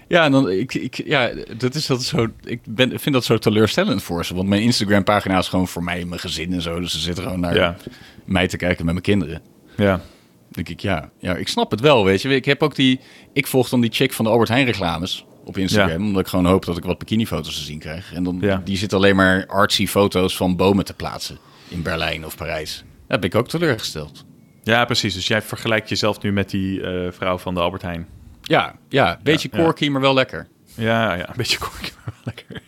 Ja, 0.09 0.31
dan, 0.31 0.51
ik, 0.51 0.75
ik, 0.75 1.03
ja 1.05 1.31
dat 1.57 1.75
is 1.75 1.87
dat 1.87 2.03
zo, 2.03 2.27
ik 2.45 2.61
ben, 2.69 3.01
vind 3.01 3.15
dat 3.15 3.25
zo 3.25 3.39
teleurstellend 3.39 4.03
voor 4.03 4.25
ze. 4.25 4.35
Want 4.35 4.49
mijn 4.49 4.63
Instagram-pagina 4.63 5.39
is 5.39 5.49
gewoon 5.49 5.69
voor 5.69 5.83
mij 5.83 6.01
en 6.01 6.09
mijn 6.09 6.21
gezin 6.21 6.53
en 6.53 6.63
zo. 6.63 6.81
Dus 6.81 6.93
ze 6.93 6.99
zitten 6.99 7.25
gewoon 7.25 7.41
naar 7.41 7.55
ja. 7.55 7.77
mij 8.25 8.49
te 8.49 8.57
kijken 8.57 8.85
met 8.85 8.95
mijn 8.95 9.07
kinderen. 9.07 9.43
Ja. 9.77 10.01
denk 10.49 10.69
ik, 10.69 10.81
ja, 10.81 11.11
ja, 11.19 11.37
ik 11.37 11.49
snap 11.49 11.71
het 11.71 11.81
wel, 11.81 12.05
weet 12.05 12.23
je. 12.23 12.35
Ik 12.35 12.45
heb 12.45 12.63
ook 12.63 12.75
die, 12.75 13.01
ik 13.33 13.47
volg 13.47 13.69
dan 13.69 13.81
die 13.81 13.93
chick 13.93 14.13
van 14.13 14.25
de 14.25 14.31
Albert 14.31 14.49
Heijn 14.49 14.67
reclames 14.67 15.25
op 15.45 15.57
Instagram. 15.57 16.01
Ja. 16.01 16.07
Omdat 16.07 16.21
ik 16.21 16.27
gewoon 16.27 16.47
hoop 16.47 16.65
dat 16.65 16.77
ik 16.77 16.85
wat 16.85 16.99
bikinifoto's 16.99 17.55
te 17.57 17.63
zien 17.63 17.79
krijg. 17.79 18.13
En 18.13 18.25
dan, 18.25 18.39
ja. 18.41 18.63
die 18.65 18.77
zit 18.77 18.93
alleen 18.93 19.17
maar 19.17 19.47
artsy 19.47 19.87
foto's 19.87 20.37
van 20.37 20.57
bomen 20.57 20.85
te 20.85 20.95
plaatsen 20.95 21.39
in 21.69 21.83
Berlijn 21.83 22.27
of 22.27 22.37
Parijs. 22.37 22.85
Daar 23.09 23.19
ben 23.19 23.29
ik 23.29 23.35
ook 23.35 23.49
teleurgesteld. 23.49 24.25
Ja, 24.63 24.85
precies. 24.85 25.15
Dus 25.15 25.27
jij 25.27 25.43
vergelijkt 25.43 25.89
jezelf 25.89 26.23
nu 26.23 26.33
met 26.33 26.51
die 26.51 26.81
uh, 26.81 27.11
vrouw 27.11 27.39
van 27.39 27.55
de 27.55 27.61
Albert 27.61 27.83
Heijn. 27.83 28.09
Ja, 28.43 28.75
ja. 28.89 29.21
Beetje 29.23 29.49
ja, 29.53 29.73
ja. 29.77 29.91
maar 29.91 30.01
wel 30.01 30.15
lekker. 30.15 30.49
Ja, 30.75 31.15
ja. 31.15 31.29
Een 31.29 31.37
beetje 31.43 31.59
corky, 31.59 31.91
maar 31.95 32.15
wel 32.15 32.35
lekker. 32.35 32.63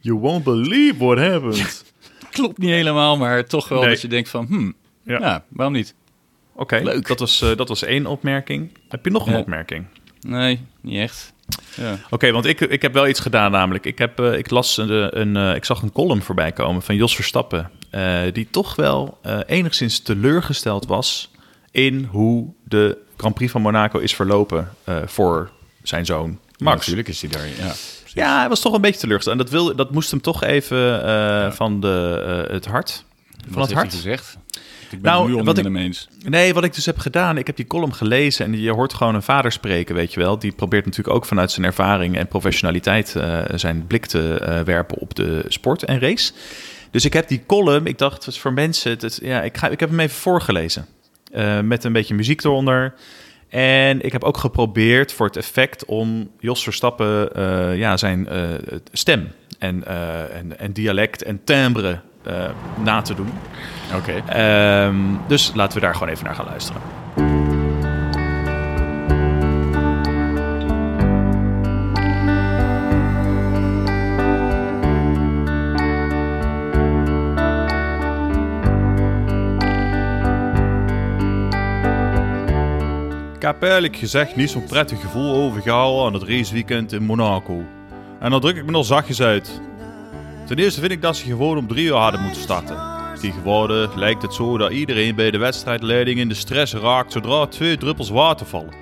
You 0.00 0.18
won't 0.18 0.44
believe 0.44 1.04
what 1.04 1.18
happened. 1.18 1.84
Klopt 2.30 2.58
niet 2.58 2.70
helemaal, 2.70 3.16
maar 3.16 3.46
toch 3.46 3.68
wel 3.68 3.80
nee. 3.80 3.88
dat 3.88 4.00
je 4.00 4.08
denkt 4.08 4.28
van... 4.28 4.46
Hmm, 4.46 4.74
ja. 5.02 5.44
waarom 5.48 5.74
niet? 5.74 5.94
Oké, 6.52 6.62
okay, 6.62 6.82
leuk. 6.82 7.06
Dat 7.06 7.18
was, 7.18 7.42
uh, 7.42 7.56
dat 7.56 7.68
was 7.68 7.82
één 7.82 8.06
opmerking. 8.06 8.70
Heb 8.88 9.04
je 9.04 9.10
nog 9.10 9.26
een 9.26 9.36
opmerking? 9.36 9.86
Nee, 10.20 10.60
niet 10.80 10.98
echt. 10.98 11.32
Ja. 11.74 11.92
Oké, 11.92 12.14
okay, 12.14 12.32
want 12.32 12.46
ik, 12.46 12.60
ik 12.60 12.82
heb 12.82 12.92
wel 12.92 13.08
iets 13.08 13.20
gedaan 13.20 13.50
namelijk. 13.50 13.84
Ik, 13.84 13.98
heb, 13.98 14.20
uh, 14.20 14.38
ik, 14.38 14.50
las 14.50 14.76
een, 14.76 15.20
een 15.20 15.36
uh, 15.36 15.54
ik 15.54 15.64
zag 15.64 15.82
een 15.82 15.92
column 15.92 16.22
voorbij 16.22 16.52
komen 16.52 16.82
van 16.82 16.96
Jos 16.96 17.14
Verstappen. 17.14 17.70
Uh, 17.90 18.20
die 18.32 18.48
toch 18.50 18.74
wel 18.76 19.18
enigszins 19.46 20.00
teleurgesteld 20.00 20.86
was 20.86 21.30
in 21.70 22.08
hoe 22.10 22.52
de 22.64 22.98
Grand 23.16 23.34
Prix 23.34 23.52
van 23.52 23.62
Monaco 23.62 23.98
is 23.98 24.14
verlopen 24.14 24.68
voor 25.06 25.50
zijn 25.82 26.06
zoon 26.06 26.28
Max. 26.28 26.40
Ja, 26.58 26.74
natuurlijk 26.74 27.08
is 27.08 27.20
hij 27.20 27.30
daar, 27.30 27.46
ja. 27.46 27.74
Ja, 28.06 28.38
hij 28.38 28.48
was 28.48 28.60
toch 28.60 28.74
een 28.74 28.80
beetje 28.80 29.00
teleurgesteld. 29.00 29.38
En 29.38 29.44
dat, 29.44 29.52
wilde, 29.52 29.74
dat 29.74 29.92
moest 29.92 30.10
hem 30.10 30.20
toch 30.20 30.42
even 30.42 31.00
van 31.54 31.80
de, 31.80 32.46
het 32.50 32.66
hart. 32.66 33.04
van 33.50 33.62
het 33.62 33.72
hart. 33.72 33.94
gezegd? 33.94 34.36
Ik 34.90 35.02
ben 35.02 35.12
nou, 35.12 35.28
nu 35.28 35.42
wat 35.42 35.58
ik, 35.58 35.76
eens. 35.76 36.08
Nee, 36.24 36.54
wat 36.54 36.64
ik 36.64 36.74
dus 36.74 36.86
heb 36.86 36.98
gedaan, 36.98 37.38
ik 37.38 37.46
heb 37.46 37.56
die 37.56 37.66
column 37.66 37.94
gelezen 37.94 38.46
en 38.46 38.60
je 38.60 38.70
hoort 38.70 38.94
gewoon 38.94 39.14
een 39.14 39.22
vader 39.22 39.52
spreken, 39.52 39.94
weet 39.94 40.14
je 40.14 40.20
wel. 40.20 40.38
Die 40.38 40.52
probeert 40.52 40.84
natuurlijk 40.84 41.16
ook 41.16 41.24
vanuit 41.24 41.50
zijn 41.50 41.66
ervaring 41.66 42.16
en 42.16 42.28
professionaliteit 42.28 43.14
uh, 43.16 43.40
zijn 43.54 43.86
blik 43.86 44.06
te 44.06 44.40
uh, 44.42 44.60
werpen 44.60 44.98
op 44.98 45.14
de 45.14 45.44
sport 45.48 45.82
en 45.82 46.00
race. 46.00 46.32
Dus 46.90 47.04
ik 47.04 47.12
heb 47.12 47.28
die 47.28 47.42
column, 47.46 47.86
ik 47.86 47.98
dacht, 47.98 48.24
het 48.24 48.34
is 48.34 48.40
voor 48.40 48.52
mensen, 48.52 48.90
het, 48.90 49.18
ja, 49.22 49.42
ik, 49.42 49.56
ga, 49.56 49.68
ik 49.68 49.80
heb 49.80 49.88
hem 49.88 50.00
even 50.00 50.16
voorgelezen. 50.16 50.86
Uh, 51.34 51.60
met 51.60 51.84
een 51.84 51.92
beetje 51.92 52.14
muziek 52.14 52.44
eronder. 52.44 52.94
En 53.48 54.00
ik 54.00 54.12
heb 54.12 54.24
ook 54.24 54.36
geprobeerd 54.36 55.12
voor 55.12 55.26
het 55.26 55.36
effect 55.36 55.84
om 55.84 56.30
Jos 56.40 56.62
Verstappen 56.62 57.30
ja, 57.76 57.96
zijn 57.96 58.28
stem 58.92 59.28
en, 59.58 59.86
en, 60.32 60.58
en 60.58 60.72
dialect 60.72 61.22
en 61.22 61.40
timbre 61.44 62.00
na 62.82 63.02
te 63.02 63.14
doen. 63.14 63.32
Oké. 63.94 64.22
Okay. 64.26 64.86
Um, 64.86 65.20
dus 65.26 65.52
laten 65.54 65.78
we 65.78 65.84
daar 65.84 65.94
gewoon 65.94 66.08
even 66.08 66.24
naar 66.24 66.34
gaan 66.34 66.46
luisteren. 66.46 66.82
Ik 83.34 83.44
heb 83.44 83.62
eerlijk 83.62 83.96
gezegd 83.96 84.36
niet 84.36 84.50
zo'n 84.50 84.64
prettig 84.64 85.00
gevoel 85.00 85.34
overgehouden 85.34 86.06
aan 86.06 86.12
het 86.12 86.22
raceweekend 86.22 86.92
in 86.92 87.02
Monaco. 87.02 87.64
En 88.20 88.30
dan 88.30 88.40
druk 88.40 88.56
ik 88.56 88.64
me 88.64 88.70
nog 88.70 88.84
zachtjes 88.84 89.22
uit. 89.22 89.60
Ten 90.48 90.58
eerste 90.58 90.80
vind 90.80 90.92
ik 90.92 91.02
dat 91.02 91.16
ze 91.16 91.24
gewoon 91.24 91.58
om 91.58 91.66
drie 91.66 91.86
uur 91.86 91.94
hadden 91.94 92.20
moeten 92.22 92.42
starten. 92.42 92.76
Tegenwoordig 93.20 93.94
lijkt 93.94 94.22
het 94.22 94.34
zo 94.34 94.58
dat 94.58 94.70
iedereen 94.70 95.14
bij 95.14 95.30
de 95.30 95.38
wedstrijdleiding 95.38 96.18
in 96.18 96.28
de 96.28 96.34
stress 96.34 96.74
raakt 96.74 97.12
zodra 97.12 97.46
twee 97.46 97.76
druppels 97.76 98.10
water 98.10 98.46
vallen. 98.46 98.72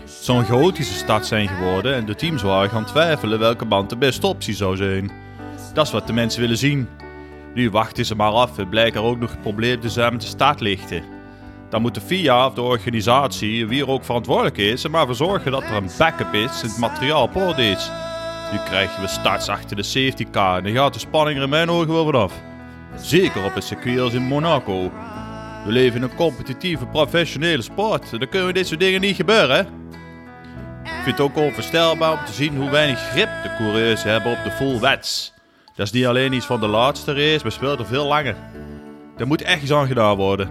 Het 0.00 0.10
zou 0.10 0.38
een 0.38 0.44
chaotische 0.44 0.94
stad 0.94 1.26
zijn 1.26 1.48
geworden 1.48 1.94
en 1.94 2.06
de 2.06 2.14
teams 2.14 2.42
waren 2.42 2.70
gaan 2.70 2.84
twijfelen 2.84 3.38
welke 3.38 3.64
band 3.64 3.90
de 3.90 3.96
beste 3.96 4.26
optie 4.26 4.54
zou 4.54 4.76
zijn. 4.76 5.10
Dat 5.74 5.86
is 5.86 5.92
wat 5.92 6.06
de 6.06 6.12
mensen 6.12 6.40
willen 6.40 6.58
zien. 6.58 6.88
Nu 7.54 7.70
wachten 7.70 8.06
ze 8.06 8.14
maar 8.14 8.32
af, 8.32 8.56
het 8.56 8.70
blijkt 8.70 8.96
er 8.96 9.02
ook 9.02 9.18
nog 9.18 9.40
problemen 9.40 9.80
te 9.80 9.88
zijn 9.88 10.12
met 10.12 10.20
de 10.20 10.26
startlichten. 10.26 11.02
Dan 11.68 11.80
moet 11.82 11.94
de 11.94 12.00
FIA 12.00 12.46
of 12.46 12.54
de 12.54 12.62
organisatie, 12.62 13.66
wie 13.66 13.82
er 13.82 13.88
ook 13.88 14.04
verantwoordelijk 14.04 14.58
is, 14.58 14.84
er 14.84 14.90
maar 14.90 15.06
voor 15.06 15.14
zorgen 15.14 15.52
dat 15.52 15.62
er 15.62 15.74
een 15.74 15.90
backup 15.98 16.34
is 16.34 16.62
en 16.62 16.68
het 16.68 16.78
materiaal 16.78 17.22
op 17.22 17.36
orde 17.36 17.68
is. 17.70 17.90
Nu 18.52 18.58
krijgen 18.64 19.02
we 19.02 19.08
starts 19.08 19.48
achter 19.48 19.76
de 19.76 19.82
safety 19.82 20.26
car 20.30 20.56
en 20.56 20.64
dan 20.64 20.72
gaat 20.72 20.92
de 20.92 20.98
spanning 20.98 21.36
er 21.36 21.42
in 21.42 21.48
mijn 21.48 21.70
ogen 21.70 21.92
wel 21.92 22.04
vanaf. 22.04 22.32
Zeker 22.96 23.44
op 23.44 23.56
een 23.56 23.62
circuit 23.62 24.00
als 24.00 24.12
in 24.12 24.22
Monaco. 24.22 24.92
We 25.64 25.72
leven 25.72 25.96
in 25.96 26.02
een 26.02 26.14
competitieve, 26.14 26.86
professionele 26.86 27.62
sport. 27.62 28.10
Dan 28.10 28.28
kunnen 28.28 28.54
dit 28.54 28.66
soort 28.66 28.80
dingen 28.80 29.00
niet 29.00 29.16
gebeuren. 29.16 29.66
Ik 30.84 31.06
vind 31.06 31.18
het 31.18 31.20
ook 31.20 31.36
onvoorstelbaar 31.36 32.12
om 32.12 32.24
te 32.24 32.32
zien 32.32 32.56
hoe 32.56 32.70
weinig 32.70 32.98
grip 32.98 33.28
de 33.42 33.54
coureurs 33.56 34.02
hebben 34.02 34.32
op 34.32 34.44
de 34.44 34.50
full 34.50 34.80
wets. 34.80 35.32
Dat 35.74 35.86
is 35.86 35.92
niet 35.92 36.06
alleen 36.06 36.32
iets 36.32 36.46
van 36.46 36.60
de 36.60 36.66
laatste 36.66 37.12
race, 37.12 37.40
maar 37.42 37.52
speelt 37.52 37.78
er 37.78 37.86
veel 37.86 38.06
langer. 38.06 38.36
Er 39.16 39.26
moet 39.26 39.42
echt 39.42 39.62
iets 39.62 39.72
aan 39.72 39.86
gedaan 39.86 40.16
worden. 40.16 40.50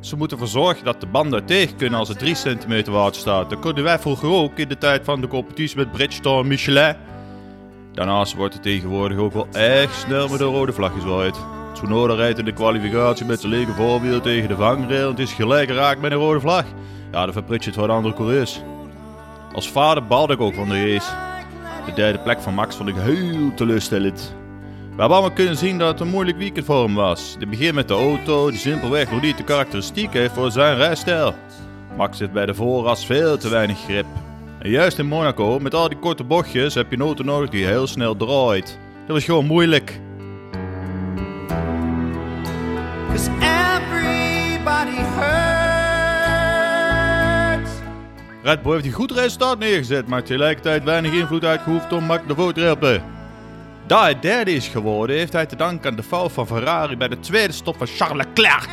Ze 0.00 0.16
moeten 0.16 0.38
ervoor 0.38 0.52
zorgen 0.52 0.84
dat 0.84 1.00
de 1.00 1.06
banden 1.06 1.44
tegen 1.44 1.76
kunnen 1.76 1.98
als 1.98 2.08
het 2.08 2.18
3 2.18 2.34
centimeter 2.34 2.92
water 2.92 3.20
staat. 3.20 3.50
Dat 3.50 3.58
konden 3.58 3.84
wij 3.84 3.98
vroeger 3.98 4.28
ook 4.28 4.58
in 4.58 4.68
de 4.68 4.78
tijd 4.78 5.04
van 5.04 5.20
de 5.20 5.28
competitie 5.28 5.76
met 5.76 5.92
Bridgestone 5.92 6.40
en 6.40 6.46
Michelin. 6.46 6.96
Daarnaast 7.98 8.34
wordt 8.34 8.54
het 8.54 8.62
tegenwoordig 8.62 9.18
ook 9.18 9.32
wel 9.32 9.48
echt 9.52 9.94
snel 9.94 10.28
met 10.28 10.40
een 10.40 10.46
rode 10.46 10.72
vlag 10.72 10.92
gezwaaid. 10.92 11.36
Tsunoda 11.72 12.14
rijdt 12.14 12.38
in 12.38 12.44
de 12.44 12.52
kwalificatie 12.52 13.26
met 13.26 13.40
zijn 13.40 13.52
lege 13.52 13.72
voorwiel 13.72 14.20
tegen 14.20 14.48
de 14.48 14.56
vangrail 14.56 15.04
en 15.04 15.10
het 15.10 15.18
is 15.18 15.32
gelijk 15.32 15.68
geraakt 15.68 16.00
met 16.00 16.12
een 16.12 16.18
rode 16.18 16.40
vlag. 16.40 16.64
Ja, 17.12 17.24
dan 17.24 17.32
verprit 17.32 17.64
je 17.64 17.70
het 17.70 17.78
voor 17.78 17.88
de 17.88 17.92
andere 17.92 18.14
coureurs. 18.14 18.60
Als 19.52 19.70
vader 19.70 20.06
baalde 20.06 20.32
ik 20.32 20.40
ook 20.40 20.54
van 20.54 20.68
de 20.68 20.92
race. 20.92 21.10
De 21.86 21.92
derde 21.92 22.18
plek 22.18 22.40
van 22.40 22.54
Max 22.54 22.76
vond 22.76 22.88
ik 22.88 22.94
heel 22.98 23.54
teleurstellend. 23.54 24.34
We 24.80 24.88
hebben 24.88 25.16
allemaal 25.16 25.36
kunnen 25.36 25.56
zien 25.56 25.78
dat 25.78 25.88
het 25.88 26.00
een 26.00 26.08
moeilijk 26.08 26.38
weekend 26.38 26.66
voor 26.66 26.84
hem 26.84 26.94
was. 26.94 27.36
Het 27.38 27.50
begint 27.50 27.74
met 27.74 27.88
de 27.88 27.94
auto 27.94 28.50
die 28.50 28.58
simpelweg 28.58 29.10
nog 29.10 29.20
niet 29.20 29.36
de 29.36 29.44
karakteristiek 29.44 30.12
heeft 30.12 30.34
voor 30.34 30.50
zijn 30.50 30.76
rijstijl. 30.76 31.34
Max 31.96 32.18
heeft 32.18 32.32
bij 32.32 32.46
de 32.46 32.54
voorras 32.54 33.06
veel 33.06 33.38
te 33.38 33.48
weinig 33.48 33.78
grip. 33.78 34.06
En 34.58 34.70
juist 34.70 34.98
in 34.98 35.06
Monaco, 35.06 35.58
met 35.58 35.74
al 35.74 35.88
die 35.88 35.98
korte 35.98 36.24
bochtjes, 36.24 36.74
heb 36.74 36.90
je 36.90 36.96
een 36.96 37.02
auto 37.02 37.24
nodig 37.24 37.50
die 37.50 37.66
heel 37.66 37.86
snel 37.86 38.16
draait. 38.16 38.78
Dat 39.06 39.16
was 39.16 39.24
gewoon 39.24 39.46
moeilijk. 39.46 40.00
Red 48.42 48.62
Bull 48.62 48.72
heeft 48.72 48.84
een 48.84 48.92
goed 48.92 49.10
resultaat 49.10 49.58
neergezet, 49.58 50.08
maar 50.08 50.22
tegelijkertijd 50.22 50.84
weinig 50.84 51.12
invloed 51.12 51.44
uitgeoefend 51.44 51.92
om 51.92 52.04
Max 52.04 52.26
de 52.26 52.34
voet 52.34 52.54
te 52.54 52.60
helpen. 52.60 53.02
Da 53.86 54.02
hij 54.02 54.18
derde 54.18 54.50
is 54.52 54.68
geworden, 54.68 55.16
heeft 55.16 55.32
hij 55.32 55.46
te 55.46 55.56
danken 55.56 55.90
aan 55.90 55.96
de 55.96 56.02
fout 56.02 56.32
van 56.32 56.46
Ferrari 56.46 56.96
bij 56.96 57.08
de 57.08 57.20
tweede 57.20 57.52
stop 57.52 57.76
van 57.76 57.86
Charles 57.86 58.26
Leclerc. 58.26 58.68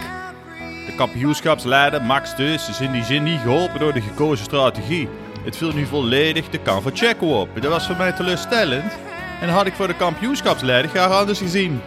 De 0.86 0.96
kampioenschapsleider 0.96 2.02
Max 2.02 2.36
dus 2.36 2.70
is 2.70 2.80
in 2.80 2.92
die 2.92 3.04
zin 3.04 3.24
niet 3.24 3.40
geholpen 3.40 3.80
door 3.80 3.94
de 3.94 4.02
gekozen 4.02 4.46
strategie. 4.46 5.10
Het 5.46 5.58
viel 5.58 5.72
nu 5.72 5.86
volledig 5.86 6.50
de 6.50 6.58
kant 6.60 6.84
van 6.84 6.96
Checo 6.96 7.40
op. 7.40 7.50
Dat 7.62 7.72
was 7.72 7.86
voor 7.86 7.98
mij 7.98 8.12
teleurstellend 8.12 8.98
en 9.42 9.50
had 9.50 9.66
ik 9.66 9.74
voor 9.74 9.88
de 9.88 9.96
kampioenschapsleider 9.96 10.92
graag 10.92 11.12
anders 11.12 11.40
gezien. 11.40 11.82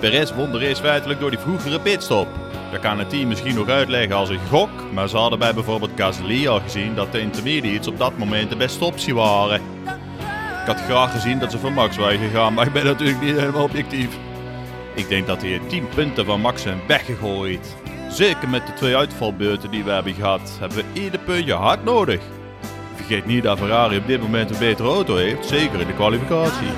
Perez 0.00 0.32
won 0.32 0.52
de 0.52 0.58
race 0.58 0.82
feitelijk 0.82 1.20
door 1.20 1.30
die 1.30 1.38
vroegere 1.38 1.80
pitstop. 1.80 2.28
Dat 2.70 2.80
kan 2.80 2.98
het 2.98 3.10
team 3.10 3.28
misschien 3.28 3.54
nog 3.54 3.68
uitleggen 3.68 4.16
als 4.16 4.28
een 4.28 4.46
gok, 4.50 4.70
maar 4.92 5.08
ze 5.08 5.16
hadden 5.16 5.38
bij 5.38 5.54
bijvoorbeeld 5.54 5.90
Gasly 5.96 6.48
al 6.48 6.60
gezien 6.60 6.94
dat 6.94 7.12
de 7.12 7.20
intermediates 7.20 7.86
op 7.86 7.98
dat 7.98 8.18
moment 8.18 8.50
de 8.50 8.56
beste 8.56 8.84
optie 8.84 9.14
waren. 9.14 9.60
Ik 10.60 10.66
had 10.66 10.80
graag 10.80 11.12
gezien 11.12 11.38
dat 11.38 11.50
ze 11.50 11.58
voor 11.58 11.72
Max 11.72 11.96
waren 11.96 12.18
gegaan, 12.18 12.54
maar 12.54 12.66
ik 12.66 12.72
ben 12.72 12.84
natuurlijk 12.84 13.20
niet 13.20 13.38
helemaal 13.38 13.62
objectief. 13.62 14.08
Ik 14.94 15.08
denk 15.08 15.26
dat 15.26 15.42
hij 15.42 15.60
10 15.68 15.88
punten 15.94 16.24
van 16.24 16.40
Max 16.40 16.62
zijn 16.62 16.80
weggegooid. 16.86 17.76
Zeker 18.10 18.48
met 18.48 18.66
de 18.66 18.72
twee 18.72 18.96
uitvalbeurten 18.96 19.70
die 19.70 19.84
we 19.84 19.90
hebben 19.90 20.14
gehad, 20.14 20.56
hebben 20.60 20.78
we 20.78 21.00
ieder 21.00 21.20
puntje 21.20 21.52
hard 21.52 21.84
nodig. 21.84 22.20
Vergeet 22.94 23.26
niet 23.26 23.42
dat 23.42 23.58
Ferrari 23.58 23.96
op 23.96 24.06
dit 24.06 24.20
moment 24.20 24.50
een 24.50 24.58
betere 24.58 24.88
auto 24.88 25.16
heeft, 25.16 25.48
zeker 25.48 25.80
in 25.80 25.86
de 25.86 25.94
kwalificatie. 25.94 26.68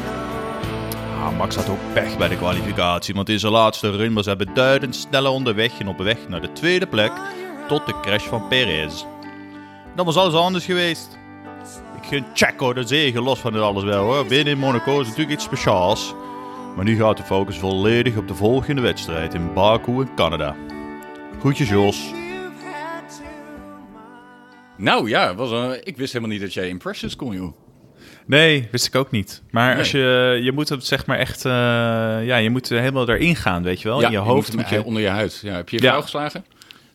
Max 1.36 1.56
had 1.56 1.68
ook 1.68 1.92
pech 1.92 2.18
bij 2.18 2.28
de 2.28 2.36
kwalificatie, 2.36 3.14
want 3.14 3.28
in 3.28 3.38
zijn 3.38 3.52
laatste 3.52 3.90
run 3.90 4.14
was 4.14 4.26
hij 4.26 4.36
beduidend 4.36 4.96
sneller 4.96 5.30
onderweg 5.30 5.78
en 5.78 5.88
op 5.88 5.98
weg 5.98 6.28
naar 6.28 6.40
de 6.40 6.52
tweede 6.52 6.86
plek 6.86 7.12
tot 7.68 7.86
de 7.86 8.00
crash 8.00 8.24
van 8.24 8.48
Perez. 8.48 9.04
Dan 9.96 10.04
was 10.04 10.16
alles 10.16 10.34
anders 10.34 10.64
geweest. 10.64 11.18
Ik 12.02 12.08
gun 12.08 12.24
Checo 12.34 12.72
de 12.72 12.86
zegen 12.86 13.22
los 13.22 13.38
van 13.38 13.52
dit 13.52 13.62
alles 13.62 13.84
wel 13.84 14.04
hoor. 14.04 14.26
Binnen 14.26 14.52
in 14.52 14.58
Monaco 14.58 15.00
is 15.00 15.06
natuurlijk 15.06 15.32
iets 15.32 15.44
speciaals. 15.44 16.14
Maar 16.76 16.84
nu 16.84 16.96
gaat 16.96 17.16
de 17.16 17.22
focus 17.22 17.58
volledig 17.58 18.16
op 18.16 18.28
de 18.28 18.34
volgende 18.34 18.82
wedstrijd 18.82 19.34
in 19.34 19.52
Baku 19.52 20.00
in 20.00 20.14
Canada. 20.14 20.56
Groetjes 21.38 21.68
Jos. 21.68 22.12
Nou 24.76 25.08
ja, 25.08 25.34
was 25.34 25.50
een, 25.50 25.86
ik 25.86 25.96
wist 25.96 26.12
helemaal 26.12 26.34
niet 26.34 26.44
dat 26.44 26.54
jij 26.54 26.68
impressions 26.68 27.16
kon, 27.16 27.34
joh. 27.34 27.56
Nee, 28.26 28.68
wist 28.70 28.86
ik 28.86 28.94
ook 28.94 29.10
niet. 29.10 29.42
Maar 29.50 29.78
als 29.78 29.90
je, 29.90 30.38
je 30.42 30.52
moet 30.52 30.68
het 30.68 30.86
zeg 30.86 31.06
maar 31.06 31.18
echt, 31.18 31.44
uh, 31.44 31.52
ja, 32.26 32.36
je 32.36 32.50
moet 32.50 32.68
helemaal 32.68 33.08
erin 33.08 33.36
gaan, 33.36 33.62
weet 33.62 33.82
je 33.82 33.88
wel. 33.88 34.00
Ja, 34.00 34.06
in 34.06 34.12
je 34.12 34.18
hoofd 34.18 34.56
moet, 34.56 34.68
je... 34.68 34.84
onder 34.84 35.02
je 35.02 35.08
huid. 35.08 35.40
Ja, 35.42 35.54
heb 35.54 35.68
je 35.68 35.76
je 35.76 35.88
vrouw 35.88 36.00
geslagen? 36.00 36.44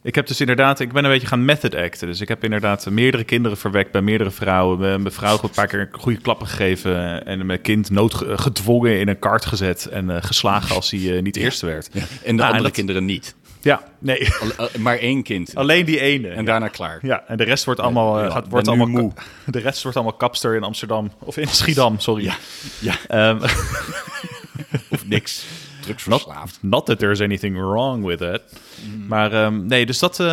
Ik 0.04 0.16
heb 0.16 0.28
dus 0.28 0.40
inderdaad, 0.40 0.80
ik 0.80 0.92
ben 0.92 1.04
een 1.04 1.12
beetje 1.12 1.28
gaan 1.28 1.46
method 1.46 1.76
acten. 1.76 2.08
Dus 2.08 2.22
ik 2.22 2.28
heb 2.28 2.44
inderdaad 2.44 2.90
meerdere 2.90 3.24
kinderen 3.24 3.58
verwekt 3.58 3.92
bij 3.92 4.02
meerdere 4.02 4.32
vrouwen. 4.32 4.80
Mijn 4.80 5.12
vrouw 5.12 5.40
een 5.44 5.50
paar 5.50 5.68
keer 5.68 5.90
goede 5.92 6.22
klappen 6.22 6.48
gegeven. 6.48 7.26
En 7.26 7.46
mijn 7.46 7.62
kind 7.62 7.90
noodgedwongen 7.90 9.00
in 9.00 9.08
een 9.08 9.20
kart 9.20 9.46
gezet. 9.46 9.86
En 9.86 10.10
uh, 10.10 10.18
geslagen 10.20 10.76
als 10.76 10.92
hij 10.92 11.00
uh, 11.00 11.22
niet 11.22 11.36
eerste 11.36 11.66
werd. 11.66 11.90
Ja. 11.94 12.02
En 12.02 12.36
de 12.36 12.42
nou, 12.42 12.54
andere 12.54 12.72
kinderen 12.72 13.06
niet. 13.06 13.36
Ja, 13.62 13.84
nee. 14.00 14.30
maar 14.80 14.98
één 14.98 15.24
kind. 15.24 15.56
Alleen 15.56 15.86
die 15.86 16.00
ene. 16.00 16.28
En 16.28 16.46
daarna 16.46 16.68
klaar. 16.68 17.00
Ja, 17.02 17.24
en 17.28 17.38
de 17.38 17.44
rest 17.44 17.66
wordt 17.66 17.80
allemaal, 17.80 18.24
ja, 18.24 18.30
gaat, 18.30 18.48
wordt 18.50 18.68
allemaal 18.68 18.88
moe. 18.88 19.12
De 19.46 19.60
rest 19.60 19.82
wordt 19.82 19.98
allemaal 19.98 20.18
kapster 20.18 20.56
in 20.56 20.64
Amsterdam. 20.64 21.12
Of 21.20 21.38
in 21.38 21.48
Schiedam, 21.48 22.00
sorry. 22.00 22.24
Ja. 22.24 22.36
ja. 22.80 23.30
Um, 23.30 23.42
of 24.90 25.08
niks. 25.08 25.46
Drugsverslaafd. 25.82 26.60
Not, 26.62 26.72
not 26.72 26.86
that 26.86 27.00
there's 27.00 27.22
anything 27.22 27.56
wrong 27.58 28.06
with 28.06 28.22
it. 28.22 28.42
Mm. 28.86 29.08
Maar 29.08 29.34
um, 29.46 29.66
nee, 29.66 29.86
dus 29.86 30.00
dat, 30.00 30.20
uh, 30.20 30.28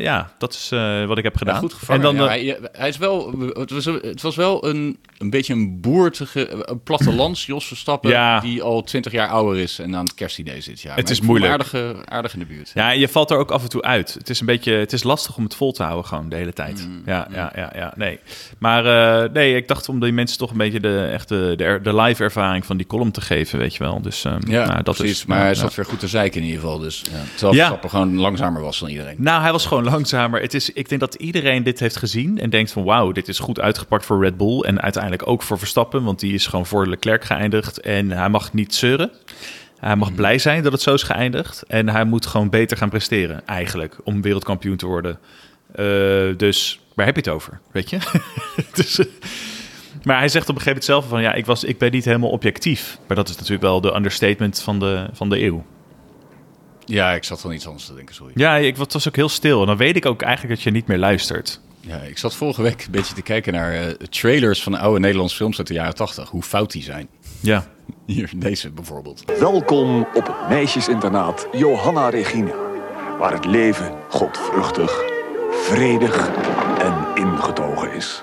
ja, 0.00 0.32
dat 0.38 0.52
is 0.52 0.70
uh, 0.72 1.04
wat 1.06 1.18
ik 1.18 1.24
heb 1.24 1.36
gedaan. 1.36 1.54
Ja, 1.54 1.60
goed 1.60 1.72
gevangen. 1.72 2.08
En 2.08 2.16
dan, 2.16 2.24
ja, 2.24 2.30
hij, 2.30 2.58
hij, 2.72 2.88
is 2.88 2.96
wel, 2.96 3.34
het 3.52 3.70
was, 3.70 3.84
het 3.84 4.22
was 4.22 4.36
wel 4.36 4.66
een, 4.66 4.98
een 5.18 5.30
beetje 5.30 5.52
een 5.52 5.80
boertige, 5.80 6.68
een 6.68 6.82
plattelands 6.82 7.46
Jos 7.54 7.66
Verstappen, 7.66 8.10
ja. 8.10 8.40
die 8.40 8.62
al 8.62 8.82
twintig 8.82 9.12
jaar 9.12 9.28
ouder 9.28 9.62
is 9.62 9.78
en 9.78 9.96
aan 9.96 10.04
het 10.04 10.14
kerstidee 10.14 10.60
zit. 10.60 10.80
Ja, 10.80 10.94
het 10.94 11.10
is 11.10 11.20
moeilijk. 11.20 11.52
Aardige, 11.52 11.96
aardig 12.04 12.32
in 12.32 12.38
de 12.38 12.46
buurt. 12.46 12.70
Ja, 12.74 12.90
je 12.90 13.08
valt 13.08 13.30
er 13.30 13.36
ook 13.36 13.50
af 13.50 13.62
en 13.62 13.68
toe 13.68 13.82
uit. 13.82 14.14
Het 14.14 14.30
is 14.30 14.40
een 14.40 14.46
beetje, 14.46 14.72
het 14.72 14.92
is 14.92 15.02
lastig 15.02 15.36
om 15.36 15.44
het 15.44 15.54
vol 15.54 15.72
te 15.72 15.82
houden 15.82 16.04
gewoon 16.06 16.28
de 16.28 16.36
hele 16.36 16.52
tijd. 16.52 16.86
Mm. 16.88 17.02
Ja, 17.06 17.28
ja, 17.32 17.52
ja, 17.54 17.72
ja, 17.74 17.92
nee. 17.96 18.18
Maar 18.58 18.86
uh, 19.24 19.32
nee, 19.32 19.56
ik 19.56 19.68
dacht 19.68 19.88
om 19.88 20.00
die 20.00 20.12
mensen 20.12 20.38
toch 20.38 20.50
een 20.50 20.56
beetje 20.56 20.80
de, 20.80 21.08
echte, 21.12 21.54
de, 21.56 21.78
de 21.82 21.94
live 21.94 22.22
ervaring 22.22 22.66
van 22.66 22.76
die 22.76 22.86
column 22.86 23.10
te 23.10 23.20
geven, 23.20 23.58
weet 23.58 23.76
je 23.76 23.84
wel. 23.84 24.02
Dus 24.02 24.24
um, 24.24 24.38
ja. 24.46 24.66
Nou, 24.66 24.73
dat 24.82 24.96
Precies, 24.96 25.18
is, 25.18 25.26
maar 25.26 25.36
nou, 25.36 25.48
hij 25.48 25.56
nou. 25.56 25.66
zat 25.66 25.76
weer 25.76 25.86
goed 25.86 26.00
te 26.00 26.08
zeiken 26.08 26.40
in 26.40 26.46
ieder 26.46 26.60
geval. 26.60 26.78
Dus, 26.78 27.02
ja. 27.10 27.10
Terwijl 27.10 27.52
Ja. 27.52 27.58
Verstappen 27.58 27.90
gewoon 27.90 28.16
langzamer 28.16 28.62
was 28.62 28.78
dan 28.78 28.88
iedereen. 28.88 29.16
Nou, 29.18 29.42
hij 29.42 29.52
was 29.52 29.66
gewoon 29.66 29.84
langzamer. 29.84 30.40
Het 30.40 30.54
is, 30.54 30.70
ik 30.70 30.88
denk 30.88 31.00
dat 31.00 31.14
iedereen 31.14 31.62
dit 31.62 31.80
heeft 31.80 31.96
gezien 31.96 32.38
en 32.40 32.50
denkt 32.50 32.72
van 32.72 32.84
wauw, 32.84 33.12
dit 33.12 33.28
is 33.28 33.38
goed 33.38 33.60
uitgepakt 33.60 34.04
voor 34.04 34.22
Red 34.22 34.36
Bull. 34.36 34.60
En 34.60 34.80
uiteindelijk 34.80 35.26
ook 35.26 35.42
voor 35.42 35.58
Verstappen, 35.58 36.02
want 36.04 36.20
die 36.20 36.34
is 36.34 36.46
gewoon 36.46 36.66
voor 36.66 36.86
Leclerc 36.86 37.24
geëindigd. 37.24 37.80
En 37.80 38.10
hij 38.10 38.28
mag 38.28 38.52
niet 38.52 38.74
zeuren. 38.74 39.10
Hij 39.78 39.96
mag 39.96 40.14
blij 40.14 40.38
zijn 40.38 40.62
dat 40.62 40.72
het 40.72 40.82
zo 40.82 40.94
is 40.94 41.02
geëindigd. 41.02 41.62
En 41.66 41.88
hij 41.88 42.04
moet 42.04 42.26
gewoon 42.26 42.50
beter 42.50 42.76
gaan 42.76 42.88
presteren, 42.88 43.46
eigenlijk, 43.46 43.96
om 44.04 44.22
wereldkampioen 44.22 44.76
te 44.76 44.86
worden. 44.86 45.18
Eh, 45.74 45.84
dus 46.36 46.80
waar 46.94 47.06
heb 47.06 47.14
je 47.14 47.20
het 47.20 47.30
over, 47.30 47.60
weet 47.72 47.90
je? 47.90 47.98
dus, 48.74 48.98
eh, 48.98 49.06
maar 50.04 50.18
hij 50.18 50.28
zegt 50.28 50.48
op 50.48 50.54
een 50.54 50.62
gegeven 50.62 50.82
moment 50.82 50.84
zelf 50.84 51.08
van 51.08 51.22
ja, 51.22 51.32
ik, 51.34 51.46
was, 51.46 51.64
ik 51.64 51.78
ben 51.78 51.92
niet 51.92 52.04
helemaal 52.04 52.30
objectief. 52.30 52.98
Maar 53.06 53.16
dat 53.16 53.28
is 53.28 53.34
natuurlijk 53.34 53.62
wel 53.62 53.80
de 53.80 53.94
understatement 53.94 54.60
van 54.60 54.78
de, 54.78 55.06
van 55.12 55.28
de 55.28 55.42
eeuw. 55.42 55.64
Ja, 56.84 57.12
ik 57.12 57.24
zat 57.24 57.40
van 57.40 57.52
iets 57.52 57.66
anders 57.66 57.86
te 57.86 57.94
denken, 57.94 58.14
sorry. 58.14 58.32
Ja, 58.34 58.56
ik 58.56 58.76
het 58.76 58.92
was 58.92 59.08
ook 59.08 59.16
heel 59.16 59.28
stil. 59.28 59.60
En 59.60 59.66
dan 59.66 59.76
weet 59.76 59.96
ik 59.96 60.06
ook 60.06 60.22
eigenlijk 60.22 60.54
dat 60.54 60.64
je 60.64 60.70
niet 60.70 60.86
meer 60.86 60.98
luistert. 60.98 61.60
Ja, 61.80 61.96
ik 61.96 62.18
zat 62.18 62.34
vorige 62.34 62.62
week 62.62 62.84
een 62.84 62.90
beetje 62.90 63.14
te 63.14 63.22
kijken 63.22 63.52
naar 63.52 63.72
eh, 63.72 63.88
trailers 63.90 64.62
van 64.62 64.74
oude 64.74 65.00
Nederlandse 65.00 65.36
films 65.36 65.58
uit 65.58 65.66
de 65.66 65.74
jaren 65.74 65.94
80. 65.94 66.28
Hoe 66.28 66.42
fout 66.42 66.72
die 66.72 66.82
zijn. 66.82 67.08
Ja. 67.40 67.66
Hier, 68.06 68.30
deze 68.36 68.70
bijvoorbeeld. 68.70 69.24
Welkom 69.38 70.06
op 70.14 70.26
het 70.26 70.48
meisjesinternaat 70.48 71.48
Johanna 71.52 72.08
Regina. 72.08 72.54
Waar 73.18 73.32
het 73.32 73.44
leven 73.44 73.92
godvruchtig, 74.08 75.02
vredig 75.50 76.30
en 76.78 77.06
ingetogen 77.14 77.92
is. 77.92 78.22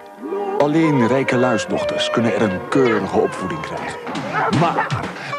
Alleen 0.62 1.08
rijke 1.08 1.38
luisdochters 1.38 2.10
kunnen 2.10 2.36
er 2.36 2.42
een 2.42 2.68
keurige 2.70 3.20
opvoeding 3.20 3.62
krijgen. 3.62 4.00
Maar 4.60 4.88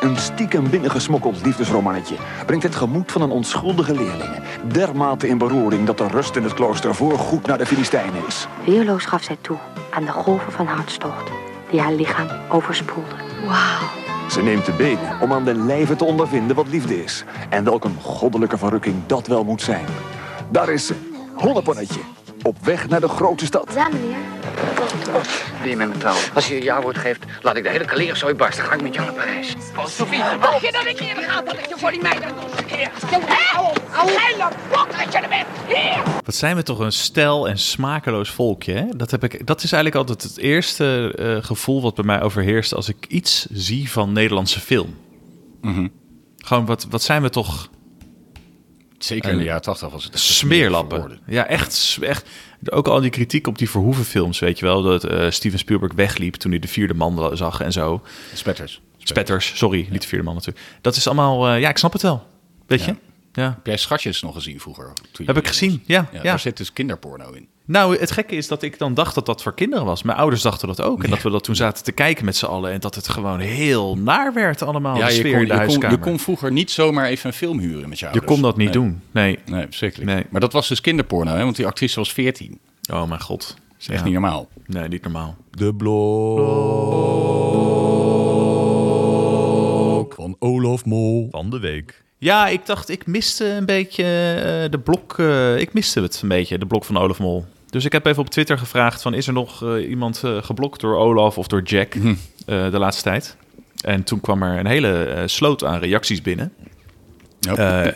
een 0.01 0.17
stiekem 0.17 0.71
binnengesmokkeld 0.71 1.45
liefdesromannetje 1.45 2.17
brengt 2.47 2.65
het 2.65 2.75
gemoed 2.75 3.13
van 3.13 3.23
een 3.23 3.31
onschuldige 3.31 3.95
leerling 3.95 4.43
dermate 4.73 5.29
in 5.29 5.39
beroering 5.39 5.87
dat 5.87 5.99
de 5.99 6.07
rust 6.07 6.37
in 6.37 6.43
het 6.43 6.55
klooster 6.55 6.95
voorgoed 6.95 7.47
naar 7.47 7.59
de 7.59 7.67
Filistijnen 7.67 8.27
is. 8.27 8.47
Weerloos 8.65 9.05
gaf 9.05 9.23
zij 9.23 9.37
toe 9.41 9.57
aan 9.91 10.05
de 10.05 10.11
golven 10.13 10.53
van 10.53 10.67
hartstocht 10.67 11.31
die 11.71 11.81
haar 11.81 11.93
lichaam 11.93 12.29
overspoelden. 12.49 13.19
Wauw. 13.47 13.89
Ze 14.31 14.43
neemt 14.43 14.67
de 14.67 14.73
benen 14.73 15.21
om 15.21 15.33
aan 15.33 15.45
de 15.45 15.55
lijve 15.55 15.97
te 15.97 16.05
ondervinden 16.05 16.57
wat 16.57 16.69
liefde 16.69 17.03
is. 17.05 17.25
En 17.49 17.65
welk 17.65 17.85
een 17.85 17.99
goddelijke 18.01 18.59
verrukking 18.59 18.97
dat 19.07 19.27
wel 19.27 19.45
moet 19.45 19.63
zijn. 19.63 19.87
Daar 20.51 20.69
is 20.69 20.87
ze, 20.87 20.95
Honneponnetje, 21.35 22.01
op 22.43 22.57
weg 22.65 22.89
naar 22.89 23.01
de 23.01 23.09
grote 23.09 23.45
stad. 23.45 23.73
Ja, 23.75 23.89
meneer. 23.89 24.42
Met? 25.77 26.05
Als 26.35 26.49
je 26.49 26.55
je 26.55 26.63
ja-woord 26.63 26.99
geeft, 26.99 27.25
laat 27.43 27.57
ik 27.57 27.63
de 27.63 27.71
hele 27.71 27.85
kaleerzooi 27.85 28.35
barsten. 28.35 28.65
Ga 28.65 28.75
ik 28.75 28.83
met 28.83 28.95
jou 28.95 29.07
naar 29.07 29.15
Parijs. 29.15 29.55
Oh, 29.77 29.87
Sophie, 29.87 30.19
dacht 30.41 30.61
je 30.61 30.73
dat 30.73 30.87
ik 30.87 31.01
eerder 31.01 31.25
ga 31.25 31.43
dat 31.43 31.55
ik 31.55 31.67
je 31.67 31.75
voor 31.77 31.91
die 31.91 32.03
meiden 32.03 32.29
nog 32.35 32.59
een 32.59 32.67
keer? 32.67 32.91
Hé, 33.07 33.53
geile 33.91 34.49
bok 34.71 34.89
dat 34.99 35.13
je 35.13 35.19
er 35.19 35.29
bent. 35.29 35.47
Hier! 35.67 36.03
Wat 36.25 36.35
zijn 36.35 36.57
we 36.57 36.63
toch 36.63 36.79
een 36.79 36.93
stel 36.93 37.49
en 37.49 37.59
smakeloos 37.59 38.31
volkje. 38.31 38.73
Hè? 38.73 38.85
Dat, 38.97 39.11
heb 39.11 39.25
ik, 39.25 39.47
dat 39.47 39.63
is 39.63 39.73
eigenlijk 39.73 40.09
altijd 40.09 40.23
het 40.23 40.39
eerste 40.39 41.15
eh, 41.17 41.45
gevoel 41.45 41.83
wat 41.83 41.95
bij 41.95 42.05
mij 42.05 42.23
overheerst 42.23 42.75
als 42.75 42.89
ik 42.89 43.07
iets 43.09 43.47
zie 43.51 43.91
van 43.91 44.13
Nederlandse 44.13 44.61
film. 44.61 44.97
Mhm. 45.61 45.89
Gewoon, 46.37 46.67
wat, 46.67 46.87
wat 46.91 47.03
zijn 47.03 47.23
we 47.23 47.31
toch... 47.31 47.71
Zeker 48.99 49.31
in 49.31 49.39
de 49.39 49.45
jaren 49.45 49.63
80 49.63 49.91
was 49.91 50.05
het 50.05 50.19
Smeerlappen. 50.19 51.21
Ja, 51.27 51.47
echt, 51.47 51.99
echt. 52.01 52.29
Ook 52.71 52.89
al 52.89 53.01
die 53.01 53.11
kritiek 53.11 53.47
op 53.47 53.59
die 53.59 53.71
Verhoeven 53.71 54.05
films, 54.05 54.39
weet 54.39 54.59
je 54.59 54.65
wel. 54.65 54.83
Dat 54.83 55.05
eh, 55.05 55.31
Steven 55.31 55.59
Spielberg 55.59 55.93
wegliep 55.93 56.35
toen 56.35 56.51
hij 56.51 56.61
de 56.61 56.69
vierde 56.69 56.95
man 56.95 57.37
zag 57.37 57.61
en 57.61 57.73
zo. 57.73 58.03
Spetters. 58.35 58.81
Spetters, 58.99 59.53
sorry, 59.57 59.87
niet 59.91 60.03
de 60.03 60.09
vierde 60.09 60.25
man 60.25 60.35
natuurlijk. 60.35 60.67
Dat 60.81 60.97
is 60.97 61.07
allemaal, 61.07 61.49
eh, 61.49 61.61
ja, 61.61 61.69
ik 61.69 61.79
snap 61.79 61.93
het 61.93 62.03
wel. 62.03 62.27
Weet 62.67 62.85
je? 62.85 62.97
Ja. 63.33 63.45
Heb 63.45 63.67
jij 63.67 63.77
Schatjes 63.77 64.23
nog 64.23 64.35
gezien 64.35 64.61
vroeger? 64.61 64.93
Toen 65.13 65.27
Heb 65.27 65.37
ik 65.37 65.47
gezien, 65.47 65.83
ja, 65.87 66.09
ja. 66.13 66.23
Daar 66.23 66.39
zit 66.39 66.57
dus 66.57 66.73
kinderporno 66.73 67.31
in. 67.31 67.49
Nou, 67.65 67.99
het 67.99 68.11
gekke 68.11 68.35
is 68.35 68.49
dat 68.49 68.63
ik 68.63 68.79
dan 68.79 68.95
dacht 68.95 69.15
dat 69.15 69.27
dat 69.27 69.43
voor 69.43 69.55
kinderen 69.55 69.85
was. 69.85 70.03
Mijn 70.03 70.19
ouders 70.19 70.43
dachten 70.43 70.69
dat 70.69 70.81
ook. 70.81 71.05
En 71.05 71.11
dat 71.11 71.23
we 71.23 71.31
dat 71.31 71.45
toen 71.45 71.57
zaten 71.57 71.85
te 71.85 71.93
kijken 71.93 72.25
met 72.25 72.37
z'n 72.37 72.45
allen. 72.47 72.73
En 72.73 72.81
dat 72.81 72.95
het 72.95 73.09
gewoon 73.09 73.39
heel 73.41 73.97
naar 73.99 74.33
werd 74.35 74.63
allemaal. 74.63 74.97
Ja, 74.97 75.07
de 75.07 75.15
je 75.15 75.23
kon, 75.23 75.31
in 75.31 75.39
de 75.49 75.55
je, 75.91 75.99
kon, 75.99 76.13
je 76.13 76.19
vroeger 76.19 76.53
niet 76.53 76.71
zomaar 76.71 77.07
even 77.07 77.27
een 77.27 77.33
film 77.37 77.59
huren 77.59 77.89
met 77.89 77.99
je 77.99 78.05
Je 78.07 78.11
ouders. 78.11 78.33
kon 78.33 78.43
dat 78.43 78.57
niet 78.57 78.75
Nee. 78.75 78.83
doen. 78.83 79.01
Nee. 79.11 79.39
Nee, 79.47 79.65
verschrikkelijk. 79.65 80.31
Maar 80.31 80.41
dat 80.41 80.53
was 80.53 80.69
dus 80.69 80.81
kinderporno, 80.81 81.33
hè? 81.35 81.43
want 81.45 81.57
die 81.57 81.67
actrice 81.67 81.99
was 81.99 82.13
14. 82.13 82.59
Oh 82.93 83.09
mijn 83.09 83.21
god. 83.21 83.41
Dat 83.49 83.57
is 83.81 83.89
echt 83.89 83.99
Ja. 83.99 84.05
niet 84.05 84.13
normaal. 84.13 84.49
Nee, 84.67 84.89
niet 84.89 85.03
normaal. 85.03 85.37
De 85.51 85.75
blok 85.75 86.43
van 90.15 90.37
Olaf 90.39 90.85
Mol 90.85 91.29
van 91.31 91.51
de 91.51 91.59
week. 91.61 92.03
Ja, 92.23 92.49
ik 92.49 92.67
dacht, 92.67 92.89
ik 92.89 93.07
miste 93.07 93.45
een 93.47 93.67
beetje 93.67 94.03
eh, 94.05 94.71
de 94.71 94.79
blok. 94.85 95.19
eh, 95.19 95.59
ik 95.59 95.73
miste 95.73 96.01
het 96.01 96.21
een 96.23 96.29
beetje, 96.29 96.59
de 96.59 96.67
blok 96.67 96.85
van 96.85 96.97
Olaf 96.97 97.19
Mol. 97.19 97.45
Dus 97.71 97.85
ik 97.85 97.93
heb 97.93 98.07
even 98.07 98.23
op 98.23 98.31
Twitter 98.31 98.59
gevraagd: 98.59 99.03
van, 99.03 99.15
is 99.15 99.27
er 99.27 99.33
nog 99.33 99.63
eh, 99.65 99.89
iemand 99.89 100.23
eh, 100.25 100.43
geblokt 100.43 100.81
door 100.81 100.97
Olaf 100.97 101.39
of 101.39 101.47
door 101.47 101.63
Jack 101.63 101.95
eh, 101.95 102.11
de 102.47 102.79
laatste 102.79 103.03
tijd? 103.03 103.37
En 103.81 104.03
toen 104.03 104.21
kwam 104.21 104.43
er 104.43 104.59
een 104.59 104.67
hele 104.67 105.23
sloot 105.27 105.65
aan 105.65 105.79
reacties 105.79 106.23
binnen. 106.23 106.53
Ja. 107.41 107.83
Eh, 107.85 107.93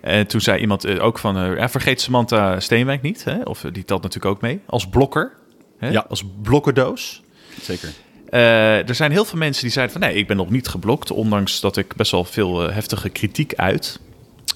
En 0.00 0.26
toen 0.26 0.40
zei 0.40 0.60
iemand 0.60 0.98
ook 1.00 1.18
van, 1.18 1.56
ja, 1.56 1.68
vergeet 1.68 2.00
Samantha 2.00 2.60
Steenwijk 2.60 3.02
niet. 3.02 3.24
Hè? 3.24 3.42
Of 3.42 3.64
die 3.72 3.84
telt 3.84 4.02
natuurlijk 4.02 4.34
ook 4.34 4.40
mee. 4.40 4.60
Als 4.66 4.88
blokker. 4.88 5.32
Hè? 5.78 5.88
Ja. 5.90 6.06
Als 6.08 6.24
blokkendoos. 6.42 7.22
Zeker. 7.62 7.88
Eh, 8.30 8.88
er 8.88 8.94
zijn 8.94 9.10
heel 9.10 9.24
veel 9.24 9.38
mensen 9.38 9.62
die 9.62 9.72
zeiden 9.72 9.98
van 9.98 10.08
nee, 10.08 10.16
ik 10.16 10.26
ben 10.26 10.36
nog 10.36 10.50
niet 10.50 10.68
geblokt, 10.68 11.10
ondanks 11.10 11.60
dat 11.60 11.76
ik 11.76 11.96
best 11.96 12.10
wel 12.10 12.24
veel 12.24 12.66
eh, 12.66 12.74
heftige 12.74 13.08
kritiek 13.08 13.54
uit. 13.54 14.00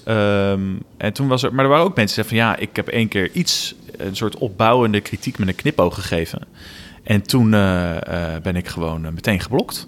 Ehm, 0.03 0.61
en 0.97 1.13
toen 1.13 1.27
was 1.27 1.43
er, 1.43 1.53
maar 1.53 1.63
er 1.63 1.69
waren 1.69 1.85
ook 1.85 1.95
mensen 1.95 2.15
die 2.15 2.25
zeiden 2.25 2.55
van 2.55 2.63
ja, 2.65 2.69
ik 2.69 2.75
heb 2.75 2.87
één 2.87 3.07
keer 3.07 3.31
iets, 3.31 3.75
een 3.97 4.15
soort 4.15 4.37
opbouwende 4.37 5.01
kritiek 5.01 5.37
met 5.37 5.47
een 5.47 5.55
knipoog 5.55 5.95
gegeven. 5.95 6.41
En 7.03 7.21
toen 7.21 7.53
eh, 7.53 8.35
ben 8.43 8.55
ik 8.55 8.67
gewoon 8.67 9.01
meteen 9.01 9.39
geblokt. 9.39 9.87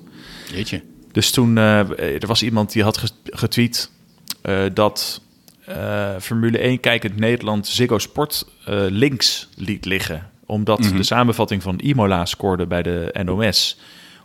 Jeetje. 0.52 0.82
Dus 1.12 1.32
toen, 1.32 1.58
er 1.58 2.28
was 2.28 2.44
iemand 2.44 2.72
die 2.72 2.84
had 2.84 3.14
getweet 3.24 3.92
dat 4.74 5.22
Formule 6.20 6.58
1 6.58 6.80
kijkend 6.80 7.18
Nederland 7.18 7.68
Ziggo 7.68 7.98
Sport 7.98 8.46
links 8.90 9.50
liet 9.56 9.86
liggen. 9.86 10.30
Omdat 10.48 10.80
Mhm. 10.80 10.96
de 10.96 11.04
samenvatting 11.04 11.62
van 11.64 11.80
Imola 11.80 12.26
scoorde 12.26 12.66
bij 12.66 12.84
de 12.84 13.16
NOS 13.24 13.78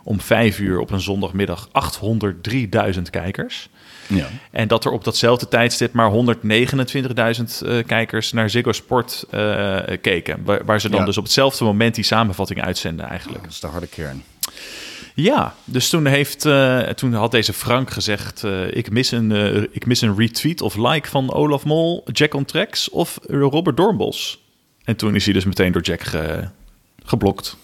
om 0.03 0.19
vijf 0.21 0.59
uur 0.59 0.79
op 0.79 0.91
een 0.91 0.99
zondagmiddag 1.01 1.69
803.000 1.71 3.09
kijkers. 3.09 3.69
Ja. 4.07 4.27
En 4.51 4.67
dat 4.67 4.85
er 4.85 4.91
op 4.91 5.03
datzelfde 5.03 5.47
tijdstip 5.47 5.93
maar 5.93 6.09
129.000 6.09 7.61
eh, 7.61 7.77
kijkers 7.85 8.31
naar 8.31 8.49
Ziggo 8.49 8.71
Sport 8.71 9.25
eh, 9.29 9.77
keken. 10.01 10.41
Waar, 10.43 10.65
waar 10.65 10.81
ze 10.81 10.89
dan 10.89 10.99
Ja. 10.99 11.05
dus 11.05 11.17
op 11.17 11.23
hetzelfde 11.23 11.63
moment 11.63 11.95
die 11.95 12.03
samenvatting 12.03 12.61
uitzenden 12.63 13.05
eigenlijk. 13.07 13.43
Dat 13.43 13.51
is 13.51 13.59
de 13.59 13.67
harde 13.67 13.87
kern. 13.87 14.23
Ja, 15.15 15.55
dus 15.65 15.89
toen, 15.89 16.05
heeft, 16.05 16.45
eh, 16.45 16.79
toen 16.79 17.13
had 17.13 17.31
deze 17.31 17.53
Frank 17.53 17.89
gezegd... 17.91 18.43
ik, 18.71 18.91
mis 18.91 19.11
een, 19.11 19.31
ik 19.71 19.85
mis 19.85 20.01
een 20.01 20.15
retweet 20.17 20.61
of 20.61 20.75
like 20.75 21.09
van 21.09 21.33
Olaf 21.33 21.65
Mol, 21.65 22.03
Jack 22.11 22.33
on 22.33 22.45
Tracks 22.45 22.89
of 22.89 23.19
Robert 23.27 23.77
Doornbos. 23.77 24.42
En 24.83 24.95
toen 24.95 25.15
is 25.15 25.23
hij 25.25 25.33
dus 25.33 25.45
meteen 25.45 25.71
door 25.71 25.81
Jack 25.81 26.01
ge- 26.01 26.47
geblokt. 27.03 27.57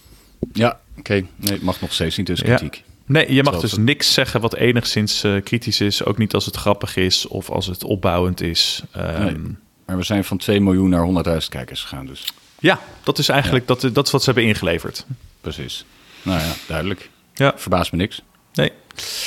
Ja, 0.54 0.80
oké. 0.98 1.14
Nee, 1.14 1.52
het 1.54 1.62
mag 1.62 1.82
nog 1.82 1.94
steeds 1.94 2.18
niet, 2.18 2.28
dus 2.28 2.40
Ja. 2.40 2.46
kritiek. 2.56 2.84
Nee, 3.06 3.34
je 3.34 3.44
mag 3.44 3.60
dus 3.60 3.74
niks 3.78 4.14
zeggen 4.14 4.42
wat 4.42 4.56
enigszins 4.56 5.24
eh, 5.24 5.36
kritisch 5.44 5.82
is. 5.82 6.04
Ook 6.06 6.18
niet 6.18 6.34
als 6.34 6.46
het 6.46 6.56
grappig 6.56 6.96
is 6.96 7.28
of 7.28 7.50
als 7.50 7.66
het 7.66 7.84
opbouwend 7.84 8.42
is. 8.42 8.82
Ehm, 8.92 9.24
Nee. 9.24 9.56
Maar 9.86 9.98
we 9.98 10.04
zijn 10.04 10.24
van 10.24 10.38
2 10.38 10.62
miljoen 10.62 10.90
naar 10.90 11.04
100.000 11.04 11.50
kijkers 11.52 11.82
gegaan, 11.82 12.06
dus 12.06 12.26
Ja, 12.60 12.80
dat 13.04 13.18
is 13.18 13.30
eigenlijk 13.30 13.68
dat, 13.68 13.90
dat 13.94 14.06
is 14.06 14.12
wat 14.12 14.24
ze 14.24 14.30
hebben 14.32 14.48
ingeleverd. 14.50 15.06
precies. 15.42 15.86
Nou 16.22 16.40
ja, 16.40 16.54
duidelijk. 16.68 17.10
Ja. 17.34 17.54
Verbaast 17.56 17.92
me 17.92 17.98
niks. 17.98 18.22
Nee. 18.54 18.72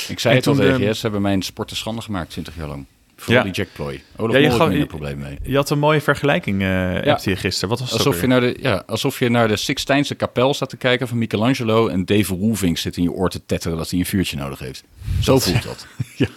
Ik 0.07 0.19
zei 0.19 0.33
En 0.33 0.39
het 0.39 0.47
al 0.47 0.55
tegen 0.55 0.73
ehm, 0.73 0.81
je, 0.83 0.93
ze 0.95 1.01
hebben 1.01 1.21
mijn 1.21 1.41
sport 1.41 1.67
te 1.67 1.75
schande 1.75 2.01
gemaakt 2.01 2.29
20 2.29 2.55
jaar 2.55 2.67
lang. 2.67 2.85
Vooral 3.23 3.45
Ja. 3.45 3.51
die 3.51 3.63
jackploy. 3.63 4.03
Olaf 4.15 4.35
Ja, 4.35 4.41
je 4.41 4.49
had 4.49 4.73
je- 4.73 4.85
probleem 4.85 5.17
mee. 5.17 5.37
Je 5.43 5.55
had 5.55 5.69
een 5.69 5.79
mooie 5.79 6.01
vergelijking 6.01 6.61
Ja. 6.61 7.19
hier 7.23 7.37
gisteren. 7.37 7.69
Wat 7.69 7.79
was 7.79 7.89
het 7.91 7.97
Alsof 7.97 8.21
je, 8.21 8.27
naar 8.27 8.39
de, 8.41 8.57
ja, 8.61 8.83
alsof 8.87 9.19
je 9.19 9.29
naar 9.29 9.47
de 9.47 9.55
Sixtijnse 9.55 10.15
kapel 10.15 10.53
staat 10.53 10.69
te 10.69 10.77
kijken 10.77 11.07
van 11.07 11.17
Michelangelo... 11.17 11.87
en 11.87 12.05
Dave 12.05 12.33
Roelvink 12.35 12.77
zit 12.77 12.97
in 12.97 13.03
je 13.03 13.11
oor 13.11 13.29
te 13.29 13.45
tetteren 13.45 13.77
dat 13.77 13.89
hij 13.89 13.99
een 13.99 14.05
vuurtje 14.05 14.37
nodig 14.37 14.59
heeft. 14.59 14.83
Zo 15.21 15.39
voelt 15.39 15.63
dat. 15.63 15.87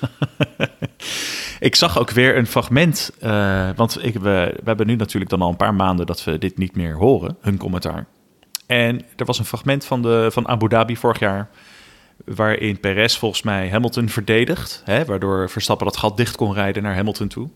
Ik 1.61 1.75
zag 1.75 1.99
ook 1.99 2.11
weer 2.11 2.37
een 2.37 2.47
fragment, 2.47 3.11
eh, 3.21 3.69
want 3.77 4.05
ik, 4.05 4.15
we, 4.15 4.21
we 4.57 4.63
hebben 4.65 4.87
nu 4.87 4.97
natuurlijk 4.97 5.31
dan 5.31 5.43
al 5.43 5.49
een 5.49 5.57
paar 5.57 5.75
maanden 5.75 6.07
dat 6.07 6.25
we 6.25 6.39
dit 6.39 6.59
niet 6.59 6.77
meer 6.77 6.95
horen, 6.95 7.37
hun 7.41 7.57
commentaar. 7.57 8.07
En 8.67 9.03
er 9.17 9.25
was 9.25 9.39
een 9.39 9.45
fragment 9.45 9.85
van, 9.85 10.03
de, 10.03 10.29
van 10.33 10.49
Abu 10.49 10.69
Dhabi 10.69 10.97
vorig 10.97 11.19
jaar, 11.19 11.49
waarin 12.27 12.81
Perez 12.81 13.17
volgens 13.17 13.43
mij 13.43 13.69
Hamilton 13.69 14.09
verdedigt, 14.09 14.83
hè, 14.85 15.05
waardoor 15.05 15.51
Verstappen 15.51 15.87
dat 15.87 15.97
gat 15.97 16.17
dicht 16.17 16.37
kon 16.37 16.53
rijden 16.53 16.83
naar 16.83 16.95
Hamilton 16.95 17.29
toe. 17.29 17.49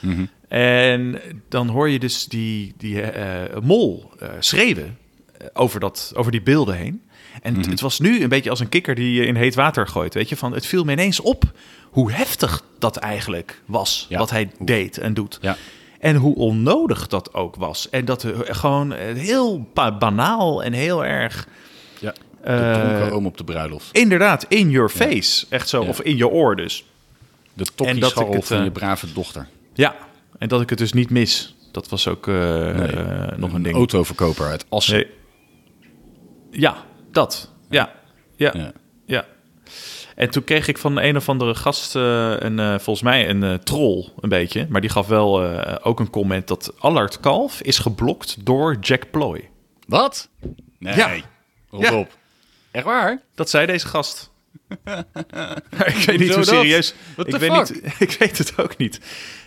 Mhm. 0.00 0.24
En 0.48 1.20
dan 1.48 1.68
hoor 1.68 1.88
je 1.88 1.98
dus 1.98 2.24
die, 2.26 2.74
die 2.76 3.02
eh, 3.02 3.60
mol 3.62 4.10
eh, 4.18 4.28
schreeuwen 4.38 4.98
eh, 5.38 5.46
over, 5.52 5.80
dat, 5.80 6.12
over 6.16 6.32
die 6.32 6.42
beelden 6.42 6.76
heen. 6.76 7.02
En 7.42 7.52
Mhm. 7.52 7.60
het- 7.60 7.70
het 7.70 7.80
was 7.80 7.98
nu 8.00 8.22
een 8.22 8.28
beetje 8.28 8.50
als 8.50 8.60
een 8.60 8.68
kikker 8.68 8.94
die 8.94 9.12
je 9.20 9.26
in 9.26 9.34
heet 9.36 9.54
water 9.54 9.88
gooit. 9.88 10.14
Weet 10.14 10.28
je, 10.28 10.36
van 10.36 10.52
het 10.52 10.66
viel 10.66 10.84
me 10.84 10.92
ineens 10.92 11.20
op 11.20 11.44
hoe 11.90 12.12
heftig 12.12 12.64
dat 12.78 12.96
eigenlijk 12.96 13.60
was. 13.66 14.06
Wat 14.10 14.30
hij 14.30 14.50
deed 14.58 14.98
en 14.98 15.14
doet. 15.14 15.38
Ja. 15.40 15.56
En 15.98 16.16
hoe 16.16 16.34
onnodig 16.34 17.06
dat 17.06 17.34
ook 17.34 17.56
was. 17.56 17.90
En 17.90 18.04
dat 18.04 18.22
er 18.22 18.54
gewoon 18.54 18.92
heel 18.92 19.68
ba- 19.74 19.98
banaal 19.98 20.62
en 20.62 20.72
heel 20.72 21.04
erg. 21.04 21.48
Eh, 22.46 22.74
de 22.74 22.80
dronken 22.80 23.12
oom 23.12 23.26
op 23.26 23.36
de 23.36 23.44
bruiloft. 23.44 23.88
Inderdaad, 23.92 24.44
in 24.48 24.70
your 24.70 24.88
face. 24.88 25.46
Echt 25.48 25.68
zo. 25.68 25.82
Of 25.82 26.00
in 26.00 26.16
je 26.16 26.28
oor 26.28 26.56
dus. 26.56 26.84
De 27.54 27.62
het, 27.62 28.12
van 28.12 28.58
eh, 28.58 28.64
je 28.64 28.70
brave 28.70 29.12
dochter. 29.12 29.48
Ja, 29.74 29.94
en 30.38 30.48
dat 30.48 30.60
ik 30.60 30.70
het 30.70 30.78
dus 30.78 30.92
niet 30.92 31.10
mis. 31.10 31.54
Dat 31.72 31.88
was 31.88 32.08
ook 32.08 32.28
eh, 32.28 33.30
eh, 33.30 33.38
nog 33.38 33.52
een 33.52 33.62
ding. 33.62 33.74
Autoverkoper 33.76 34.46
uit 34.46 34.66
Assen. 34.68 34.94
Nee. 34.94 35.06
Ja, 36.50 36.76
dat. 37.12 37.52
Ja. 37.70 37.92
Ja. 38.36 38.72
ja. 39.06 39.24
En 40.14 40.30
toen 40.30 40.44
kreeg 40.44 40.68
ik 40.68 40.78
van 40.78 40.98
een 40.98 41.16
of 41.16 41.28
andere 41.28 41.54
gast 41.54 41.96
eh, 41.96 42.34
een, 42.38 42.58
eh, 42.58 42.68
volgens 42.68 43.02
mij 43.02 43.28
een 43.28 43.42
eh, 43.42 43.54
troll, 43.54 44.08
een 44.20 44.28
beetje. 44.28 44.66
Maar 44.68 44.80
die 44.80 44.90
gaf 44.90 45.06
wel 45.06 45.44
eh, 45.44 45.76
ook 45.82 46.00
een 46.00 46.10
comment 46.10 46.48
dat 46.48 46.72
Allard 46.78 47.20
Kalf 47.20 47.60
is 47.62 47.78
geblokt 47.78 48.46
door 48.46 48.76
Jack 48.80 49.10
Ploy. 49.10 49.48
Wat? 49.86 50.28
Nee. 50.78 50.96
Ja. 50.96 51.14
Rot 51.70 51.82
Ja. 51.82 51.98
op. 51.98 52.16
Echt 52.76 52.84
waar? 52.84 53.20
Dat 53.34 53.50
zei 53.50 53.66
deze 53.66 53.86
gast. 53.86 54.30
Ik 55.86 56.04
weet 56.06 56.18
niet 56.18 56.28
hoe 56.28 56.36
dat? 56.36 56.46
serieus. 56.46 56.94
What 57.14 57.26
Ik 57.26 57.36
weet, 57.36 57.52
fuck? 57.52 57.82
niet, 57.82 57.94
ik 58.10 58.16
weet 58.18 58.38
het 58.38 58.58
ook 58.58 58.76
niet. 58.76 59.00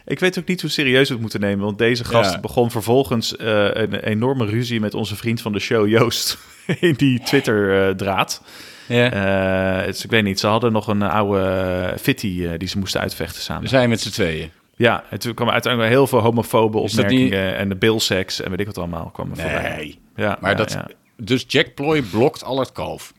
Ik 0.06 0.20
weet 0.20 0.40
ook 0.40 0.48
niet 0.48 0.62
hoe 0.62 0.70
serieus 0.70 1.08
we 1.08 1.14
het 1.14 1.22
moeten 1.22 1.40
nemen. 1.40 1.66
Want 1.66 1.78
deze 1.78 2.06
gast 2.06 2.34
Ja. 2.34 2.40
begon 2.40 2.72
vervolgens 2.72 3.36
eh, 3.36 3.70
een 3.74 3.94
enorme 3.96 4.46
ruzie 4.46 4.80
met 4.80 4.94
onze 4.94 5.16
vriend 5.16 5.42
van 5.42 5.52
de 5.54 5.60
show, 5.60 5.88
Joost. 5.88 6.38
In 6.80 6.94
die 6.94 7.20
Twitter-draad. 7.24 8.42
Ja. 8.88 9.86
dus 9.86 10.04
ik 10.04 10.10
weet 10.10 10.24
niet. 10.24 10.40
Ze 10.40 10.48
hadden 10.48 10.72
nog 10.72 10.88
een 10.88 11.02
oude 11.02 11.40
uh, 11.92 11.98
fitty 11.98 12.46
eh, 12.46 12.58
die 12.58 12.68
ze 12.68 12.78
moesten 12.78 13.02
uitvechten 13.02 13.42
samen. 13.42 13.64
We 13.64 13.70
zijn 13.70 13.90
met 13.90 14.02
z'n 14.02 14.10
tweeën. 14.10 14.52
Ja, 14.76 15.04
en 15.10 15.20
toen 15.20 15.34
kwamen 15.34 15.54
uiteindelijk 15.54 15.94
heel 15.94 16.08
veel 16.08 16.20
homofobe 16.20 16.78
opmerkingen. 16.78 17.56
En 17.56 17.70
de 17.70 17.76
bilseks 17.76 18.42
en 18.42 18.50
weet 18.50 18.60
ik 18.60 18.66
wat 18.66 18.78
allemaal 18.78 19.10
kwamen 19.14 19.38
voorbij. 19.38 19.76
Nee. 19.76 20.00
Ja, 20.16 20.38
maar 20.42 20.52
ja, 20.52 20.58
dat, 20.58 20.72
ja. 20.72 20.88
Dus 21.22 21.43
Jack 21.47 21.74
Ploy 21.74 22.01
blokt 22.01 22.43
Allard 22.43 22.72
Kalf. 22.72 23.13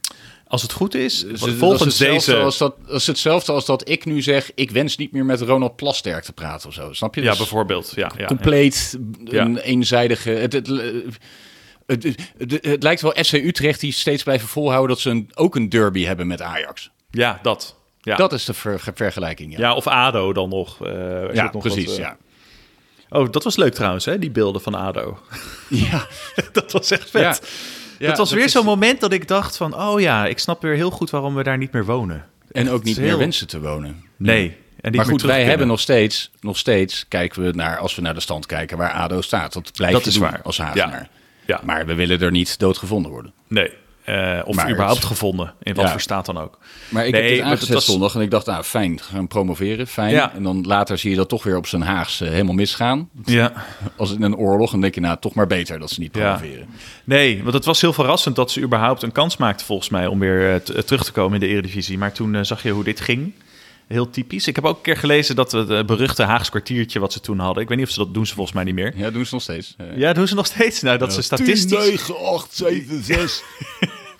Als 0.47 0.63
het 0.63 0.73
goed 0.73 0.95
is, 0.95 1.25
Dus 1.25 1.41
volgens 1.41 1.61
dat 1.61 1.71
is 1.89 1.99
hetzelfde 1.99 2.31
deze... 2.33 2.37
Als 2.45 2.59
dat, 2.59 2.77
is 2.89 3.07
hetzelfde 3.07 3.53
als 3.53 3.65
dat 3.67 3.89
ik 3.89 4.05
nu 4.05 4.23
zeg... 4.23 4.51
ik 4.55 4.71
wens 4.71 4.97
niet 4.97 5.13
meer 5.13 5.25
met 5.25 5.41
Ronald 5.41 5.77
Plasterk 5.77 6.25
te 6.25 6.33
praten 6.33 6.69
of 6.69 6.75
zo. 6.75 6.93
Snap 6.93 7.15
je? 7.15 7.21
Ja, 7.23 7.29
Dus 7.29 7.39
bijvoorbeeld. 7.39 7.93
Ja, 7.97 8.11
ja, 8.17 8.27
compleet 8.27 8.99
ja. 9.25 9.45
een 9.45 9.59
eenzijdige... 9.59 10.31
Het, 10.31 10.53
het, 10.53 10.67
het, 10.67 11.17
het, 11.87 12.05
het- 12.39 12.65
het 12.65 12.83
lijkt 12.83 13.01
wel 13.01 13.13
FC 13.25 13.33
Utrecht 13.33 13.81
die 13.81 13.93
steeds 13.93 14.23
blijven 14.23 14.49
volhouden... 14.49 14.89
dat 14.89 15.01
ze 15.01 15.11
een, 15.11 15.31
ook 15.35 15.55
een 15.57 15.69
derby 15.69 16.05
hebben 16.05 16.27
met 16.27 16.43
Ajax. 16.43 16.91
Ja, 17.11 17.39
dat. 17.43 17.77
Ja. 18.01 18.17
Dat 18.17 18.33
is 18.33 18.45
de 18.45 18.55
ver- 18.55 18.81
vergelijking, 18.95 19.53
ja. 19.53 19.59
Ja, 19.59 19.75
of 19.75 19.87
ADO 19.87 20.33
dan 20.33 20.49
nog. 20.49 20.85
eh, 20.87 20.93
Ja, 21.35 21.43
het 21.45 21.53
nog 21.53 21.63
precies, 21.63 21.85
wat, 21.87 21.95
eh, 21.95 22.01
ja. 22.01 22.17
Oh, 23.11 23.31
dat 23.31 23.45
was 23.45 23.57
leuk 23.57 23.75
trouwens, 23.75 24.05
hè? 24.05 24.19
Die 24.19 24.31
beelden 24.31 24.61
van 24.61 24.75
ADO. 24.75 25.19
Ja. 25.69 26.07
dat 26.53 26.73
was 26.73 26.91
echt 26.91 27.11
vet. 27.11 27.23
Ja. 27.23 27.37
Ja, 28.01 28.07
dat 28.09 28.19
was 28.19 28.29
dat 28.29 28.37
weer 28.39 28.47
is- 28.47 28.53
zo'n 28.53 28.65
moment 28.65 29.01
dat 29.01 29.13
ik 29.13 29.29
dacht 29.29 29.57
van... 29.57 29.77
oh 29.81 30.01
ja, 30.01 30.27
ik 30.27 30.39
snap 30.39 30.63
weer 30.63 30.75
heel 30.75 30.91
goed 30.91 31.11
waarom 31.11 31.35
we 31.35 31.43
daar 31.43 31.59
niet 31.59 31.73
meer 31.73 31.85
wonen. 31.85 32.25
En 32.53 32.69
ook 32.69 32.75
Het 32.77 32.85
niet 32.85 32.99
meer 32.99 33.19
wensen 33.19 33.47
te 33.47 33.61
wonen. 33.61 34.05
Nee. 34.17 34.57
En 34.81 34.95
maar 34.95 35.05
goed, 35.05 35.21
wij 35.23 35.31
kunnen. 35.31 35.49
hebben 35.49 35.67
nog 35.67 35.81
steeds, 35.81 36.31
nog 36.41 36.59
steeds, 36.59 37.05
kijken 37.09 37.43
we 37.43 37.51
naar, 37.53 37.79
als 37.79 37.95
we 37.95 38.03
naar 38.03 38.15
de 38.15 38.21
stand 38.21 38.47
kijken, 38.47 38.77
waar 38.79 38.93
ADO 38.93 39.21
staat. 39.21 39.53
Dat 39.53 39.73
blijf 39.77 39.93
Dat 39.93 40.03
je 40.03 40.09
is 40.09 40.15
doen 40.15 40.23
waar. 40.23 40.41
als 40.43 40.59
Hagenaar. 40.59 41.09
Ja. 41.47 41.61
Maar 41.65 41.87
we 41.87 41.95
willen 41.95 42.21
er 42.21 42.31
niet 42.31 42.59
doodgevonden 42.59 43.11
worden. 43.11 43.33
Nee. 43.47 43.73
Eh, 44.05 44.41
of 44.45 44.57
Maar 44.57 44.71
überhaupt 44.71 45.05
gevonden, 45.05 45.55
in 45.63 45.75
wat 45.75 45.85
Ja. 45.85 45.91
voor 45.91 46.01
staat 46.01 46.27
dan 46.27 46.39
ook. 46.39 46.59
Maar 46.89 47.07
ik 47.07 47.13
Nee, 47.13 47.23
heb 47.23 47.31
dit 47.33 47.41
aangezet 47.45 47.75
was- 47.75 47.85
zondag 47.85 48.15
en 48.15 48.21
ik 48.21 48.31
dacht, 48.31 48.47
nou 48.47 48.63
fijn, 48.63 49.01
gaan 49.01 49.27
promoveren, 49.29 49.87
fijn. 49.87 50.11
Ja. 50.11 50.33
En 50.35 50.43
dan 50.43 50.63
later 50.67 50.99
zie 50.99 51.11
je 51.11 51.17
dat 51.17 51.29
toch 51.29 51.43
weer 51.43 51.57
op 51.57 51.67
zijn 51.67 51.83
Haagse 51.83 52.25
helemaal 52.25 52.55
misgaan. 52.55 53.09
Ja. 53.25 53.53
Als 53.97 54.13
in 54.13 54.23
een 54.23 54.37
oorlog, 54.37 54.71
dan 54.71 54.81
denk 54.81 54.95
je, 54.95 55.01
nou 55.01 55.17
toch 55.21 55.35
maar 55.35 55.47
beter 55.47 55.79
dat 55.79 55.91
ze 55.91 56.01
niet 56.01 56.17
Ja. 56.17 56.35
promoveren. 56.35 56.67
Nee, 57.05 57.43
want 57.43 57.55
het 57.55 57.65
was 57.65 57.81
heel 57.81 57.93
verrassend 57.93 58.37
dat 58.37 58.51
ze 58.51 58.61
überhaupt 58.61 59.03
een 59.03 59.13
kans 59.13 59.37
maakten 59.37 59.67
volgens 59.67 59.89
mij 59.89 60.07
om 60.07 60.19
weer 60.19 60.41
eh, 60.41 60.55
eh, 60.55 60.61
terug 60.63 61.05
te 61.05 61.13
komen 61.13 61.35
in 61.35 61.41
de 61.41 61.47
Eredivisie. 61.47 61.99
Maar 61.99 62.13
toen 62.13 62.35
eh, 62.35 62.43
zag 62.43 62.63
je 62.63 62.71
hoe 62.71 62.85
dit 62.85 63.01
ging. 63.01 63.33
Heel 63.93 64.11
typisch. 64.11 64.47
Ik 64.47 64.55
heb 64.55 64.65
ook 64.65 64.77
een 64.77 64.83
keer 64.83 64.97
gelezen 64.97 65.37
dat 65.37 65.53
het 65.53 65.71
eh, 65.71 65.85
beruchte 65.85 66.23
Haagse 66.23 66.51
kwartiertje 66.51 67.01
wat 67.01 67.13
ze 67.13 67.21
toen 67.21 67.39
hadden. 67.39 67.63
Ik 67.63 67.69
weet 67.69 67.79
niet 67.79 67.87
of 67.87 67.93
ze 67.93 67.99
dat 67.99 68.15
doen 68.15 68.27
ze 68.27 68.35
volgens 68.35 68.55
mij 68.55 68.65
niet 68.65 68.75
meer. 68.75 68.93
Ja, 68.97 69.11
doen 69.11 69.27
ze 69.27 69.35
nog 69.35 69.43
steeds. 69.43 69.77
Ja, 69.95 70.13
doen 70.13 70.29
ze 70.29 70.35
nog 70.35 70.47
steeds. 70.47 70.81
Nou, 70.81 70.99
dat 70.99 71.09
Ja, 71.09 71.15
ze 71.15 71.23
statistisch. 71.23 71.81
10, 71.81 71.91
9, 71.91 72.27
8, 72.27 72.57
7, 72.57 73.03
6. 73.03 73.43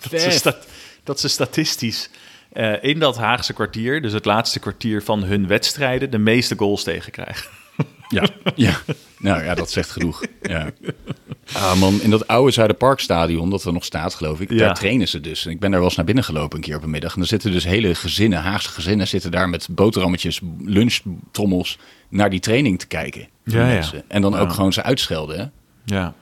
dat, 0.09 0.21
ze 0.41 0.55
dat 1.03 1.19
ze 1.19 1.27
statistisch 1.27 2.09
eh, 2.51 2.83
in 2.83 2.99
dat 2.99 3.17
Haagse 3.17 3.53
kwartier, 3.53 4.01
dus 4.01 4.13
het 4.13 4.25
laatste 4.25 4.59
kwartier 4.59 5.03
van 5.03 5.23
hun 5.23 5.47
wedstrijden, 5.47 6.11
de 6.11 6.17
meeste 6.17 6.55
goals 6.57 6.83
tegenkrijgen. 6.83 7.49
Ja, 8.11 8.27
ja. 8.55 8.73
Nou 9.17 9.43
ja, 9.43 9.55
dat 9.55 9.71
zegt 9.71 9.89
genoeg. 9.89 10.23
Ja. 10.41 10.69
Ah 11.53 11.79
man, 11.79 12.01
in 12.01 12.09
dat 12.09 12.27
oude 12.27 12.51
Zuiderparkstadion, 12.51 13.49
dat 13.49 13.63
er 13.63 13.73
nog 13.73 13.83
staat 13.85 14.13
geloof 14.13 14.39
ik, 14.39 14.51
Ja. 14.51 14.57
daar 14.57 14.73
trainen 14.75 15.07
ze 15.07 15.19
dus. 15.21 15.45
En 15.45 15.51
ik 15.51 15.59
ben 15.59 15.69
daar 15.69 15.79
wel 15.79 15.87
eens 15.87 15.97
naar 15.97 16.05
binnen 16.05 16.23
gelopen 16.23 16.57
een 16.57 16.63
keer 16.63 16.75
op 16.75 16.83
een 16.83 16.89
middag. 16.89 17.11
En 17.13 17.19
dan 17.19 17.27
zitten 17.27 17.51
dus 17.51 17.63
hele 17.63 17.95
gezinnen, 17.95 18.39
Haagse 18.41 18.69
gezinnen, 18.69 19.07
zitten 19.07 19.31
daar 19.31 19.49
met 19.49 19.67
boterhammetjes, 19.71 20.41
lunchtrommels 20.65 21.77
naar 22.09 22.29
die 22.29 22.39
training 22.39 22.79
te 22.79 22.87
kijken. 22.87 23.27
Ja, 23.43 23.69
ja. 23.71 23.83
En 24.07 24.21
dan 24.21 24.37
ook 24.37 24.51
gewoon 24.53 24.73
ze 24.73 24.83
uitschelden. 24.83 25.37
Hè? 25.39 25.45
Ja. 25.95 26.13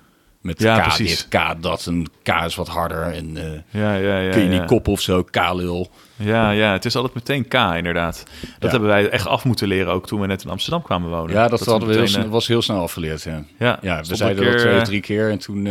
Met 0.50 0.60
Ja, 0.62 0.80
K 0.80 0.84
precies. 0.84 1.18
dit, 1.18 1.42
K 1.42 1.62
dat, 1.62 1.86
en 1.88 2.06
K 2.24 2.30
is 2.46 2.56
wat 2.56 2.68
harder. 2.68 3.02
En 3.02 3.38
eh, 3.38 3.82
Ja, 3.82 3.96
ja, 3.96 4.20
ja. 4.20 4.32
kun 4.32 4.42
je 4.42 4.50
niet 4.50 4.66
koppen 4.66 4.92
of 4.92 5.02
zo, 5.02 5.24
K-lul. 5.24 5.90
Ja, 6.16 6.52
ja, 6.52 6.72
het 6.72 6.86
is 6.86 6.96
altijd 6.96 7.14
meteen 7.14 7.48
K, 7.48 7.54
inderdaad. 7.54 8.24
Dat 8.60 8.72
hebben 8.72 8.90
wij 8.90 9.10
echt 9.10 9.28
af 9.28 9.44
moeten 9.46 9.68
leren 9.68 9.94
ook 9.94 10.08
toen 10.08 10.20
we 10.20 10.28
net 10.28 10.44
in 10.44 10.50
Amsterdam 10.50 10.82
kwamen 10.82 11.10
wonen. 11.10 11.36
Ja, 11.36 11.48
dat, 11.48 11.66
hadden 11.66 11.88
we 11.88 11.94
heel, 11.94 12.04
meteen, 12.04 12.24
eh, 12.24 12.30
was 12.30 12.48
heel 12.48 12.62
snel 12.62 12.82
afgeleerd. 12.82 13.24
Ja, 13.24 13.44
Ja, 13.60 13.80
ja 13.82 14.02
we 14.02 14.16
zeiden 14.16 14.46
een 14.46 14.52
dat 14.52 14.54
keer, 14.54 14.64
twee, 14.66 14.80
eh, 14.80 14.86
drie 14.86 15.02
keer 15.02 15.30
en 15.30 15.40
toen... 15.40 15.68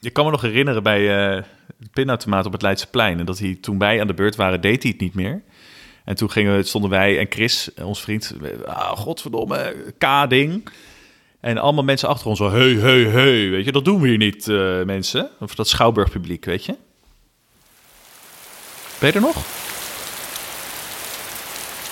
Ik 0.00 0.12
kan 0.12 0.24
me 0.24 0.30
nog 0.30 0.40
herinneren 0.42 0.82
bij 0.82 0.98
de 0.98 1.88
pinautomaat 1.92 2.46
op 2.46 2.52
het 2.52 2.62
Leidseplein. 2.62 3.18
En 3.18 3.26
dat 3.26 3.38
hij 3.38 3.58
toen 3.60 3.78
wij 3.78 4.00
aan 4.00 4.06
de 4.06 4.14
beurt 4.14 4.36
waren, 4.36 4.60
deed 4.60 4.82
hij 4.82 4.92
het 4.92 5.00
niet 5.00 5.14
meer. 5.14 5.42
En 6.04 6.14
toen 6.14 6.30
gingen, 6.30 6.64
stonden 6.66 6.90
wij 6.90 7.18
en 7.18 7.26
Chris, 7.28 7.70
ons 7.82 8.00
vriend, 8.00 8.34
ah, 8.66 8.96
godverdomme, 8.96 9.74
K-ding. 9.98 10.68
En 11.40 11.58
allemaal 11.58 11.84
mensen 11.84 12.08
achter 12.08 12.26
ons 12.26 12.38
zo, 12.38 12.50
hey, 12.50 12.72
hey, 12.74 13.02
hey, 13.02 13.50
weet 13.50 13.64
je, 13.64 13.72
dat 13.72 13.84
doen 13.84 14.00
we 14.00 14.08
hier 14.08 14.18
niet, 14.18 14.48
eh, 14.48 14.82
mensen. 14.82 15.30
Of 15.40 15.54
dat 15.54 15.68
Schouwburgpubliek, 15.68 16.44
weet 16.44 16.64
je. 16.64 16.76
Ben 18.98 19.08
je 19.08 19.14
er 19.14 19.20
nog? 19.20 19.36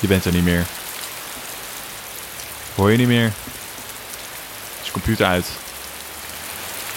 Je 0.01 0.07
bent 0.09 0.25
er 0.25 0.33
niet 0.33 0.45
meer. 0.45 0.67
Hoor 2.75 2.91
je 2.91 2.97
niet 2.97 3.07
meer? 3.07 3.33
Is 4.83 4.91
computer 4.91 5.27
uit? 5.27 5.51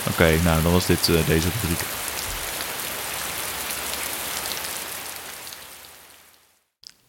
Oké, 0.10 0.38
nou 0.44 0.64
dan 0.64 0.72
was 0.72 0.86
dit 0.86 1.10
eh, 1.10 1.28
deze 1.28 1.48
rubriek. 1.62 1.80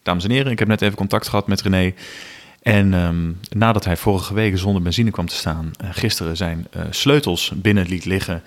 Dames 0.03 0.23
en 0.23 0.31
heren, 0.31 0.51
ik 0.51 0.59
heb 0.59 0.67
net 0.67 0.81
even 0.81 0.97
contact 0.97 1.27
gehad 1.27 1.47
met 1.47 1.61
René. 1.61 1.93
En 2.61 2.93
ehm, 2.93 3.31
nadat 3.57 3.85
hij 3.85 3.97
vorige 3.97 4.33
week 4.33 4.57
zonder 4.57 4.81
benzine 4.81 5.11
kwam 5.11 5.27
te 5.27 5.35
staan, 5.35 5.71
eh, 5.77 5.89
gisteren 5.91 6.37
zijn 6.37 6.67
eh, 6.71 6.81
sleutels 6.89 7.51
binnen 7.55 7.87
liet 7.87 8.05
liggen, 8.05 8.43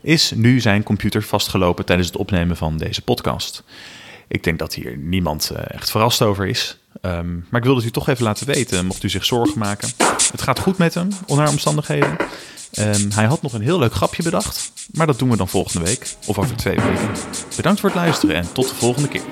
is 0.00 0.32
nu 0.34 0.60
zijn 0.60 0.82
computer 0.82 1.22
vastgelopen 1.22 1.84
tijdens 1.84 2.08
het 2.08 2.16
opnemen 2.16 2.56
van 2.56 2.76
deze 2.76 3.02
podcast. 3.02 3.62
Ik 4.28 4.44
denk 4.44 4.58
dat 4.58 4.74
hier 4.74 4.96
niemand 4.96 5.50
eh, 5.50 5.62
echt 5.68 5.90
verrast 5.90 6.22
over 6.22 6.46
is. 6.46 6.78
Ehm, 7.00 7.34
maar 7.34 7.60
ik 7.60 7.64
wilde 7.64 7.80
het 7.80 7.88
u 7.88 7.92
toch 7.92 8.08
even 8.08 8.24
laten 8.24 8.46
weten, 8.46 8.86
mocht 8.86 9.02
u 9.02 9.08
zich 9.08 9.24
zorgen 9.24 9.58
maken. 9.58 9.88
Het 10.30 10.42
gaat 10.42 10.58
goed 10.58 10.78
met 10.78 10.94
hem, 10.94 11.08
onder 11.26 11.48
omstandigheden. 11.48 12.16
Ehm, 12.72 13.10
hij 13.10 13.24
had 13.24 13.42
nog 13.42 13.52
een 13.52 13.62
heel 13.62 13.78
leuk 13.78 13.94
grapje 13.94 14.22
bedacht, 14.22 14.72
maar 14.92 15.06
dat 15.06 15.18
doen 15.18 15.30
we 15.30 15.36
dan 15.36 15.48
volgende 15.48 15.84
week 15.84 16.14
of 16.26 16.38
over 16.38 16.56
twee 16.56 16.80
weken. 16.80 17.10
Bedankt 17.56 17.80
voor 17.80 17.88
het 17.88 17.98
luisteren 17.98 18.36
en 18.36 18.52
tot 18.52 18.68
de 18.68 18.74
volgende 18.74 19.08
keer. 19.08 19.22